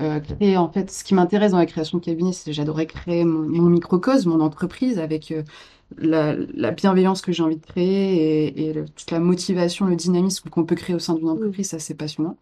euh, 0.00 0.20
créer. 0.20 0.56
En 0.56 0.70
fait, 0.70 0.90
ce 0.90 1.04
qui 1.04 1.14
m'intéresse 1.14 1.52
dans 1.52 1.58
la 1.58 1.66
création 1.66 1.98
de 1.98 2.04
cabinet, 2.04 2.32
c'est 2.32 2.52
j'adorerais 2.52 2.86
créer 2.86 3.24
mon, 3.24 3.68
microcosme, 3.68 4.30
mon 4.30 4.40
entreprise 4.40 4.98
avec 4.98 5.34
la, 5.98 6.70
bienveillance 6.70 7.20
que 7.20 7.32
j'ai 7.32 7.42
envie 7.42 7.56
de 7.56 7.64
créer 7.64 8.68
et, 8.68 8.74
toute 8.94 9.10
la 9.10 9.20
motivation, 9.20 9.86
le 9.86 9.96
dynamisme 9.96 10.48
qu'on 10.48 10.64
peut 10.64 10.76
créer 10.76 10.96
au 10.96 10.98
sein 10.98 11.14
d'une 11.14 11.28
entreprise. 11.28 11.68
Ça, 11.68 11.78
c'est 11.78 11.94
passionnant. 11.94 12.36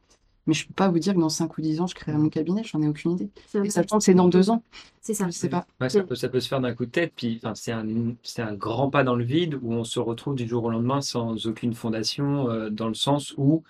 Mais 0.47 0.55
je 0.55 0.67
peux 0.67 0.75
pas 0.75 0.89
vous 0.89 0.99
dire 0.99 1.15
que 1.15 1.21
dans 1.21 1.29
5 1.29 1.59
ou 1.59 1.61
10 1.61 1.81
ans, 1.81 1.87
je 1.87 1.95
créerai 1.95 2.19
mon 2.19 2.29
cabinet, 2.29 2.63
j'en 2.65 2.81
ai 2.83 2.89
aucune 2.89 3.13
idée. 3.13 3.29
Et 3.63 3.71
ça 3.71 3.85
tombe, 3.85 4.01
c'est 4.01 4.15
dans 4.15 4.29
2 4.29 4.51
ans. 4.51 4.63
C'est 5.01 5.15
ça. 5.15 5.27
Je 5.27 5.33
sais 5.33 5.49
pas. 5.49 5.67
Ouais, 5.81 5.89
ça 5.89 6.03
peut, 6.03 6.15
ça 6.15 6.29
peut 6.29 6.41
se 6.41 6.49
faire 6.49 6.61
d'un 6.61 6.75
coup 6.75 6.87
de 6.87 6.91
tête, 6.91 7.13
puis 7.15 7.39
enfin, 7.43 7.55
c'est 7.55 7.73
un, 7.73 7.87
c'est 8.23 8.43
un 8.43 8.55
grand 8.55 8.91
pas 8.91 9.05
dans 9.05 9.15
le 9.15 9.25
vide 9.25 9.59
où 9.63 9.73
on 9.73 9.85
se 9.85 10.01
retrouve 10.01 10.35
du 10.35 10.49
jour 10.49 10.65
au 10.65 10.71
lendemain 10.71 11.03
sans 11.03 11.47
aucune 11.47 11.75
fondation, 11.75 12.49
euh, 12.49 12.71
dans 12.71 12.89
le 12.89 12.95
sens 12.95 13.35
où 13.37 13.63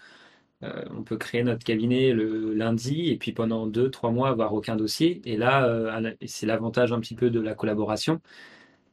euh, 0.62 0.84
on 0.96 1.02
peut 1.02 1.16
créer 1.16 1.42
notre 1.42 1.64
cabinet 1.64 2.12
le 2.12 2.54
lundi 2.54 3.08
et 3.10 3.16
puis 3.16 3.32
pendant 3.32 3.66
deux, 3.66 3.90
trois 3.90 4.10
mois 4.10 4.28
avoir 4.30 4.52
aucun 4.54 4.76
dossier. 4.76 5.22
Et 5.24 5.36
là, 5.36 5.64
euh, 5.66 6.00
la- 6.00 6.12
c'est 6.26 6.46
l'avantage 6.46 6.92
un 6.92 7.00
petit 7.00 7.14
peu 7.14 7.30
de 7.30 7.40
la 7.40 7.54
collaboration, 7.54 8.20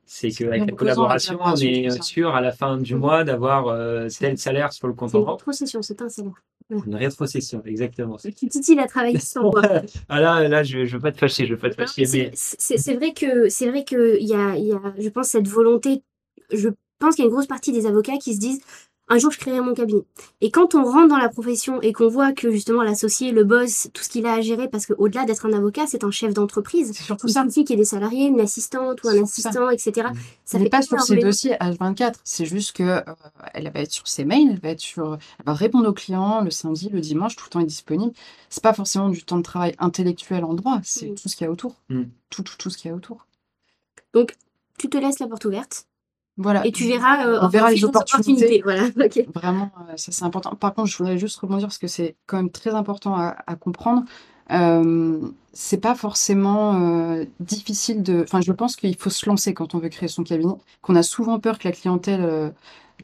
c'est 0.05 0.31
qu'avec 0.31 0.59
la 0.61 0.65
la 0.65 0.71
collaboration, 0.71 1.37
on 1.43 1.55
est 1.55 2.01
sûr 2.01 2.33
à 2.35 2.41
la 2.41 2.51
fin 2.51 2.77
du 2.77 2.95
mois 2.95 3.23
d'avoir 3.23 3.67
euh, 3.67 4.07
tel 4.19 4.37
salaire 4.37 4.71
sur 4.71 4.87
le 4.87 4.93
compte 4.93 5.13
en 5.15 5.19
une 5.19 5.25
banque. 5.25 5.39
rétrocession, 5.39 5.81
c'est 5.81 6.01
un 6.01 6.09
salaire. 6.09 6.33
Une 6.69 6.95
rétrocession, 6.95 7.61
exactement. 7.65 8.17
Titi, 8.17 8.73
il 8.73 8.79
a 8.79 8.87
travaillé 8.87 9.19
sans 9.19 9.43
moi. 9.43 9.61
Ah 10.09 10.19
là, 10.19 10.47
là, 10.47 10.63
je, 10.63 10.85
je 10.85 10.95
veux 10.95 11.01
pas 11.01 11.11
te 11.11 11.17
fâcher, 11.17 11.45
je 11.45 11.53
veux 11.53 11.59
pas 11.59 11.69
te 11.69 11.75
fâcher, 11.75 12.05
mais 12.13 12.31
c'est- 12.33 12.95
vrai 12.95 13.13
que 13.13 13.49
c'est 13.49 13.67
vrai 13.69 13.83
que 13.83 14.19
y 14.21 14.33
a, 14.33 14.57
y 14.57 14.71
a, 14.73 14.93
je 14.97 15.09
pense 15.09 15.27
cette 15.29 15.47
volonté. 15.47 16.03
Je 16.51 16.69
pense 16.99 17.15
qu'il 17.15 17.23
y 17.23 17.27
a 17.27 17.29
une 17.29 17.33
grosse 17.33 17.47
partie 17.47 17.71
des 17.71 17.85
avocats 17.85 18.17
qui 18.17 18.33
se 18.33 18.39
disent 18.39 18.61
un 19.09 19.17
jour 19.19 19.31
je 19.31 19.37
créerai 19.39 19.61
mon 19.61 19.73
cabinet. 19.73 20.01
Et 20.41 20.51
quand 20.51 20.75
on 20.75 20.83
rentre 20.83 21.07
dans 21.07 21.17
la 21.17 21.29
profession 21.29 21.81
et 21.81 21.93
qu'on 21.93 22.09
voit 22.09 22.33
que 22.33 22.51
justement 22.51 22.83
l'associé, 22.83 23.31
le 23.31 23.43
boss, 23.43 23.87
tout 23.93 24.03
ce 24.03 24.09
qu'il 24.09 24.25
a 24.25 24.33
à 24.33 24.41
gérer, 24.41 24.67
parce 24.67 24.85
qu'au-delà 24.85 25.25
d'être 25.25 25.45
un 25.45 25.53
avocat, 25.53 25.85
c'est 25.87 26.03
un 26.03 26.11
chef 26.11 26.33
d'entreprise. 26.33 26.93
Surtout 26.93 27.27
Il 27.27 27.33
ça. 27.33 27.45
qu'il 27.45 27.69
y 27.69 27.73
ait 27.73 27.75
des 27.77 27.85
salariés, 27.85 28.25
une 28.27 28.41
assistante 28.41 29.01
ou 29.03 29.07
un 29.09 29.15
ça. 29.15 29.21
assistant, 29.21 29.69
etc. 29.69 30.09
Ça 30.43 30.57
Elle 30.57 30.63
n'est 30.63 30.69
pas 30.69 30.81
sur 30.81 30.99
ses 31.01 31.15
dossiers 31.17 31.53
H24. 31.55 32.15
C'est 32.23 32.45
juste 32.45 32.73
que 32.75 32.83
euh, 32.83 33.01
elle 33.53 33.71
va 33.71 33.79
être 33.79 33.91
sur 33.91 34.07
ses 34.07 34.25
mails, 34.25 34.49
elle 34.51 34.59
va 34.59 34.69
être 34.69 34.79
sur, 34.81 35.13
elle 35.13 35.45
va 35.45 35.53
répondre 35.53 35.87
aux 35.89 35.93
clients 35.93 36.41
le 36.41 36.51
samedi, 36.51 36.89
le 36.89 36.99
dimanche, 36.99 37.35
tout 37.35 37.45
le 37.45 37.49
temps 37.51 37.59
est 37.61 37.65
disponible. 37.65 38.13
C'est 38.49 38.63
pas 38.63 38.73
forcément 38.73 39.09
du 39.09 39.23
temps 39.23 39.37
de 39.37 39.43
travail 39.43 39.73
intellectuel 39.79 40.43
en 40.43 40.53
droit, 40.53 40.79
c'est 40.83 41.07
Mm. 41.11 41.15
tout 41.15 41.29
ce 41.29 41.35
qu'il 41.35 41.45
y 41.45 41.47
a 41.47 41.51
autour. 41.51 41.75
Mm. 41.89 42.03
Tout, 42.29 42.43
tout, 42.43 42.55
tout 42.57 42.69
ce 42.69 42.77
qu'il 42.77 42.89
y 42.89 42.93
a 42.93 42.95
autour. 42.97 43.25
Tu 44.77 44.89
te 44.89 44.97
laisses 44.97 45.19
la 45.19 45.27
porte 45.27 45.45
ouverte 45.45 45.85
Voilà. 46.37 46.65
et 46.65 46.71
tu 46.71 46.85
verras. 46.85 47.25
euh, 47.25 47.39
On 47.41 47.47
verra 47.47 47.71
les 47.71 47.83
opportunités. 47.83 48.61
Voilà. 48.63 48.83
Ok. 49.03 49.25
Vraiment, 49.33 49.71
euh, 49.89 49.93
ça 49.97 50.11
c'est 50.11 50.23
important. 50.23 50.55
Par 50.55 50.73
contre, 50.73 50.89
je 50.89 50.97
voudrais 50.97 51.17
juste 51.17 51.37
rebondir 51.39 51.67
parce 51.67 51.77
que 51.79 51.87
c'est 51.87 52.15
quand 52.27 52.37
même 52.37 52.49
très 52.51 52.71
important 52.75 53.15
à, 53.15 53.35
à 53.47 53.55
comprendre. 53.55 54.03
Euh, 54.51 55.19
c'est 55.51 55.81
pas 55.81 55.95
forcément 55.95 56.75
euh, 56.75 57.25
difficile 57.39 58.03
de. 58.03 58.21
Enfin, 58.23 58.41
je 58.41 58.51
pense 58.51 58.75
qu'il 58.75 58.95
faut 58.95 59.09
se 59.09 59.27
lancer 59.27 59.53
quand 59.53 59.75
on 59.75 59.79
veut 59.79 59.89
créer 59.89 60.07
son 60.09 60.23
cabinet, 60.23 60.53
qu'on 60.81 60.95
a 60.95 61.03
souvent 61.03 61.39
peur 61.39 61.57
que 61.59 61.67
la 61.67 61.73
clientèle, 61.73 62.53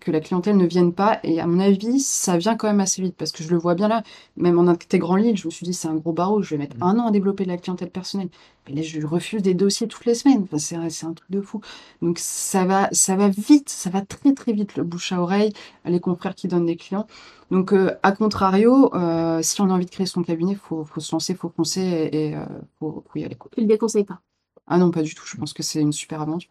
que 0.03 0.11
la 0.11 0.19
clientèle 0.19 0.57
ne 0.57 0.65
vienne 0.65 0.93
pas. 0.93 1.19
Et 1.23 1.39
à 1.39 1.47
mon 1.47 1.59
avis, 1.59 1.99
ça 1.99 2.37
vient 2.37 2.55
quand 2.55 2.67
même 2.67 2.79
assez 2.81 3.01
vite 3.01 3.15
parce 3.17 3.31
que 3.31 3.43
je 3.43 3.49
le 3.49 3.57
vois 3.57 3.75
bien 3.75 3.87
là. 3.87 4.03
Même 4.37 4.59
en 4.59 4.67
intégrant 4.67 5.15
l'île, 5.15 5.37
je 5.37 5.47
me 5.47 5.51
suis 5.51 5.65
dit 5.65 5.73
c'est 5.73 5.87
un 5.87 5.95
gros 5.95 6.13
barreau, 6.13 6.41
je 6.41 6.51
vais 6.51 6.57
mettre 6.57 6.77
Mm. 6.77 6.83
un 6.83 6.99
an 6.99 7.07
à 7.07 7.11
développer 7.11 7.43
de 7.45 7.49
la 7.49 7.57
clientèle 7.57 7.89
personnelle. 7.91 8.29
Et 8.67 8.73
là, 8.73 8.81
je 8.81 9.05
refuse 9.05 9.41
des 9.41 9.53
dossiers 9.53 9.87
toutes 9.87 10.05
les 10.05 10.15
semaines. 10.15 10.43
Enfin, 10.43 10.57
c'est 10.57 10.75
un- 10.75 10.89
c'est 10.89 11.05
un 11.05 11.13
truc 11.13 11.29
de 11.31 11.41
fou. 11.41 11.61
Donc 12.01 12.17
ça 12.19 12.65
va, 12.65 12.89
ça 12.91 13.15
va 13.15 13.29
vite, 13.29 13.69
ça 13.69 13.89
va 13.89 14.01
très 14.01 14.33
très 14.33 14.53
vite 14.53 14.75
le 14.77 14.83
bouche 14.83 15.11
à 15.11 15.21
oreille, 15.21 15.53
les 15.85 15.99
confrères 15.99 16.35
qui 16.35 16.47
donnent 16.47 16.65
des 16.65 16.75
clients. 16.77 17.07
Donc, 17.51 17.73
euh, 17.73 17.91
à 18.03 18.11
contrario, 18.13 18.93
euh, 18.95 19.41
si 19.41 19.61
on 19.61 19.69
a 19.69 19.73
envie 19.73 19.85
de 19.85 19.91
créer 19.91 20.05
son 20.07 20.23
cabinet, 20.23 20.55
faut, 20.55 20.85
faut 20.85 20.99
se 21.01 21.11
lancer, 21.13 21.35
faut 21.35 21.49
foncer 21.49 21.81
et, 21.81 22.29
et, 22.29 22.35
euh, 22.35 22.45
faut, 22.79 23.03
faut 23.07 23.19
y 23.19 23.23
aller. 23.23 23.35
quoi. 23.35 23.49
Tu 23.53 23.61
le 23.61 23.67
déconseilles 23.67 24.05
pas? 24.05 24.21
Ah 24.67 24.77
non, 24.77 24.91
pas 24.91 25.03
du 25.03 25.13
tout. 25.15 25.23
Je 25.25 25.37
pense 25.37 25.53
que 25.53 25.63
c'est 25.63 25.81
une 25.81 25.91
super 25.91 26.21
aventure. 26.21 26.49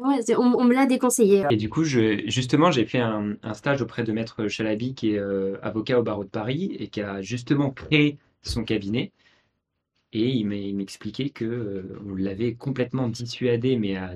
Ouais, 0.00 0.18
on, 0.38 0.64
me 0.64 0.72
l'a 0.72 0.86
déconseillé. 0.86 1.44
Et 1.50 1.56
du 1.56 1.68
coup, 1.68 1.84
justement, 1.84 2.70
j'ai 2.70 2.86
fait 2.86 3.00
un, 3.00 3.36
stage 3.52 3.82
auprès 3.82 4.02
de 4.02 4.12
Maître 4.12 4.48
Chalabi, 4.48 4.94
qui 4.94 5.12
est 5.12 5.18
euh, 5.18 5.58
avocat 5.62 6.00
au 6.00 6.02
barreau 6.02 6.24
de 6.24 6.30
Paris 6.30 6.74
et 6.78 6.88
qui 6.88 7.02
a 7.02 7.20
justement 7.20 7.70
créé 7.70 8.16
son 8.40 8.64
cabinet. 8.64 9.12
Et 10.14 10.30
il 10.30 10.46
m'expliquait 10.46 11.28
que 11.28 11.44
euh, 11.44 12.00
on 12.08 12.14
l'avait 12.14 12.54
complètement 12.54 13.08
dissuadé, 13.08 13.76
mais 13.76 13.96
à 13.96 14.14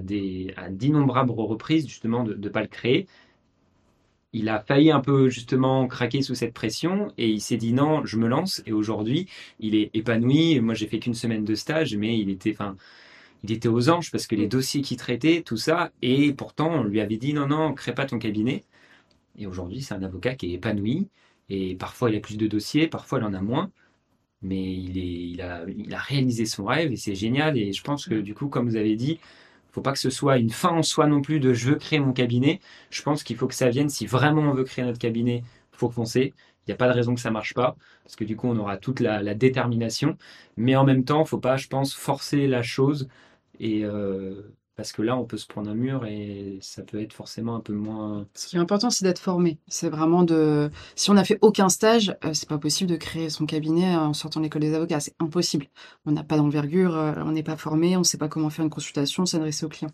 d'innombrables 0.71 1.33
reprises, 1.33 1.87
justement, 1.87 2.25
de 2.25 2.33
ne 2.33 2.49
pas 2.49 2.63
le 2.63 2.69
créer. 2.69 3.07
Il 4.33 4.49
a 4.49 4.61
failli 4.61 4.91
un 4.91 5.01
peu 5.01 5.29
justement 5.29 5.87
craquer 5.87 6.23
sous 6.23 6.35
cette 6.35 6.55
pression 6.55 7.13
et 7.19 7.29
il 7.29 7.41
s'est 7.43 7.59
dit 7.59 7.75
non, 7.75 8.05
je 8.07 8.17
me 8.17 8.27
lance. 8.27 8.63
Et 8.65 8.73
aujourd'hui, 8.73 9.29
il 9.61 9.75
est 9.75 9.91
épanoui. 9.93 10.61
Moi, 10.61 10.73
j'ai 10.73 10.87
fait 10.87 10.99
qu'une 10.99 11.15
semaine 11.15 11.45
de 11.45 11.55
stage, 11.55 11.95
mais 11.95 12.19
il 12.19 12.31
était, 12.31 12.53
enfin, 12.53 12.75
il 13.45 13.53
était 13.53 13.69
aux 13.69 13.91
anges 13.91 14.11
parce 14.11 14.27
que 14.27 14.37
les 14.37 14.49
dossiers 14.49 14.83
qu'il 14.83 14.97
traitait, 14.99 15.43
tout 15.43 15.57
ça, 15.59 15.93
et 16.03 16.33
pourtant 16.35 16.71
on 16.73 16.85
lui 16.85 17.01
avait 17.01 17.19
dit 17.19 17.35
non, 17.35 17.47
non, 17.47 17.75
crée 17.75 17.95
pas 17.95 18.07
ton 18.07 18.19
cabinet. 18.19 18.65
Et 19.39 19.47
aujourd'hui, 19.47 19.83
c'est 19.83 19.95
un 19.95 20.03
avocat 20.03 20.35
qui 20.37 20.53
est 20.53 20.55
épanoui, 20.55 21.09
et 21.49 21.75
parfois 21.77 22.11
il 22.11 22.17
a 22.17 22.21
plus 22.21 22.37
de 22.39 22.47
dossiers, 22.47 22.89
parfois 22.89 23.19
il 23.21 23.25
en 23.25 23.35
a 23.35 23.41
moins, 23.43 23.71
mais 24.43 24.75
il, 24.75 24.99
est, 24.99 25.31
il, 25.31 25.43
a, 25.43 25.65
il 25.69 25.95
a 25.95 25.99
réalisé 25.99 26.47
son 26.47 26.65
rêve 26.67 26.93
et 26.93 26.97
c'est 26.97 27.15
génial. 27.15 27.59
Et 27.59 27.73
je 27.73 27.83
pense 27.83 28.07
que 28.07 28.17
du 28.17 28.35
coup, 28.35 28.49
comme 28.49 28.69
vous 28.69 28.77
avez 28.77 28.97
dit, 28.97 29.21
faut 29.73 29.81
pas 29.83 29.93
que 29.93 29.99
ce 29.99 30.11
soit 30.11 30.39
une 30.39 30.51
fin 30.51 30.71
en 30.71 30.83
soi 30.83 31.07
non 31.07 31.23
plus 31.23 31.41
de 31.41 31.53
je 31.55 31.71
veux 31.71 31.77
créer 31.77 31.99
mon 32.01 32.13
cabinet. 32.13 32.61
Je 32.91 33.03
pense 33.03 33.23
qu'il 33.25 33.37
faut 33.37 33.49
que 33.49 33.55
ça 33.55 33.71
vienne. 33.71 33.89
Si 33.89 34.07
vraiment 34.07 34.43
on 34.43 34.55
veut 34.55 34.65
créer 34.65 34.85
notre 34.85 34.99
cabinet, 34.99 35.43
faut 35.73 35.91
foncer. 35.91 36.35
Il 36.67 36.71
n'y 36.71 36.75
a 36.75 36.77
pas 36.77 36.89
de 36.89 36.95
raison 36.95 37.15
que 37.15 37.21
ça 37.21 37.31
marche 37.31 37.55
pas, 37.55 37.77
parce 38.05 38.17
que 38.17 38.25
du 38.25 38.37
coup, 38.37 38.49
on 38.49 38.57
aura 38.59 38.77
toute 38.79 39.01
la, 39.01 39.23
la 39.23 39.35
détermination. 39.35 40.17
Mais 40.57 40.77
en 40.77 40.85
même 40.85 41.05
temps, 41.05 41.25
faut 41.25 41.39
pas, 41.39 41.57
je 41.57 41.69
pense, 41.69 41.95
forcer 41.95 42.47
la 42.47 42.63
chose. 42.63 43.09
Et 43.61 43.85
euh, 43.85 44.43
parce 44.77 44.93
que 44.93 45.03
là, 45.03 45.17
on 45.17 45.25
peut 45.25 45.37
se 45.37 45.47
prendre 45.47 45.71
un 45.71 45.75
mur 45.75 46.05
et 46.07 46.59
ça 46.61 46.83
peut 46.83 47.01
être 47.01 47.13
forcément 47.13 47.55
un 47.55 47.61
peu 47.61 47.73
moins. 47.73 48.27
Ce 48.35 48.49
qui 48.49 48.57
est 48.57 48.59
important, 48.59 48.91
c'est 48.91 49.05
d'être 49.05 49.19
formé. 49.19 49.59
C'est 49.69 49.89
vraiment 49.89 50.23
de. 50.23 50.71
Si 50.97 51.11
on 51.11 51.15
n'a 51.15 51.25
fait 51.25 51.39
aucun 51.43 51.69
stage, 51.69 52.17
euh, 52.25 52.35
c'est 52.35 52.49
pas 52.49 52.59
possible 52.59 52.91
de 52.91 52.97
créer 52.97 53.31
son 53.31 53.47
cabinet 53.47 53.95
en 53.97 54.13
sortant 54.13 54.41
de 54.41 54.45
l'école 54.45 54.63
des 54.63 54.75
avocats. 54.75 55.01
C'est 55.01 55.15
impossible. 55.21 55.67
On 56.07 56.13
n'a 56.13 56.25
pas 56.25 56.37
d'envergure, 56.37 56.97
euh, 56.97 57.15
on 57.25 57.33
n'est 57.33 57.43
pas 57.43 57.57
formé, 57.57 57.97
on 57.97 58.01
ne 58.01 58.05
sait 58.05 58.19
pas 58.19 58.29
comment 58.29 58.51
faire 58.51 58.65
une 58.65 58.71
consultation, 58.71 59.27
s'adresser 59.27 59.65
aux 59.67 59.69
clients. 59.71 59.93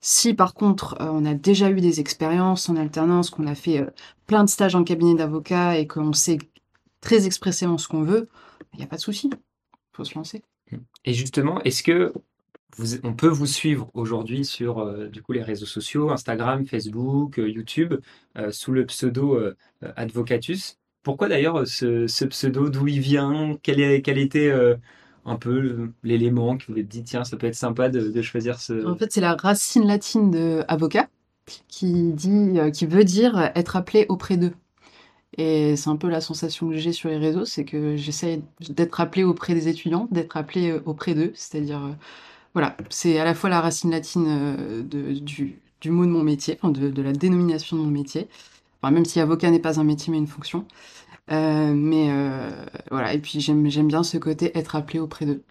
Si 0.00 0.32
par 0.32 0.54
contre, 0.54 0.96
euh, 1.00 1.10
on 1.12 1.24
a 1.26 1.34
déjà 1.34 1.70
eu 1.70 1.80
des 1.80 2.00
expériences 2.00 2.68
en 2.68 2.76
alternance, 2.76 3.30
qu'on 3.30 3.46
a 3.46 3.54
fait 3.54 3.80
euh, 3.80 3.90
plein 4.26 4.44
de 4.44 4.48
stages 4.48 4.74
en 4.74 4.82
cabinet 4.82 5.14
d'avocat 5.14 5.76
et 5.78 5.86
qu'on 5.86 6.12
sait 6.14 6.38
très 7.00 7.26
expressément 7.26 7.76
ce 7.76 7.86
qu'on 7.86 8.02
veut, 8.02 8.28
il 8.72 8.78
n'y 8.78 8.84
a 8.84 8.86
pas 8.86 8.96
de 8.96 9.02
souci. 9.02 9.28
Il 9.32 9.96
faut 9.96 10.04
se 10.04 10.14
lancer. 10.14 10.42
Et 11.04 11.12
justement, 11.12 11.60
est-ce 11.62 11.82
que 11.82 12.14
on 13.02 13.14
peut 13.14 13.28
vous 13.28 13.46
suivre 13.46 13.90
aujourd'hui 13.94 14.44
sur 14.44 14.78
euh, 14.78 15.08
du 15.08 15.22
coup 15.22 15.32
les 15.32 15.42
réseaux 15.42 15.66
sociaux, 15.66 16.10
Instagram, 16.10 16.66
Facebook, 16.66 17.38
euh, 17.38 17.48
YouTube, 17.48 17.94
euh, 18.36 18.50
sous 18.50 18.72
le 18.72 18.86
pseudo 18.86 19.38
Advocatus. 19.96 20.78
Pourquoi 21.02 21.28
d'ailleurs 21.28 21.66
ce, 21.66 22.24
pseudo, 22.26 22.68
d'où 22.68 22.86
il 22.86 23.00
vient, 23.00 23.56
quel, 23.62 23.80
est, 23.80 24.02
quel 24.02 24.18
était 24.18 24.52
un 25.24 25.36
peu 25.36 25.90
l'élément 26.02 26.56
qui 26.56 26.70
vous 26.70 26.78
êtes 26.78 26.88
dit 26.88 27.02
tiens 27.02 27.24
ça 27.24 27.36
peut 27.36 27.46
être 27.46 27.54
sympa 27.54 27.88
de, 27.88 28.22
choisir 28.22 28.60
ce. 28.60 28.86
En 28.86 28.96
fait, 28.96 29.10
c'est 29.10 29.20
la 29.22 29.34
racine 29.34 29.86
latine 29.86 30.30
de 30.30 30.62
avocat 30.68 31.08
qui 31.68 32.12
dit, 32.12 32.58
qui 32.72 32.86
veut 32.86 33.04
dire 33.04 33.50
être 33.54 33.76
appelé 33.76 34.06
auprès 34.08 34.36
d'eux. 34.36 34.52
Et 35.38 35.76
c'est 35.76 35.88
un 35.88 35.96
peu 35.96 36.10
la 36.10 36.20
sensation 36.20 36.68
que 36.68 36.76
j'ai 36.76 36.92
sur 36.92 37.08
les 37.08 37.16
réseaux, 37.16 37.46
c'est 37.46 37.64
que 37.64 37.96
j'essaie 37.96 38.42
d'être 38.68 39.00
appelé 39.00 39.24
auprès 39.24 39.54
des 39.54 39.68
étudiants, 39.68 40.06
d'être 40.10 40.36
appelé 40.36 40.78
auprès 40.84 41.14
d'eux. 41.14 41.32
C'est-à-dire, 41.34 41.96
voilà, 42.54 42.76
c'est 42.88 43.18
à 43.18 43.24
la 43.24 43.34
fois 43.34 43.48
la 43.50 43.60
racine 43.60 43.90
latine 43.90 44.26
euh, 44.28 44.82
du, 44.82 45.90
mot 45.90 46.04
de 46.04 46.10
mon 46.10 46.22
métier, 46.22 46.58
de, 46.62 47.02
la 47.02 47.12
dénomination 47.12 47.76
de 47.76 47.82
mon 47.82 47.90
métier. 47.90 48.28
Même 48.82 49.04
si 49.04 49.20
avocat 49.20 49.50
n'est 49.50 49.60
pas 49.60 49.78
un 49.78 49.84
métier 49.84 50.10
mais 50.10 50.18
une 50.18 50.26
fonction. 50.26 50.66
Euh, 51.30 51.72
mais 51.74 52.08
euh, 52.10 52.50
voilà, 52.90 53.14
et 53.14 53.18
puis 53.18 53.40
j'aime 53.40 53.68
bien 53.86 54.02
ce 54.02 54.16
côté 54.18 54.56
être 54.58 54.74
appelé 54.76 54.98
auprès 54.98 55.26
d'eux. 55.26 55.42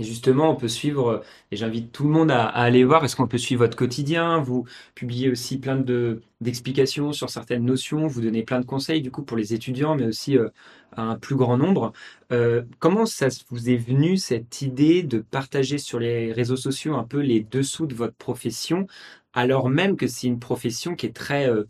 Et 0.00 0.02
justement, 0.02 0.50
on 0.50 0.56
peut 0.56 0.66
suivre, 0.66 1.22
et 1.50 1.56
j'invite 1.56 1.92
tout 1.92 2.04
le 2.04 2.10
monde 2.10 2.30
à, 2.30 2.46
aller 2.46 2.84
voir, 2.84 3.00
parce 3.00 3.14
qu'on 3.14 3.28
peut 3.28 3.36
suivre 3.36 3.66
votre 3.66 3.76
quotidien, 3.76 4.40
vous 4.40 4.64
publiez 4.94 5.28
aussi 5.28 5.58
plein 5.58 5.76
de, 5.76 6.22
d'explications 6.40 7.12
sur 7.12 7.28
certaines 7.28 7.66
notions, 7.66 8.06
vous 8.06 8.22
donnez 8.22 8.42
plein 8.42 8.60
de 8.60 8.64
conseils, 8.64 9.02
du 9.02 9.10
coup, 9.10 9.22
pour 9.22 9.36
les 9.36 9.52
étudiants, 9.52 9.94
mais 9.96 10.06
aussi 10.06 10.38
euh, 10.38 10.48
à 10.96 11.02
un 11.02 11.16
plus 11.16 11.36
grand 11.36 11.58
nombre. 11.58 11.92
Euh, 12.32 12.62
comment 12.78 13.04
ça 13.04 13.28
vous 13.50 13.68
est 13.68 13.76
venu, 13.76 14.16
cette 14.16 14.62
idée 14.62 15.02
de 15.02 15.18
partager 15.18 15.76
sur 15.76 15.98
les 15.98 16.32
réseaux 16.32 16.56
sociaux 16.56 16.94
un 16.94 17.04
peu 17.04 17.18
les 17.20 17.40
dessous 17.42 17.86
de 17.86 17.94
votre 17.94 18.14
profession, 18.16 18.86
alors 19.34 19.68
même 19.68 19.98
que 19.98 20.06
c'est 20.06 20.28
une 20.28 20.40
profession 20.40 20.94
qui 20.94 21.04
est 21.04 21.14
très, 21.14 21.46
euh, 21.46 21.64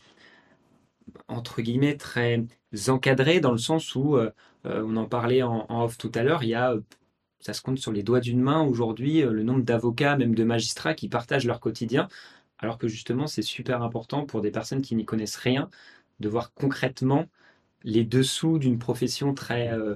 entre 1.27 1.63
guillemets, 1.63 1.97
très 1.97 2.45
encadrée, 2.87 3.41
dans 3.41 3.51
le 3.51 3.59
sens 3.59 3.97
où, 3.97 4.17
on 4.65 4.97
en 4.97 5.07
parlait 5.07 5.43
en, 5.43 5.67
en 5.69 5.85
off 5.85 5.99
tout 5.99 6.13
à 6.15 6.23
l'heure, 6.23 6.45
il 6.45 6.51
y 6.51 6.55
a... 6.55 6.77
ça 7.41 7.55
se 7.55 7.63
compte 7.63 7.79
sur 7.79 7.93
les 7.93 8.03
doigts 8.03 8.21
d'une 8.21 8.41
main 8.41 8.63
aujourd'hui, 8.63 9.23
euh, 9.23 9.33
le 9.33 9.43
nombre 9.43 9.63
d'avocats, 9.63 10.17
même 10.17 10.35
de 10.35 10.45
magistrats 10.45 10.95
qui 10.95 11.09
partagent 11.09 11.47
leur 11.47 11.61
quotidien, 11.61 12.09
alors 12.59 12.79
que 12.79 12.89
justement 12.89 13.27
c'est 13.27 13.43
super 13.43 13.83
important 13.83 14.27
pour 14.27 14.43
des 14.43 14.51
personnes 14.51 14.83
qui 14.83 14.95
n'y 14.95 15.05
connaissent 15.05 15.37
rien 15.37 15.69
de 16.21 16.29
voir 16.29 16.53
concrètement 16.53 17.27
les 17.83 18.05
dessous 18.05 18.59
d'une 18.59 18.79
profession 18.79 19.33
très 19.33 19.73
euh, 19.73 19.95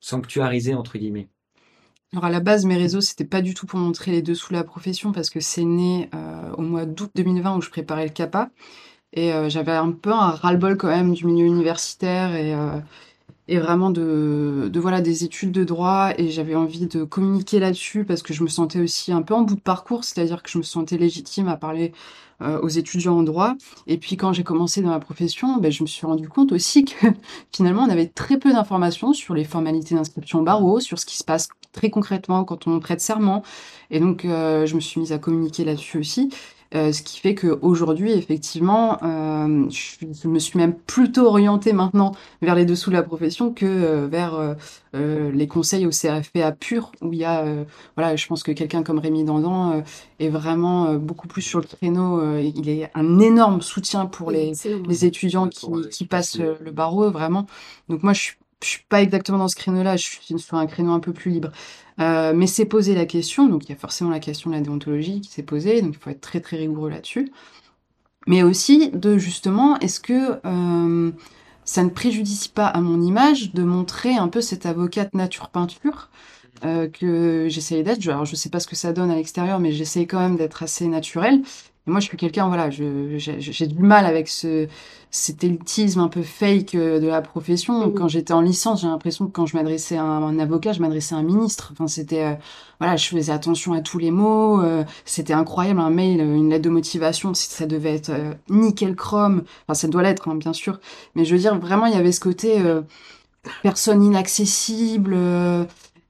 sanctuarisée, 0.00 0.74
entre 0.74 0.98
guillemets. 0.98 1.28
Alors 2.12 2.24
à 2.24 2.30
la 2.30 2.40
base, 2.40 2.66
mes 2.66 2.76
réseaux, 2.76 3.00
c'était 3.00 3.24
pas 3.24 3.42
du 3.42 3.54
tout 3.54 3.66
pour 3.66 3.78
montrer 3.78 4.10
les 4.10 4.22
dessous 4.22 4.48
de 4.52 4.58
la 4.58 4.64
profession 4.64 5.12
parce 5.12 5.30
que 5.30 5.40
c'est 5.40 5.64
né 5.64 6.08
euh, 6.14 6.52
au 6.52 6.62
mois 6.62 6.84
d'août 6.84 7.10
2020 7.14 7.56
où 7.56 7.60
je 7.60 7.70
préparais 7.70 8.04
le 8.04 8.12
CAPA 8.12 8.50
et 9.12 9.30
j'avais 9.48 9.72
un 9.72 9.92
peu 9.92 10.12
un 10.12 10.30
ras-le-bol 10.30 10.76
quand 10.76 10.88
même 10.88 11.14
du 11.14 11.24
milieu 11.24 11.46
universitaire 11.46 12.34
et, 12.34 12.54
et 13.48 13.58
vraiment 13.58 13.90
de, 13.90 14.68
de 14.72 14.80
voilà 14.80 15.00
des 15.00 15.24
études 15.24 15.52
de 15.52 15.64
droit 15.64 16.10
et 16.18 16.30
j'avais 16.30 16.54
envie 16.54 16.86
de 16.86 17.04
communiquer 17.04 17.60
là-dessus 17.60 18.04
parce 18.04 18.22
que 18.22 18.34
je 18.34 18.42
me 18.42 18.48
sentais 18.48 18.80
aussi 18.80 19.12
un 19.12 19.22
peu 19.22 19.34
en 19.34 19.42
bout 19.42 19.54
de 19.54 19.60
parcours, 19.60 20.04
c'est-à-dire 20.04 20.42
que 20.42 20.50
je 20.50 20.58
me 20.58 20.62
sentais 20.62 20.96
légitime 20.96 21.46
à 21.48 21.56
parler 21.56 21.92
euh, 22.42 22.60
aux 22.60 22.68
étudiants 22.68 23.16
en 23.16 23.22
droit. 23.22 23.54
Et 23.86 23.98
puis 23.98 24.16
quand 24.16 24.32
j'ai 24.32 24.42
commencé 24.42 24.82
dans 24.82 24.90
ma 24.90 25.00
profession, 25.00 25.58
ben, 25.58 25.70
je 25.70 25.82
me 25.82 25.86
suis 25.86 26.06
rendu 26.06 26.28
compte 26.28 26.52
aussi 26.52 26.84
que 26.84 27.06
finalement 27.54 27.84
on 27.84 27.90
avait 27.90 28.08
très 28.08 28.36
peu 28.38 28.52
d'informations 28.52 29.12
sur 29.12 29.34
les 29.34 29.44
formalités 29.44 29.94
d'inscription 29.94 30.40
au 30.40 30.42
barreau, 30.42 30.80
sur 30.80 30.98
ce 30.98 31.06
qui 31.06 31.16
se 31.16 31.24
passe 31.24 31.48
très 31.72 31.90
concrètement 31.90 32.44
quand 32.44 32.66
on 32.66 32.80
prête 32.80 33.00
serment. 33.00 33.42
Et 33.90 34.00
donc 34.00 34.24
euh, 34.24 34.66
je 34.66 34.74
me 34.74 34.80
suis 34.80 35.00
mise 35.00 35.12
à 35.12 35.18
communiquer 35.18 35.64
là-dessus 35.64 35.98
aussi. 35.98 36.30
Euh, 36.76 36.92
ce 36.92 37.02
qui 37.02 37.20
fait 37.20 37.34
qu'aujourd'hui, 37.34 38.12
effectivement, 38.12 38.98
euh, 39.02 39.66
je, 39.70 40.28
me 40.28 40.38
suis 40.38 40.58
même 40.58 40.74
plutôt 40.74 41.26
orientée 41.26 41.72
maintenant 41.72 42.12
vers 42.42 42.54
les 42.54 42.66
dessous 42.66 42.90
de 42.90 42.96
la 42.96 43.02
profession 43.02 43.52
que 43.52 43.64
euh, 43.64 44.06
vers 44.06 44.56
les 44.94 45.46
conseils 45.46 45.86
au 45.86 45.90
CFPA 45.90 46.52
pur, 46.52 46.92
où 47.02 47.12
il 47.12 47.18
y 47.18 47.24
a, 47.24 47.44
voilà, 47.96 48.16
je 48.16 48.26
pense 48.26 48.42
que 48.42 48.52
quelqu'un 48.52 48.82
comme 48.82 48.98
Rémi 48.98 49.24
Dandan 49.24 49.82
est 50.20 50.30
vraiment 50.30 50.94
beaucoup 50.94 51.28
plus 51.28 51.42
sur 51.42 51.60
le 51.60 51.66
créneau. 51.66 52.38
il 52.38 52.68
est 52.70 52.90
un 52.94 53.18
énorme 53.18 53.60
soutien 53.60 54.06
pour 54.06 54.30
les, 54.30 54.52
les 54.88 55.04
étudiants 55.04 55.48
qui, 55.48 55.66
qui 55.90 56.06
passent 56.06 56.38
le 56.38 56.70
barreau, 56.70 57.10
vraiment. 57.10 57.46
Donc 57.90 58.02
moi, 58.02 58.14
je 58.14 58.22
suis 58.22 58.36
je 58.62 58.68
suis 58.68 58.84
pas 58.88 59.02
exactement 59.02 59.38
dans 59.38 59.48
ce 59.48 59.56
créneau-là, 59.56 59.96
je 59.96 60.04
suis 60.04 60.38
sur 60.38 60.56
un 60.56 60.66
créneau 60.66 60.92
un 60.92 61.00
peu 61.00 61.12
plus 61.12 61.30
libre. 61.30 61.50
Euh, 62.00 62.32
mais 62.34 62.46
c'est 62.46 62.66
posé 62.66 62.94
la 62.94 63.06
question, 63.06 63.48
donc 63.48 63.64
il 63.64 63.70
y 63.70 63.72
a 63.72 63.76
forcément 63.76 64.10
la 64.10 64.20
question 64.20 64.50
de 64.50 64.56
la 64.56 64.60
déontologie 64.60 65.20
qui 65.20 65.30
s'est 65.30 65.42
posée, 65.42 65.82
donc 65.82 65.94
il 65.94 65.98
faut 65.98 66.10
être 66.10 66.20
très 66.20 66.40
très 66.40 66.56
rigoureux 66.56 66.90
là-dessus. 66.90 67.30
Mais 68.26 68.42
aussi 68.42 68.90
de 68.90 69.18
justement, 69.18 69.78
est-ce 69.78 70.00
que 70.00 70.40
euh, 70.44 71.12
ça 71.64 71.84
ne 71.84 71.90
préjudicie 71.90 72.48
pas 72.48 72.66
à 72.66 72.80
mon 72.80 73.00
image 73.00 73.52
de 73.52 73.62
montrer 73.62 74.16
un 74.16 74.28
peu 74.28 74.40
cette 74.40 74.66
avocate 74.66 75.14
nature 75.14 75.48
peinture 75.50 76.10
euh, 76.64 76.88
que 76.88 77.46
j'essayais 77.48 77.82
d'être? 77.82 78.06
Alors 78.08 78.24
je 78.24 78.36
sais 78.36 78.50
pas 78.50 78.60
ce 78.60 78.66
que 78.66 78.76
ça 78.76 78.92
donne 78.92 79.10
à 79.10 79.16
l'extérieur, 79.16 79.60
mais 79.60 79.72
j'essaye 79.72 80.06
quand 80.06 80.18
même 80.20 80.36
d'être 80.36 80.62
assez 80.62 80.88
naturelle. 80.88 81.42
Et 81.86 81.90
moi, 81.90 82.00
je 82.00 82.06
suis 82.06 82.16
quelqu'un, 82.16 82.48
voilà, 82.48 82.68
j'ai 82.70 83.66
du 83.66 83.78
mal 83.78 84.06
avec 84.06 84.28
ce, 84.28 84.66
cet 85.10 85.44
élitisme 85.44 86.00
un 86.00 86.08
peu 86.08 86.22
fake 86.22 86.74
euh, 86.74 86.98
de 86.98 87.06
la 87.06 87.22
profession. 87.22 87.86
Mmh. 87.86 87.94
Quand 87.94 88.08
j'étais 88.08 88.32
en 88.32 88.40
licence, 88.40 88.82
j'ai 88.82 88.88
l'impression 88.88 89.26
que 89.26 89.32
quand 89.32 89.46
je 89.46 89.56
m'adressais 89.56 89.96
à 89.96 90.02
un, 90.02 90.38
avocat, 90.38 90.72
je 90.72 90.80
m'adressais 90.80 91.14
à 91.14 91.18
un 91.18 91.22
ministre. 91.22 91.70
Enfin, 91.72 91.86
c'était, 91.86 92.24
euh, 92.24 92.34
voilà, 92.80 92.96
je 92.96 93.06
faisais 93.08 93.32
attention 93.32 93.72
à 93.72 93.80
tous 93.80 93.98
les 93.98 94.10
mots. 94.10 94.60
Euh, 94.62 94.84
c'était 95.04 95.32
incroyable, 95.32 95.78
un 95.80 95.90
mail, 95.90 96.20
une 96.20 96.50
lettre 96.50 96.64
de 96.64 96.70
motivation, 96.70 97.34
ça 97.34 97.66
devait 97.66 97.94
être 97.94 98.10
nickel 98.50 98.96
chrome. 98.96 99.44
Enfin, 99.66 99.74
ça 99.74 99.88
doit 99.88 100.02
l'être, 100.02 100.28
hein, 100.28 100.34
bien 100.34 100.52
sûr. 100.52 100.80
Mais 101.14 101.24
je 101.24 101.34
veux 101.34 101.40
dire, 101.40 101.56
vraiment, 101.58 101.86
il 101.86 101.94
y 101.94 101.96
avait 101.96 102.12
ce 102.12 102.20
côté 102.20 102.60
personne 103.62 104.02
inaccessible. 104.02 105.16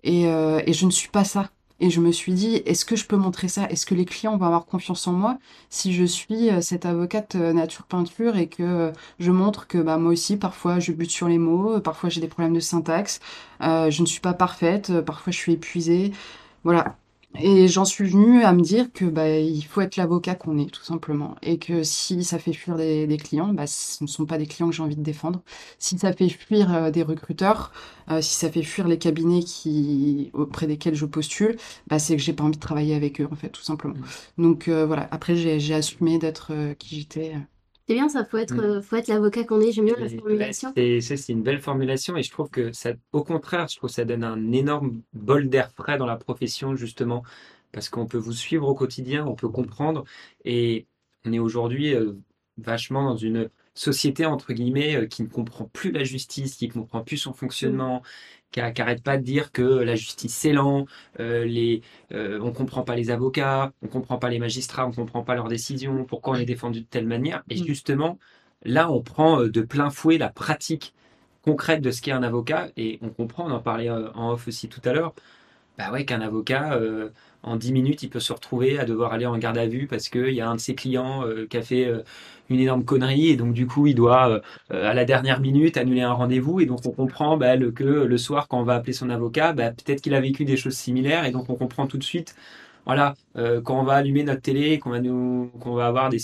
et, 0.05 0.23
et 0.23 0.73
je 0.73 0.87
ne 0.87 0.91
suis 0.91 1.09
pas 1.09 1.25
ça. 1.25 1.51
Et 1.81 1.91
je 1.91 2.01
me 2.01 2.11
suis 2.13 2.33
dit, 2.33 2.57
est-ce 2.65 2.85
que 2.85 2.97
je 2.97 3.07
peux 3.07 3.17
montrer 3.17 3.49
ça? 3.49 3.69
Est-ce 3.69 3.85
que 3.87 3.95
les 3.95 4.07
clients 4.07 4.37
vont 4.37 4.47
avoir 4.47 4.65
confiance 4.67 5.07
en 5.07 5.13
moi 5.13 5.39
si 5.69 5.93
je 5.93 6.05
suis 6.05 6.51
euh, 6.51 6.61
cette 6.63 6.87
avocate 6.87 7.35
euh, 7.35 7.53
nature 7.53 7.85
peinture 7.85 8.37
et 8.37 8.49
que 8.49 8.63
euh, 8.63 8.93
je 9.19 9.31
montre 9.31 9.67
que 9.67 9.79
bah, 9.79 9.99
moi 9.99 10.13
aussi, 10.13 10.37
parfois, 10.39 10.79
je 10.81 10.93
bute 10.93 11.11
sur 11.11 11.29
les 11.29 11.39
mots, 11.39 11.81
parfois 11.81 12.09
j'ai 12.09 12.21
des 12.21 12.29
problèmes 12.29 12.55
de 12.55 12.61
syntaxe, 12.61 13.21
je 13.61 14.01
ne 14.01 14.07
suis 14.07 14.21
pas 14.21 14.35
parfaite, 14.35 15.01
parfois 15.01 15.33
je 15.33 15.39
suis 15.39 15.53
épuisée. 15.53 16.13
Voilà, 16.65 16.97
et 17.41 17.69
j'en 17.69 17.85
suis 17.85 18.09
venue 18.09 18.43
à 18.43 18.53
me 18.53 18.61
dire 18.61 18.93
que 18.93 19.05
bah, 19.05 19.29
il 19.29 19.63
faut 19.63 19.81
être 19.81 19.97
l'avocat 19.97 20.35
qu'on 20.35 20.59
est, 20.59 20.71
tout 20.71 20.83
simplement. 20.83 21.37
Et 21.43 21.59
que 21.59 21.83
si 21.83 22.25
ça 22.25 22.39
fait 22.39 22.53
fuir 22.53 22.77
des, 22.77 23.19
clients, 23.23 23.53
bah, 23.53 23.67
ce 23.67 24.03
ne 24.03 24.09
sont 24.09 24.27
pas 24.27 24.39
des 24.39 24.47
clients 24.47 24.69
que 24.69 24.75
j'ai 24.75 24.83
envie 24.83 24.97
de 24.97 25.03
défendre. 25.03 25.43
Si 25.79 25.99
ça 25.99 26.13
fait 26.13 26.29
fuir 26.29 26.75
euh, 26.75 26.91
des 26.91 27.03
recruteurs, 27.03 27.73
euh, 28.11 28.21
si 28.23 28.35
ça 28.35 28.51
fait 28.51 28.63
fuir 28.63 28.89
les 28.89 28.99
cabinets 28.99 29.43
qui, 29.43 30.31
auprès 30.33 30.67
desquels 30.67 30.95
je 30.95 31.07
postule, 31.07 31.57
bah, 31.89 31.99
c'est 31.99 32.17
que 32.17 32.23
j'ai 32.23 32.33
pas 32.33 32.45
envie 32.45 32.57
de 32.57 32.61
travailler 32.61 32.95
avec 32.95 33.21
eux, 33.21 33.29
en 33.31 33.37
fait, 33.37 33.51
tout 33.51 33.63
simplement. 33.63 33.95
Mmh. 34.39 34.43
Donc 34.43 34.69
euh, 34.69 34.87
voilà, 34.87 35.09
après 35.11 35.37
j'ai 35.37 35.75
assumé 35.75 36.19
d'être 36.19 36.53
qui 36.79 36.97
j'étais. 36.97 37.35
C'est 37.89 37.95
bien 37.95 38.09
ça, 38.09 38.25
faut 38.25 38.39
être, 38.39 38.55
mm. 38.55 38.61
euh, 38.61 38.83
faut 38.83 38.97
être 38.97 39.09
l'avocat 39.09 39.45
qu'on 39.45 39.61
est. 39.61 39.73
J'aime 39.73 39.87
bien 39.87 39.97
la 39.99 40.09
formulation. 40.09 40.73
C'est 40.75 41.29
une 41.29 41.43
belle 41.43 41.61
formulation 41.61 42.17
et 42.17 42.23
je 42.23 42.31
trouve 42.31 42.51
que 42.51 42.73
ça, 42.73 42.93
au 43.13 43.23
contraire, 43.23 43.69
je 43.69 43.77
trouve 43.77 43.91
que 43.91 43.95
ça 43.95 44.05
donne 44.05 44.25
un 44.25 44.53
énorme 44.53 45.03
bol 45.13 45.49
d'air 45.49 45.71
frais 45.71 45.97
dans 45.97 46.07
la 46.07 46.17
profession 46.17 46.75
justement 46.75 47.23
parce 47.73 47.89
qu'on 47.89 48.07
peut 48.07 48.19
vous 48.19 48.33
suivre 48.33 48.67
au 48.69 48.75
quotidien, 48.75 49.27
on 49.27 49.35
peut 49.35 49.49
comprendre 49.49 50.05
et 50.45 50.87
on 51.25 51.33
est 51.33 51.39
aujourd'hui 51.39 51.95
euh, 51.95 52.15
vachement 52.59 53.05
dans 53.05 53.17
une 53.17 53.51
société 53.75 54.25
entre 54.25 54.53
guillemets 54.53 54.97
euh, 54.97 55.07
qui 55.07 55.23
ne 55.23 55.29
comprend 55.29 55.67
plus 55.67 55.93
la 55.93 56.03
justice, 56.03 56.57
qui 56.57 56.69
ne 56.69 56.73
comprend 56.73 57.03
plus 57.03 57.19
son 57.19 57.35
fonctionnement, 57.35 58.03
qui 58.73 58.81
n'arrête 58.81 59.03
pas 59.03 59.19
de 59.19 59.23
dire 59.23 59.53
que 59.53 59.63
la 59.63 59.95
justice 59.95 60.35
c'est 60.35 60.53
lent, 60.53 60.87
euh, 61.21 61.45
les, 61.45 61.83
euh, 62.13 62.41
on 62.43 62.53
comprend 62.53 62.83
pas 62.83 62.97
les 62.97 63.11
avocats, 63.11 63.73
on 63.83 63.89
comprend 63.89 64.19
pas 64.19 64.29
les 64.31 64.39
magistrats, 64.39 64.87
on 64.87 64.93
comprend 64.93 65.23
pas 65.23 65.35
leurs 65.35 65.49
décisions, 65.49 66.05
pourquoi 66.05 66.37
on 66.37 66.37
est 66.37 66.47
défendu 66.47 66.81
de 66.81 66.87
telle 66.87 67.07
manière. 67.07 67.43
Et 67.51 67.61
mm. 67.61 67.67
justement, 67.67 68.19
là, 68.65 68.91
on 68.91 69.03
prend 69.03 69.41
euh, 69.41 69.51
de 69.51 69.61
plein 69.63 69.91
fouet 69.91 70.19
la 70.19 70.29
pratique 70.29 70.95
concrète 71.43 71.81
de 71.81 71.91
ce 71.91 72.03
qu'est 72.03 72.13
un 72.13 72.23
avocat 72.23 72.69
et 72.77 72.99
on 73.03 73.11
comprend, 73.11 73.47
on 73.47 73.53
en 73.53 73.61
parlait 73.61 73.91
en 73.91 74.33
off 74.33 74.49
aussi 74.49 74.69
tout 74.69 74.81
à 74.85 74.93
l'heure, 74.93 75.15
bah 75.79 75.93
ouais, 75.93 76.05
qu'un 76.05 76.21
avocat, 76.21 76.81
en 77.47 77.57
10 77.57 77.73
minutes, 77.73 78.03
il 78.03 78.11
peut 78.11 78.21
se 78.21 78.33
retrouver 78.33 78.79
à 78.79 78.85
devoir 78.85 79.13
aller 79.13 79.25
en 79.25 79.39
garde 79.39 79.57
à 79.57 79.67
vue 79.67 79.87
parce 79.87 80.09
qu'il 80.09 80.33
y 80.33 80.41
a 80.41 80.49
un 80.49 80.57
de 80.57 80.61
ses 80.61 80.75
clients 80.75 81.25
euh, 81.25 81.47
qui 81.49 81.57
a 81.57 81.63
fait 81.63 81.87
euh, 81.87 82.03
une 82.51 82.59
énorme 82.61 82.85
connerie 82.85 83.29
et 83.29 83.37
donc 83.37 83.55
du 83.55 83.67
coup, 83.69 83.87
il 83.87 83.95
doit, 83.95 84.43
euh, 84.73 84.91
à 84.91 84.95
la 84.95 85.05
dernière 85.05 85.41
minute, 85.41 85.77
annuler 85.77 86.03
un 86.03 86.13
rendez-vous. 86.13 86.61
Et 86.61 86.67
donc, 86.67 86.81
on 86.85 86.91
comprend 86.91 87.37
bah, 87.37 87.57
que 87.57 87.85
le 87.85 88.19
soir, 88.19 88.49
quand 88.49 88.61
on 88.61 88.65
va 88.65 88.75
appeler 88.75 88.93
son 88.93 89.11
avocat, 89.11 89.53
bah, 89.53 89.71
peut-être 89.71 90.03
qu'il 90.03 90.15
a 90.15 90.21
vécu 90.21 90.45
des 90.45 90.57
choses 90.57 90.75
similaires 90.75 91.25
et 91.25 91.31
donc 91.31 91.49
on 91.49 91.55
comprend 91.55 91.87
tout 91.87 91.99
de 91.99 92.05
suite. 92.05 92.35
Voilà, 92.85 93.15
quand 93.35 93.81
on 93.81 93.83
va 93.83 93.95
allumer 93.95 94.23
notre 94.23 94.43
télé, 94.43 94.79
qu'on 94.79 94.91
va, 95.75 95.87
avoir 95.87 96.09
des 96.09 96.19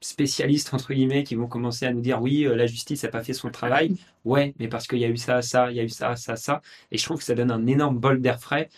spécialistes 0.00 0.72
entre 0.72 0.94
guillemets 0.94 1.24
qui 1.24 1.34
vont 1.34 1.46
commencer 1.46 1.84
à 1.84 1.92
nous 1.92 2.00
dire 2.00 2.22
oui 2.22 2.48
la 2.50 2.66
justice 2.66 3.02
n'a 3.02 3.10
pas 3.10 3.22
fait 3.22 3.34
son 3.34 3.50
travail 3.50 3.96
ouais 4.24 4.54
mais 4.58 4.66
parce 4.66 4.86
qu'il 4.86 4.98
y 4.98 5.04
a 5.04 5.08
eu 5.08 5.18
ça 5.18 5.42
ça 5.42 5.70
il 5.70 5.76
y 5.76 5.80
a 5.80 5.82
eu 5.82 5.90
ça 5.90 6.16
ça 6.16 6.36
ça 6.36 6.62
et 6.90 6.96
je 6.96 7.04
trouve 7.04 7.18
que 7.18 7.24
ça 7.24 7.34
donne 7.34 7.50
un 7.50 7.66
énorme 7.66 7.98
bol 7.98 8.22
d'air 8.22 8.40
frais 8.40 8.70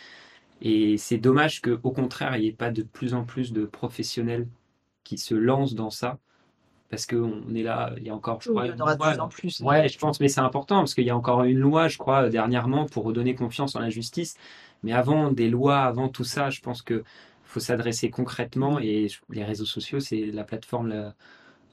et 0.64 0.96
c'est 0.96 1.18
dommage 1.18 1.60
qu'au 1.60 1.90
contraire, 1.90 2.36
il 2.36 2.42
n'y 2.42 2.46
ait 2.46 2.52
pas 2.52 2.70
de 2.70 2.82
plus 2.82 3.14
en 3.14 3.24
plus 3.24 3.52
de 3.52 3.64
professionnels 3.64 4.46
qui 5.02 5.18
se 5.18 5.34
lancent 5.34 5.74
dans 5.74 5.90
ça. 5.90 6.18
Parce 6.88 7.06
qu'on 7.06 7.52
est 7.54 7.64
là, 7.64 7.92
il 7.96 8.04
y 8.04 8.10
a 8.10 8.14
encore, 8.14 8.40
je 8.42 8.50
crois, 8.50 8.66
il 8.66 8.70
y 8.70 8.72
en 8.74 8.78
aura 8.78 8.94
de 8.94 9.00
plus 9.00 9.20
en 9.20 9.28
plus. 9.28 9.60
Ouais, 9.60 9.88
je 9.88 9.98
pense, 9.98 10.20
mais 10.20 10.28
c'est 10.28 10.40
important 10.40 10.78
parce 10.78 10.94
qu'il 10.94 11.04
y 11.04 11.10
a 11.10 11.16
encore 11.16 11.42
une 11.42 11.58
loi, 11.58 11.88
je 11.88 11.98
crois, 11.98 12.28
dernièrement 12.28 12.86
pour 12.86 13.04
redonner 13.04 13.34
confiance 13.34 13.74
en 13.74 13.80
la 13.80 13.90
justice. 13.90 14.36
Mais 14.84 14.92
avant 14.92 15.32
des 15.32 15.48
lois, 15.48 15.80
avant 15.80 16.08
tout 16.08 16.22
ça, 16.22 16.50
je 16.50 16.60
pense 16.60 16.82
qu'il 16.82 17.02
faut 17.44 17.60
s'adresser 17.60 18.10
concrètement 18.10 18.78
et 18.78 19.08
les 19.30 19.42
réseaux 19.42 19.64
sociaux, 19.64 19.98
c'est 19.98 20.26
la 20.26 20.44
plateforme 20.44 21.12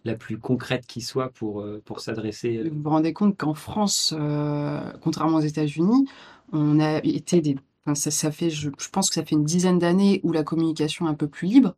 la, 0.06 0.16
plus 0.16 0.40
concrète 0.40 0.88
qui 0.88 1.02
soit 1.02 1.30
pour, 1.30 1.62
euh, 1.62 1.80
pour 1.86 2.00
s'adresser. 2.00 2.58
Euh. 2.58 2.70
Vous 2.72 2.82
vous 2.82 2.90
rendez 2.90 3.14
compte 3.14 3.38
qu'en 3.38 3.54
France, 3.54 4.16
euh, 4.18 4.80
contrairement 5.02 5.38
aux 5.38 5.42
États-Unis, 5.42 6.08
on 6.54 6.80
a 6.80 6.98
été 7.04 7.42
des 7.42 7.56
ça, 7.96 8.32
fait, 8.32 8.50
je, 8.50 8.70
pense 8.92 9.10
que 9.10 9.16
ça 9.16 9.26
fait 9.26 9.36
une 9.36 9.44
dizaine 9.44 9.80
d'années 9.80 10.20
où 10.24 10.32
la 10.32 10.44
communication 10.44 11.08
est 11.08 11.10
un 11.10 11.16
peu 11.16 11.28
plus 11.28 11.48
libre. 11.48 11.76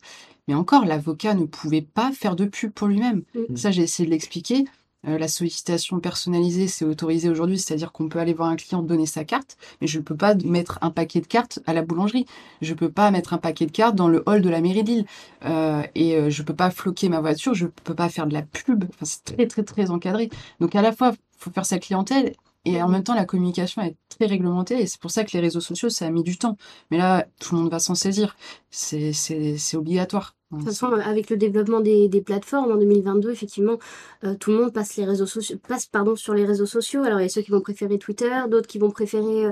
Mais 0.48 0.54
encore, 0.54 0.86
l'avocat 0.86 1.34
ne 1.34 1.46
pouvait 1.46 1.82
pas 1.82 2.12
faire 2.12 2.36
de 2.36 2.46
pub 2.46 2.72
pour 2.72 2.88
lui-même. 2.88 3.24
Mmh. 3.36 3.56
Ça, 3.56 3.72
j'ai 3.72 3.84
essayé 3.84 4.06
de 4.06 4.12
l'expliquer. 4.12 4.66
Euh, 5.08 5.18
la 5.18 5.28
sollicitation 5.28 6.00
personnalisée, 6.00 6.68
c'est 6.68 6.86
autorisé 6.86 7.30
aujourd'hui, 7.30 7.58
c'est-à-dire 7.58 7.92
qu'on 7.92 8.08
peut 8.08 8.20
aller 8.20 8.34
voir 8.34 8.50
un 8.50 8.56
client, 8.56 8.84
donner 8.84 9.08
sa 9.08 9.24
carte, 9.24 9.58
mais 9.82 9.88
je 9.88 9.98
ne 9.98 10.04
peux 10.04 10.16
pas 10.16 10.36
mettre 10.36 10.78
un 10.82 10.92
paquet 10.92 11.22
de 11.22 11.28
cartes 11.28 11.60
à 11.66 11.74
la 11.74 11.82
boulangerie. 11.82 12.26
Je 12.62 12.74
ne 12.74 12.78
peux 12.78 12.92
pas 12.92 13.10
mettre 13.10 13.34
un 13.34 13.40
paquet 13.40 13.66
de 13.66 13.72
cartes 13.72 13.96
dans 13.96 14.08
le 14.08 14.22
hall 14.28 14.42
de 14.42 14.50
la 14.50 14.62
mairie 14.62 14.84
d'île. 14.84 15.06
Euh, 15.46 15.82
et 15.96 16.16
euh, 16.16 16.30
je 16.30 16.42
ne 16.42 16.48
peux 16.48 16.56
pas 16.56 16.70
floquer 16.70 17.10
ma 17.10 17.20
voiture, 17.20 17.56
je 17.56 17.66
ne 17.66 17.72
peux 17.84 17.96
pas 17.96 18.10
faire 18.10 18.28
de 18.28 18.34
la 18.34 18.44
pub. 18.44 18.86
Enfin, 18.90 19.06
c'est 19.06 19.24
très, 19.24 19.48
très, 19.48 19.64
très 19.64 19.90
encadré. 19.90 20.30
Donc, 20.60 20.76
à 20.76 20.82
la 20.82 20.92
fois, 20.92 21.14
il 21.14 21.40
faut 21.40 21.52
faire 21.52 21.66
sa 21.66 21.80
clientèle 21.80 22.34
et 22.66 22.82
en 22.82 22.88
même 22.88 23.04
temps, 23.04 23.16
la 23.16 23.26
communication 23.26 23.82
est 23.82 23.96
très 24.10 24.28
réglementée 24.28 24.82
et 24.82 24.88
c'est 24.88 25.02
pour 25.02 25.12
ça 25.12 25.24
que 25.24 25.32
les 25.34 25.40
réseaux 25.40 25.62
sociaux, 25.62 25.90
ça 25.90 26.06
a 26.06 26.12
mis 26.12 26.24
du 26.24 26.38
temps. 26.38 26.58
Mais 26.92 26.98
là, 26.98 27.26
tout 27.40 27.56
le 27.56 27.62
monde 27.62 27.72
va 27.72 27.80
s'en 27.80 27.96
saisir. 27.96 28.36
C'est 28.70 29.14
obligatoire. 29.76 30.36
De 30.52 30.58
toute 30.58 30.68
façon, 30.68 30.88
avec 30.88 31.30
le 31.30 31.38
développement 31.38 31.80
des, 31.80 32.10
des 32.10 32.22
plateformes 32.22 32.72
en 32.74 32.76
2022, 32.76 33.32
effectivement, 33.32 33.80
euh, 34.26 34.36
tout 34.36 34.52
le 34.52 34.58
monde 34.58 34.74
passe, 34.74 34.98
les 34.98 35.06
réseaux 35.06 35.26
sociaux, 35.26 35.58
passe 35.66 35.86
pardon, 35.86 36.18
sur 36.18 36.34
les 36.34 36.44
réseaux 36.44 36.66
sociaux. 36.66 37.04
Alors, 37.04 37.22
il 37.22 37.24
y 37.24 37.26
a 37.26 37.30
ceux 37.30 37.42
qui 37.42 37.52
vont 37.52 37.62
préférer 37.62 37.98
Twitter, 37.98 38.30
d'autres 38.50 38.68
qui 38.68 38.78
vont 38.78 38.92
préférer 38.92 39.46
euh, 39.46 39.52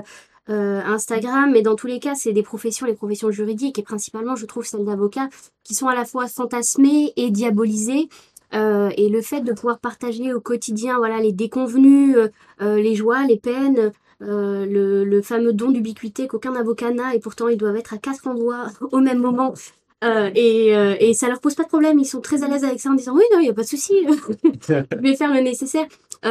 euh, 0.50 0.82
Instagram, 0.84 1.50
mais 1.52 1.62
dans 1.62 1.76
tous 1.76 1.86
les 1.86 2.00
cas, 2.00 2.14
c'est 2.14 2.32
des 2.32 2.42
professions, 2.42 2.84
les 2.84 2.94
professions 2.94 3.30
juridiques, 3.30 3.78
et 3.78 3.82
principalement, 3.82 4.36
je 4.36 4.46
trouve, 4.46 4.66
celles 4.66 4.84
d'avocats, 4.84 5.28
qui 5.62 5.74
sont 5.74 5.86
à 5.86 5.94
la 5.94 6.04
fois 6.04 6.26
fantasmées 6.26 7.12
et 7.16 7.30
diabolisées. 7.30 8.08
Euh, 8.52 8.90
et 8.96 9.08
le 9.08 9.22
fait 9.22 9.42
de 9.42 9.52
pouvoir 9.52 9.78
partager 9.78 10.34
au 10.34 10.40
quotidien 10.40 10.98
voilà 10.98 11.20
les 11.20 11.32
déconvenus, 11.32 12.16
euh, 12.16 12.28
euh, 12.62 12.76
les 12.76 12.96
joies, 12.96 13.24
les 13.24 13.38
peines, 13.38 13.92
le, 14.20 15.04
le, 15.04 15.22
fameux 15.22 15.52
don 15.52 15.70
d'ubiquité 15.70 16.26
qu'aucun 16.26 16.54
avocat 16.54 16.90
n'a 16.90 17.14
et 17.14 17.20
pourtant 17.20 17.48
ils 17.48 17.56
doivent 17.56 17.76
être 17.76 17.94
à 17.94 17.98
quatre 17.98 18.26
endroits 18.26 18.66
au 18.92 18.98
même 18.98 19.18
moment. 19.18 19.54
et, 20.02 20.68
et 21.00 21.14
ça 21.14 21.28
leur 21.28 21.40
pose 21.40 21.54
pas 21.54 21.62
de 21.62 21.68
problème, 21.68 21.98
ils 21.98 22.06
sont 22.06 22.20
très 22.20 22.42
à 22.42 22.48
l'aise 22.48 22.64
avec 22.64 22.80
ça 22.80 22.90
en 22.90 22.94
disant 22.94 23.14
oui 23.14 23.22
non 23.32 23.38
il 23.38 23.46
y 23.46 23.50
a 23.50 23.54
pas 23.54 23.62
de 23.62 23.66
souci, 23.66 23.94
je 24.68 25.00
vais 25.00 25.16
faire 25.16 25.32
le 25.32 25.40
nécessaire. 25.40 25.86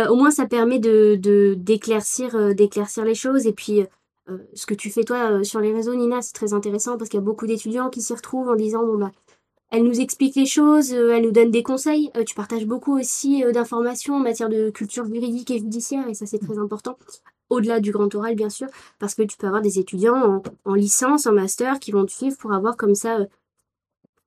au 0.10 0.16
moins 0.16 0.32
ça 0.32 0.46
permet 0.46 0.80
de 0.80 1.16
d'éclaircir 1.56 2.54
d'éclaircir 2.54 3.06
les 3.06 3.16
choses 3.16 3.48
et 3.48 3.54
puis 3.54 3.86
ce 4.54 4.66
que 4.68 4.76
tu 4.76 4.92
fais 4.92 5.04
toi 5.04 5.44
sur 5.44 5.60
les 5.60 5.72
réseaux 5.74 5.96
Nina 5.96 6.22
c'est 6.22 6.34
très 6.34 6.54
intéressant 6.54 6.98
parce 6.98 7.10
qu'il 7.10 7.20
y 7.20 7.24
a 7.24 7.26
beaucoup 7.26 7.48
d'étudiants 7.48 7.90
qui 7.90 8.02
s'y 8.02 8.14
retrouvent 8.14 8.50
en 8.50 8.56
disant 8.56 8.86
bon 8.86 8.98
bah 8.98 9.12
elle 9.72 9.84
nous 9.84 10.00
explique 10.00 10.36
les 10.36 10.46
choses, 10.46 10.92
elle 10.92 11.24
nous 11.24 11.32
donne 11.32 11.52
des 11.52 11.64
conseils. 11.64 12.12
tu 12.26 12.36
partages 12.36 12.66
beaucoup 12.66 12.98
aussi 12.98 13.44
d'informations 13.54 14.16
en 14.16 14.20
matière 14.20 14.50
de 14.50 14.70
culture 14.70 15.06
juridique 15.06 15.52
et 15.52 15.60
judiciaire, 15.60 16.08
et 16.08 16.14
ça 16.14 16.26
c'est 16.26 16.40
très 16.40 16.58
important 16.58 16.98
au-delà 17.50 17.80
du 17.80 17.92
grand 17.92 18.14
oral 18.16 18.36
bien 18.36 18.50
sûr, 18.50 18.68
parce 19.00 19.16
que 19.16 19.24
tu 19.24 19.38
peux 19.38 19.48
avoir 19.48 19.62
des 19.62 19.80
étudiants 19.80 20.42
en, 20.66 20.74
licence, 20.74 21.26
en 21.26 21.34
master 21.34 21.80
qui 21.80 21.92
vont 21.92 22.06
te 22.06 22.12
suivre 22.12 22.38
pour 22.38 22.54
avoir 22.54 22.78
comme 22.78 22.96
ça 22.96 23.20
euh, 23.20 23.26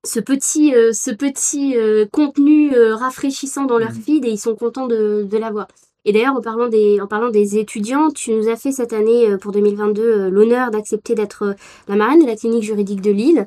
ce 0.05 0.19
petit, 0.19 0.75
euh, 0.75 0.91
ce 0.93 1.11
petit 1.11 1.77
euh, 1.77 2.05
contenu 2.11 2.77
rafraîchissant 2.93 3.65
dans 3.65 3.77
leur 3.77 3.91
mmh. 3.91 4.01
feed 4.01 4.25
et 4.25 4.29
ils 4.29 4.39
sont 4.39 4.55
contents 4.55 4.87
de, 4.87 5.23
de 5.29 5.37
l'avoir. 5.37 5.67
Et 6.05 6.11
d'ailleurs, 6.11 6.35
en 6.35 6.41
parlant 6.41 6.67
des, 6.67 6.99
en 6.99 7.07
parlant 7.07 7.29
des 7.29 7.57
étudiants, 7.57 8.09
tu 8.11 8.31
nous 8.31 8.49
as 8.49 8.55
fait 8.55 8.71
cette 8.71 8.93
année 8.93 9.37
pour 9.37 9.51
2022 9.51 10.29
l'honneur 10.29 10.69
d'accepter 10.69 11.15
d'être 11.15 11.55
la 11.87 11.95
marraine 11.95 12.21
de 12.21 12.27
la 12.27 12.35
clinique 12.35 12.63
juridique 12.63 13.01
de 13.01 13.11
Lille. 13.11 13.45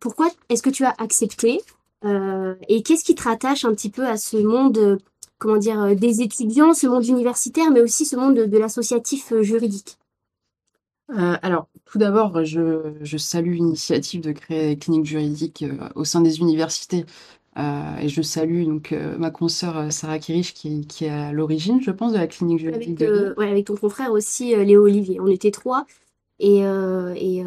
pourquoi 0.00 0.28
est-ce 0.48 0.62
que 0.62 0.70
tu 0.70 0.84
as 0.84 0.94
accepté 0.98 1.60
et 2.68 2.82
qu'est-ce 2.82 3.04
qui 3.04 3.14
te 3.14 3.22
rattache 3.22 3.64
un 3.64 3.74
petit 3.74 3.90
peu 3.90 4.06
à 4.06 4.16
ce 4.16 4.36
monde 4.36 4.98
comment 5.38 5.56
dire, 5.56 5.80
euh, 5.80 5.94
des 5.94 6.22
étudiants, 6.22 6.74
ce 6.74 6.86
monde 6.86 7.06
universitaire, 7.06 7.70
mais 7.70 7.80
aussi 7.80 8.06
ce 8.06 8.16
monde 8.16 8.36
de, 8.36 8.58
l'associatif 8.58 9.32
euh, 9.32 9.42
juridique? 9.42 9.98
Euh, 11.10 11.36
alors, 11.42 11.68
tout 11.84 11.98
d'abord, 11.98 12.44
je, 12.44 13.16
salue 13.16 13.54
l'initiative 13.54 14.20
de 14.20 14.32
créer 14.32 14.74
des 14.74 14.78
cliniques 14.78 15.06
juridiques 15.06 15.64
au 15.94 16.04
sein 16.04 16.20
des 16.20 16.40
universités. 16.40 17.04
Et 17.56 18.08
je 18.08 18.22
salue 18.22 18.64
donc 18.64 18.94
ma 19.18 19.30
consoeur 19.30 19.92
Sarah 19.92 20.18
Kirich 20.18 20.52
qui, 20.54 20.86
est 21.00 21.08
à 21.08 21.32
l'origine, 21.32 21.80
je 21.80 21.90
pense, 21.90 22.12
de 22.12 22.18
la 22.18 22.26
clinique 22.26 22.58
juridique. 22.58 23.00
Avec, 23.00 23.38
ouais, 23.38 23.50
avec 23.50 23.66
ton 23.66 23.76
confrère 23.76 24.12
aussi, 24.12 24.54
Léo 24.54 24.84
Olivier. 24.84 25.20
On 25.20 25.26
était 25.26 25.50
trois. 25.50 25.86
Et 26.38 26.58
il 26.58 27.44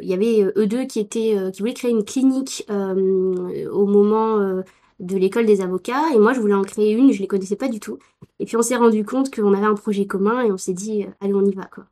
y 0.00 0.12
avait 0.12 0.52
eux 0.56 0.66
deux 0.66 0.84
qui, 0.84 1.00
étaient, 1.00 1.36
qui 1.52 1.60
voulaient 1.60 1.74
créer 1.74 1.90
une 1.90 2.04
clinique 2.04 2.66
au 2.68 3.86
moment 3.86 4.62
de 5.00 5.16
l'école 5.16 5.46
des 5.46 5.60
avocats 5.60 6.12
et 6.14 6.18
moi 6.18 6.32
je 6.32 6.40
voulais 6.40 6.54
en 6.54 6.62
créer 6.62 6.92
une, 6.92 7.12
je 7.12 7.20
les 7.20 7.26
connaissais 7.26 7.56
pas 7.56 7.68
du 7.68 7.80
tout. 7.80 7.98
Et 8.40 8.44
puis 8.44 8.56
on 8.56 8.62
s'est 8.62 8.76
rendu 8.76 9.04
compte 9.04 9.34
qu'on 9.34 9.54
avait 9.54 9.66
un 9.66 9.74
projet 9.74 10.06
commun 10.06 10.42
et 10.42 10.52
on 10.52 10.56
s'est 10.56 10.72
dit 10.72 11.04
euh, 11.04 11.10
allez 11.20 11.34
on 11.34 11.44
y 11.44 11.54
va 11.54 11.64
quoi. 11.64 11.84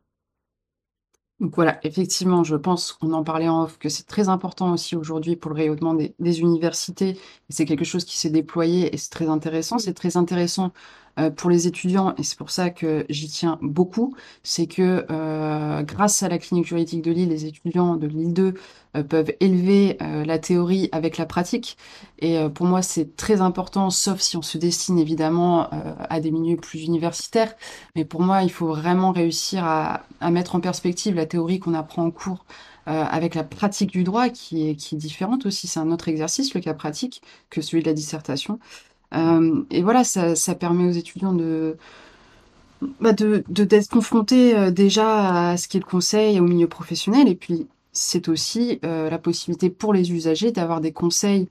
Donc 1.39 1.53
voilà, 1.55 1.79
effectivement, 1.83 2.43
je 2.43 2.55
pense 2.55 2.91
qu'on 2.93 3.13
en 3.13 3.23
parlait 3.23 3.47
en 3.47 3.63
off, 3.63 3.77
que 3.77 3.89
c'est 3.89 4.07
très 4.07 4.27
important 4.27 4.73
aussi 4.73 4.95
aujourd'hui 4.95 5.35
pour 5.35 5.51
le 5.51 5.55
rayonnement 5.57 5.93
des, 5.93 6.15
des 6.17 6.39
universités. 6.39 7.19
C'est 7.49 7.65
quelque 7.65 7.85
chose 7.85 8.05
qui 8.05 8.17
s'est 8.17 8.31
déployé 8.31 8.93
et 8.93 8.97
c'est 8.97 9.11
très 9.11 9.29
intéressant. 9.29 9.75
Mm. 9.75 9.79
C'est 9.79 9.93
très 9.93 10.17
intéressant 10.17 10.73
euh, 11.19 11.29
pour 11.31 11.49
les 11.49 11.67
étudiants, 11.67 12.13
et 12.17 12.23
c'est 12.23 12.37
pour 12.37 12.51
ça 12.51 12.69
que 12.69 13.05
j'y 13.09 13.27
tiens 13.27 13.57
beaucoup, 13.61 14.15
c'est 14.43 14.67
que 14.67 15.05
euh, 15.09 15.81
grâce 15.83 16.21
à 16.23 16.29
la 16.29 16.37
clinique 16.37 16.67
juridique 16.67 17.01
de 17.01 17.11
Lille, 17.11 17.29
les 17.29 17.45
étudiants 17.45 17.95
de 17.95 18.07
Lille 18.07 18.33
2 18.33 18.53
euh, 18.95 19.03
peuvent 19.03 19.33
élever 19.39 19.97
la 19.99 20.39
théorie 20.39 20.89
avec 20.91 21.17
la 21.17 21.25
pratique. 21.25 21.77
Et 22.19 22.37
pour 22.53 22.65
moi, 22.65 22.81
c'est 22.81 23.15
très 23.15 23.41
important, 23.41 23.89
sauf 23.89 24.19
si 24.19 24.37
on 24.37 24.41
se 24.41 24.57
destine 24.57 24.97
évidemment 24.99 25.69
à 26.09 26.19
des 26.19 26.31
milieux 26.31 26.57
plus 26.57 26.83
universitaires. 26.83 27.53
Mais 27.95 28.05
pour 28.05 28.21
moi, 28.21 28.43
il 28.43 28.51
faut 28.51 28.67
vraiment 28.67 29.11
réussir 29.11 29.63
à, 29.63 30.03
à 30.19 30.31
mettre 30.31 30.55
en 30.55 30.59
perspective 30.59 31.15
la 31.15 31.25
théorie 31.25 31.59
qu'on 31.59 31.73
apprend 31.73 32.05
en 32.05 32.11
cours 32.11 32.45
avec 32.85 33.35
la 33.35 33.43
pratique 33.43 33.91
du 33.91 34.03
droit 34.03 34.29
qui 34.29 34.69
est, 34.69 34.75
qui 34.75 34.95
est 34.95 34.97
différente 34.97 35.45
aussi. 35.45 35.67
C'est 35.67 35.79
un 35.79 35.91
autre 35.91 36.07
exercice, 36.07 36.53
le 36.53 36.61
cas 36.61 36.73
pratique, 36.73 37.21
que 37.49 37.61
celui 37.61 37.83
de 37.83 37.87
la 37.87 37.93
dissertation. 37.93 38.59
Euh, 39.13 39.63
et 39.71 39.81
voilà, 39.81 40.03
ça, 40.03 40.35
ça, 40.35 40.55
permet 40.55 40.85
aux 40.87 40.91
étudiants 40.91 41.33
de 41.33 41.77
bah 42.99 43.13
de 43.13 43.43
d'être 43.49 43.89
confrontés 43.89 44.55
euh, 44.55 44.69
déjà 44.69 45.49
à 45.51 45.57
ce 45.57 45.67
qu'est 45.67 45.79
le 45.79 45.85
conseil 45.85 46.39
au 46.39 46.43
milieu 46.43 46.67
professionnel. 46.67 47.27
Et 47.27 47.35
puis, 47.35 47.67
c'est 47.93 48.27
aussi 48.29 48.79
euh, 48.85 49.09
la 49.09 49.17
possibilité 49.17 49.69
pour 49.69 49.93
les 49.93 50.11
usagers 50.11 50.51
d'avoir 50.51 50.81
des 50.81 50.91
conseils, 50.91 51.47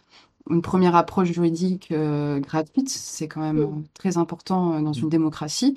une 0.50 0.62
première 0.62 0.94
approche 0.94 1.32
juridique 1.32 1.92
gratuite. 1.92 2.88
C'est 2.88 3.28
quand 3.28 3.40
même 3.40 3.60
mmh. 3.60 3.84
très 3.94 4.18
important 4.18 4.80
dans 4.80 4.92
une 4.92 5.08
démocratie. 5.08 5.74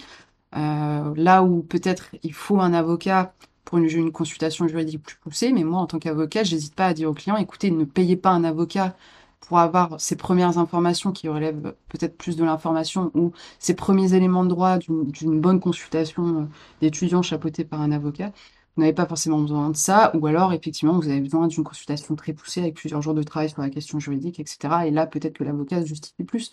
là 0.53 1.43
où 1.43 1.61
peut-être 1.63 2.11
il 2.23 2.33
faut 2.33 2.59
un 2.59 2.73
avocat 2.73 3.33
pour 3.65 3.77
une, 3.77 3.85
une, 3.85 4.11
consultation 4.11 4.67
juridique 4.67 5.01
plus 5.03 5.17
poussée, 5.17 5.51
mais 5.53 5.63
moi, 5.63 5.79
en 5.79 5.85
tant 5.85 5.99
qu'avocat, 5.99 6.43
j'hésite 6.43 6.73
pas 6.75 6.87
à 6.87 6.93
dire 6.93 7.09
aux 7.09 7.13
clients, 7.13 7.37
écoutez, 7.37 7.69
ne 7.69 7.83
payez 7.83 8.15
pas 8.17 8.31
un 8.31 8.43
avocat 8.43 8.95
pour 9.41 9.59
avoir 9.59 9.99
ces 9.99 10.15
premières 10.15 10.57
informations 10.57 11.11
qui 11.11 11.27
relèvent 11.27 11.75
peut-être 11.89 12.17
plus 12.17 12.35
de 12.35 12.43
l'information 12.43 13.11
ou 13.15 13.31
ces 13.59 13.75
premiers 13.75 14.13
éléments 14.13 14.43
de 14.43 14.49
droit 14.49 14.77
d'une 14.77 15.41
bonne 15.41 15.59
consultation 15.59 16.41
euh, 16.41 16.45
d'étudiants 16.81 17.21
chapeautés 17.21 17.65
par 17.65 17.81
un 17.81 17.91
avocat. 17.91 18.31
Vous 18.75 18.81
n'avez 18.83 18.93
pas 18.93 19.05
forcément 19.05 19.39
besoin 19.41 19.69
de 19.69 19.75
ça, 19.75 20.11
ou 20.15 20.25
alors 20.27 20.53
effectivement 20.53 20.97
vous 20.99 21.09
avez 21.09 21.19
besoin 21.21 21.47
d'une 21.47 21.63
consultation 21.63 22.15
très 22.15 22.33
poussée 22.33 22.61
avec 22.61 22.75
plusieurs 22.75 23.01
jours 23.01 23.13
de 23.13 23.23
travail 23.23 23.49
sur 23.49 23.61
la 23.61 23.69
question 23.69 23.99
juridique, 23.99 24.39
etc. 24.39 24.57
Et 24.87 24.91
là 24.91 25.07
peut-être 25.07 25.33
que 25.37 25.43
l'avocat 25.43 25.81
se 25.81 25.87
justifie 25.87 26.23
plus. 26.23 26.51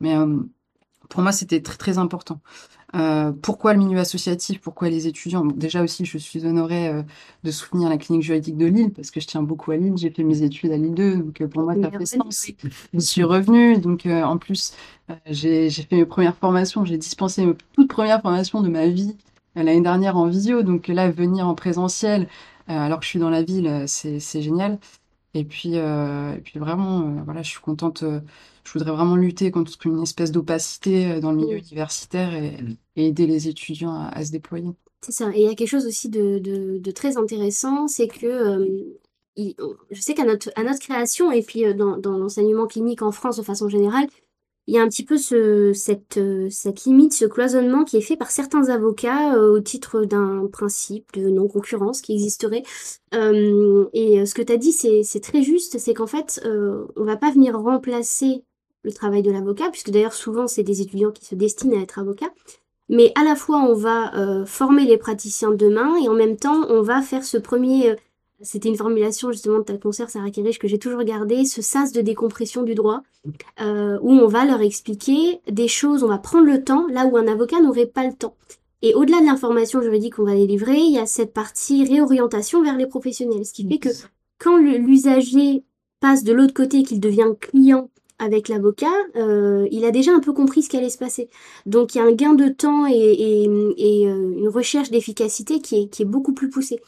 Mais 0.00 0.16
euh, 0.16 0.38
pour 1.08 1.22
moi, 1.22 1.32
c'était 1.32 1.60
très 1.62 1.76
très 1.76 1.98
important. 1.98 2.40
Euh, 2.94 3.32
pourquoi 3.32 3.74
le 3.74 3.80
milieu 3.80 3.98
associatif? 3.98 4.60
Pourquoi 4.60 4.88
les 4.88 5.06
étudiants? 5.06 5.44
Déjà 5.44 5.82
aussi, 5.82 6.06
je 6.06 6.16
suis 6.16 6.46
honorée 6.46 6.88
euh, 6.88 7.02
de 7.44 7.50
soutenir 7.50 7.90
la 7.90 7.98
clinique 7.98 8.22
juridique 8.22 8.56
de 8.56 8.66
Lille 8.66 8.92
parce 8.92 9.10
que 9.10 9.20
je 9.20 9.26
tiens 9.26 9.42
beaucoup 9.42 9.72
à 9.72 9.76
Lille. 9.76 9.94
J'ai 9.96 10.10
fait 10.10 10.24
mes 10.24 10.42
études 10.42 10.72
à 10.72 10.76
Lille 10.76 10.94
2, 10.94 11.16
donc 11.16 11.40
euh, 11.40 11.48
pour 11.48 11.62
moi, 11.62 11.74
ça 11.74 11.90
fait 11.90 12.06
sens. 12.06 12.50
Je 12.94 12.98
suis 12.98 13.24
revenue, 13.24 13.78
donc 13.78 14.06
en 14.06 14.38
plus, 14.38 14.72
j'ai 15.26 15.70
fait 15.70 15.96
mes 15.96 16.06
premières 16.06 16.36
formations. 16.36 16.84
J'ai 16.84 16.98
dispensé 16.98 17.44
mes 17.44 17.54
toutes 17.72 17.90
premières 17.90 18.22
formations 18.22 18.62
de 18.62 18.68
ma 18.68 18.86
vie 18.86 19.16
l'année 19.54 19.80
dernière 19.80 20.16
en 20.16 20.26
visio. 20.26 20.62
Donc 20.62 20.88
là, 20.88 21.10
venir 21.10 21.46
en 21.46 21.54
présentiel 21.54 22.28
alors 22.68 23.00
que 23.00 23.04
je 23.04 23.10
suis 23.10 23.18
dans 23.18 23.30
la 23.30 23.42
ville, 23.42 23.84
c'est 23.86 24.42
génial. 24.42 24.78
Et 25.34 25.44
puis, 25.44 25.74
et 25.74 26.40
puis 26.42 26.58
vraiment, 26.58 27.22
voilà, 27.24 27.42
je 27.42 27.50
suis 27.50 27.60
contente 27.60 28.02
je 28.68 28.78
voudrais 28.78 28.92
vraiment 28.92 29.16
lutter 29.16 29.50
contre 29.50 29.74
une 29.86 30.02
espèce 30.02 30.30
d'opacité 30.30 31.10
euh, 31.10 31.20
dans 31.20 31.30
le 31.32 31.38
milieu 31.38 31.56
mmh. 31.56 31.60
universitaire 31.70 32.30
mmh. 32.32 32.74
et, 32.96 33.06
aider 33.06 33.26
les 33.26 33.48
étudiants 33.48 34.08
à, 34.12 34.24
se 34.24 34.30
déployer. 34.30 34.70
C'est 35.02 35.12
ça. 35.12 35.30
Et 35.34 35.40
il 35.40 35.46
y 35.46 35.48
a 35.48 35.54
quelque 35.54 35.68
chose 35.68 35.86
aussi 35.86 36.10
de, 36.10 36.90
très 36.90 37.16
intéressant, 37.16 37.88
c'est 37.88 38.08
que 38.08 38.26
euh, 38.26 38.66
je 39.90 40.00
sais 40.00 40.14
qu'à 40.14 40.24
notre, 40.24 40.50
à 40.56 40.64
notre 40.64 40.80
création 40.80 41.32
et 41.32 41.42
puis 41.42 41.64
euh, 41.64 41.72
dans, 41.72 42.18
l'enseignement 42.18 42.66
clinique 42.66 43.00
en 43.00 43.12
France 43.12 43.38
de 43.38 43.42
façon 43.42 43.68
générale, 43.68 44.06
il 44.66 44.74
y 44.74 44.78
a 44.78 44.82
un 44.82 44.88
petit 44.88 45.04
peu 45.04 45.16
ce, 45.16 45.72
cette, 45.72 46.20
cette 46.50 46.84
limite, 46.84 47.14
ce 47.14 47.24
cloisonnement 47.24 47.84
qui 47.84 47.96
est 47.96 48.02
fait 48.02 48.18
par 48.18 48.30
certains 48.30 48.68
avocats 48.68 49.40
au 49.40 49.60
titre 49.60 50.04
d'un 50.04 50.46
principe 50.52 51.10
de 51.14 51.30
non-concurrence 51.30 52.02
qui 52.02 52.12
existerait. 52.12 52.64
et 53.14 54.26
ce 54.26 54.34
que 54.34 54.42
tu 54.42 54.52
as 54.52 54.58
dit, 54.58 54.72
c'est 54.72 55.20
très 55.20 55.42
juste, 55.42 55.78
c'est 55.78 55.94
qu'en 55.94 56.06
fait, 56.06 56.46
on 56.96 57.04
va 57.04 57.16
pas 57.16 57.30
venir 57.30 57.58
remplacer 57.58 58.44
le 58.82 58.92
travail 58.92 59.22
de 59.22 59.30
l'avocat, 59.30 59.70
puisque 59.70 59.90
d'ailleurs 59.90 60.12
souvent 60.12 60.46
c'est 60.46 60.62
des 60.62 60.80
étudiants 60.80 61.10
qui 61.10 61.24
se 61.24 61.34
destinent 61.34 61.78
à 61.78 61.82
être 61.82 61.98
avocats. 61.98 62.32
Mais 62.88 63.12
à 63.14 63.24
la 63.24 63.36
fois 63.36 63.58
on 63.58 63.74
va 63.74 64.14
euh, 64.16 64.46
former 64.46 64.84
les 64.84 64.96
praticiens 64.96 65.50
de 65.50 65.56
demain 65.56 65.96
et 66.02 66.08
en 66.08 66.14
même 66.14 66.36
temps 66.36 66.64
on 66.68 66.82
va 66.82 67.02
faire 67.02 67.24
ce 67.24 67.36
premier, 67.36 67.90
euh, 67.90 67.96
c'était 68.40 68.68
une 68.68 68.76
formulation 68.76 69.30
justement 69.32 69.58
de 69.58 69.64
ta 69.64 69.76
concert 69.76 70.10
Sarah 70.10 70.30
Kirich 70.30 70.58
que 70.58 70.68
j'ai 70.68 70.78
toujours 70.78 71.02
gardé, 71.02 71.44
ce 71.44 71.60
sas 71.60 71.92
de 71.92 72.00
décompression 72.00 72.62
du 72.62 72.74
droit, 72.74 73.02
euh, 73.60 73.98
où 74.00 74.12
on 74.12 74.26
va 74.26 74.44
leur 74.44 74.62
expliquer 74.62 75.40
des 75.50 75.68
choses, 75.68 76.02
on 76.02 76.08
va 76.08 76.18
prendre 76.18 76.46
le 76.46 76.64
temps 76.64 76.86
là 76.88 77.06
où 77.06 77.16
un 77.16 77.26
avocat 77.26 77.60
n'aurait 77.60 77.86
pas 77.86 78.06
le 78.06 78.14
temps. 78.14 78.36
Et 78.80 78.94
au-delà 78.94 79.20
de 79.20 79.26
l'information 79.26 79.82
juridique 79.82 80.14
qu'on 80.14 80.24
va 80.24 80.34
délivrer, 80.34 80.76
il 80.76 80.92
y 80.92 80.98
a 80.98 81.06
cette 81.06 81.32
partie 81.32 81.84
réorientation 81.84 82.62
vers 82.62 82.76
les 82.76 82.86
professionnels, 82.86 83.44
ce 83.44 83.52
qui 83.52 83.68
fait 83.68 83.78
que 83.78 83.88
quand 84.38 84.56
l'usager 84.56 85.64
passe 86.00 86.22
de 86.22 86.32
l'autre 86.32 86.54
côté, 86.54 86.84
qu'il 86.84 87.00
devient 87.00 87.32
client 87.40 87.90
avec 88.18 88.48
l'avocat, 88.48 88.86
euh, 89.16 89.66
il 89.70 89.84
a 89.84 89.90
déjà 89.90 90.12
un 90.12 90.20
peu 90.20 90.32
compris 90.32 90.62
ce 90.62 90.68
qui 90.68 90.76
allait 90.76 90.90
se 90.90 90.98
passer. 90.98 91.28
Donc 91.66 91.94
il 91.94 91.98
y 91.98 92.00
a 92.00 92.04
un 92.04 92.12
gain 92.12 92.34
de 92.34 92.48
temps 92.48 92.86
et, 92.86 93.46
euh, 93.48 93.72
une 93.78 94.48
recherche 94.48 94.90
d'efficacité 94.90 95.60
qui 95.60 95.88
est, 95.98 96.04
beaucoup 96.04 96.34
plus 96.34 96.50
poussée. 96.50 96.80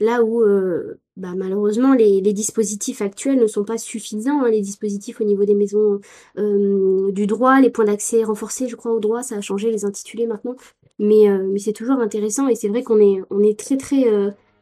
Là 0.00 0.22
où 0.22 0.42
euh, 0.42 0.98
bah, 1.16 1.34
malheureusement 1.36 1.94
les, 1.94 2.20
dispositifs 2.20 3.00
actuels 3.00 3.38
ne 3.38 3.46
sont 3.46 3.64
pas 3.64 3.78
suffisants, 3.78 4.42
hein. 4.42 4.50
les 4.50 4.60
dispositifs 4.60 5.20
au 5.20 5.24
niveau 5.24 5.44
des 5.44 5.54
maisons 5.54 6.00
du 6.36 7.26
droit, 7.26 7.60
les 7.60 7.70
points 7.70 7.84
d'accès 7.84 8.24
renforcés, 8.24 8.68
je 8.68 8.76
crois, 8.76 8.92
au 8.92 9.00
droit, 9.00 9.22
ça 9.22 9.36
a 9.36 9.40
changé 9.40 9.70
les 9.70 9.84
intitulés 9.84 10.26
maintenant. 10.26 10.56
Mais, 10.98 11.26
c'est 11.58 11.72
toujours 11.72 12.00
intéressant 12.00 12.48
et 12.48 12.54
c'est 12.54 12.68
vrai 12.68 12.82
qu'on 12.82 13.00
est, 13.00 13.22
on 13.30 13.42
est 13.42 13.58
très 13.58 13.76
très 13.76 14.04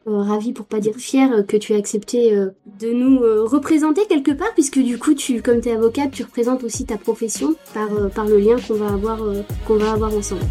euh, 0.07 0.23
ravi 0.23 0.51
pour 0.51 0.65
pas 0.65 0.79
dire 0.79 0.95
fier 0.95 1.45
que 1.47 1.57
tu 1.57 1.73
aies 1.73 1.77
accepté 1.77 2.33
euh, 2.33 2.49
de 2.79 2.91
nous 2.91 3.21
euh, 3.21 3.43
représenter 3.45 4.01
quelque 4.07 4.31
part 4.31 4.51
puisque 4.55 4.79
du 4.79 4.97
coup 4.97 5.13
tu 5.13 5.43
comme 5.43 5.61
tu 5.61 5.69
es 5.69 5.73
avocate 5.73 6.09
tu 6.09 6.23
représentes 6.23 6.63
aussi 6.63 6.85
ta 6.85 6.97
profession 6.97 7.53
par, 7.75 7.89
par 8.09 8.25
le 8.25 8.39
lien 8.39 8.55
qu'on 8.67 8.73
va 8.73 8.87
avoir 8.87 9.19
qu'on 9.67 9.75
va 9.77 9.91
avoir 9.91 10.11
ensemble. 10.15 10.41